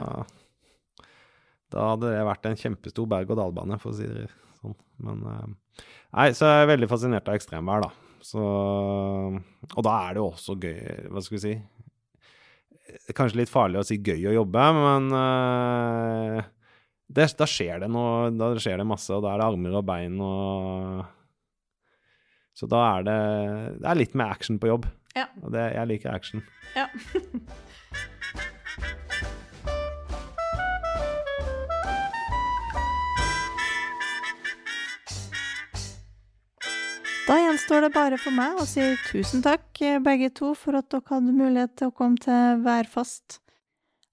Da 1.73 1.87
hadde 1.89 2.11
det 2.13 2.25
vært 2.27 2.43
en 2.45 2.57
kjempestor 2.59 3.07
berg-og-dal-bane, 3.09 3.79
for 3.81 3.89
å 3.91 3.97
si 3.97 4.05
det 4.05 4.27
sånn. 4.61 4.75
Men 5.03 5.23
eh, 5.31 5.83
Nei, 6.13 6.27
så 6.37 6.45
er 6.45 6.59
jeg 6.61 6.69
veldig 6.75 6.89
fascinert 6.91 7.29
av 7.31 7.39
ekstremvær, 7.39 7.87
da. 7.87 8.19
Så 8.23 8.39
Og 8.43 9.81
da 9.83 9.93
er 10.05 10.13
det 10.13 10.21
jo 10.21 10.27
også 10.29 10.55
gøy, 10.61 10.77
hva 11.11 11.23
skal 11.25 11.35
vi 11.35 11.41
si 11.43 11.55
Kanskje 13.17 13.39
litt 13.41 13.51
farlig 13.51 13.81
å 13.81 13.87
si 13.87 13.97
gøy 13.97 14.27
å 14.29 14.35
jobbe, 14.37 14.63
men 14.77 15.07
det, 17.13 17.27
da 17.37 17.45
skjer 17.49 17.83
det 17.83 17.89
noe 17.93 18.31
Da 18.33 18.51
skjer 18.57 18.81
det 18.81 18.87
masse, 18.89 19.11
og 19.13 19.23
da 19.25 19.33
er 19.33 19.41
det 19.41 19.47
armer 19.51 19.77
og 19.79 19.85
bein 19.85 20.17
og 20.23 21.03
Så 22.57 22.69
da 22.69 22.81
er 22.95 23.07
det 23.07 23.19
Det 23.81 23.91
er 23.91 24.01
litt 24.01 24.17
mer 24.17 24.33
action 24.33 24.59
på 24.61 24.71
jobb. 24.71 24.89
Ja. 25.13 25.27
Og 25.43 25.53
det, 25.53 25.67
jeg 25.75 25.91
liker 25.93 26.15
action. 26.15 26.41
ja. 26.77 26.87
Da 37.23 37.37
gjenstår 37.39 37.85
det 37.85 37.93
bare 37.95 38.17
for 38.19 38.35
meg 38.35 38.57
å 38.59 38.65
si 38.67 38.83
tusen 39.07 39.41
takk, 39.45 39.69
eh, 39.79 39.99
begge 40.03 40.27
to, 40.35 40.51
for 40.59 40.75
at 40.75 40.89
dere 40.91 41.07
hadde 41.07 41.31
mulighet 41.31 41.71
til 41.79 41.87
å 41.89 41.95
komme 41.95 42.19
til 42.19 42.59
Værfast. 42.65 43.39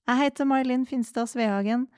Jeg 0.07 0.21
heter 0.21 0.47
May-Linn 0.47 0.87
Finstad 0.87 1.27
Svehagen, 1.33 1.89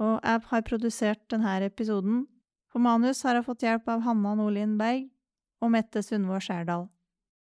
og 0.00 0.20
jeg 0.22 0.44
har 0.52 0.64
produsert 0.68 1.22
denne 1.32 1.58
episoden. 1.66 2.26
På 2.72 2.80
manus 2.80 3.22
har 3.26 3.36
jeg 3.36 3.46
fått 3.48 3.66
hjelp 3.66 3.88
av 3.92 4.04
Hanna 4.06 4.34
Nordlien 4.38 4.78
Berg 4.80 5.08
og 5.60 5.74
Mette 5.74 6.02
Sundvår 6.04 6.40
Skjærdal. 6.44 6.88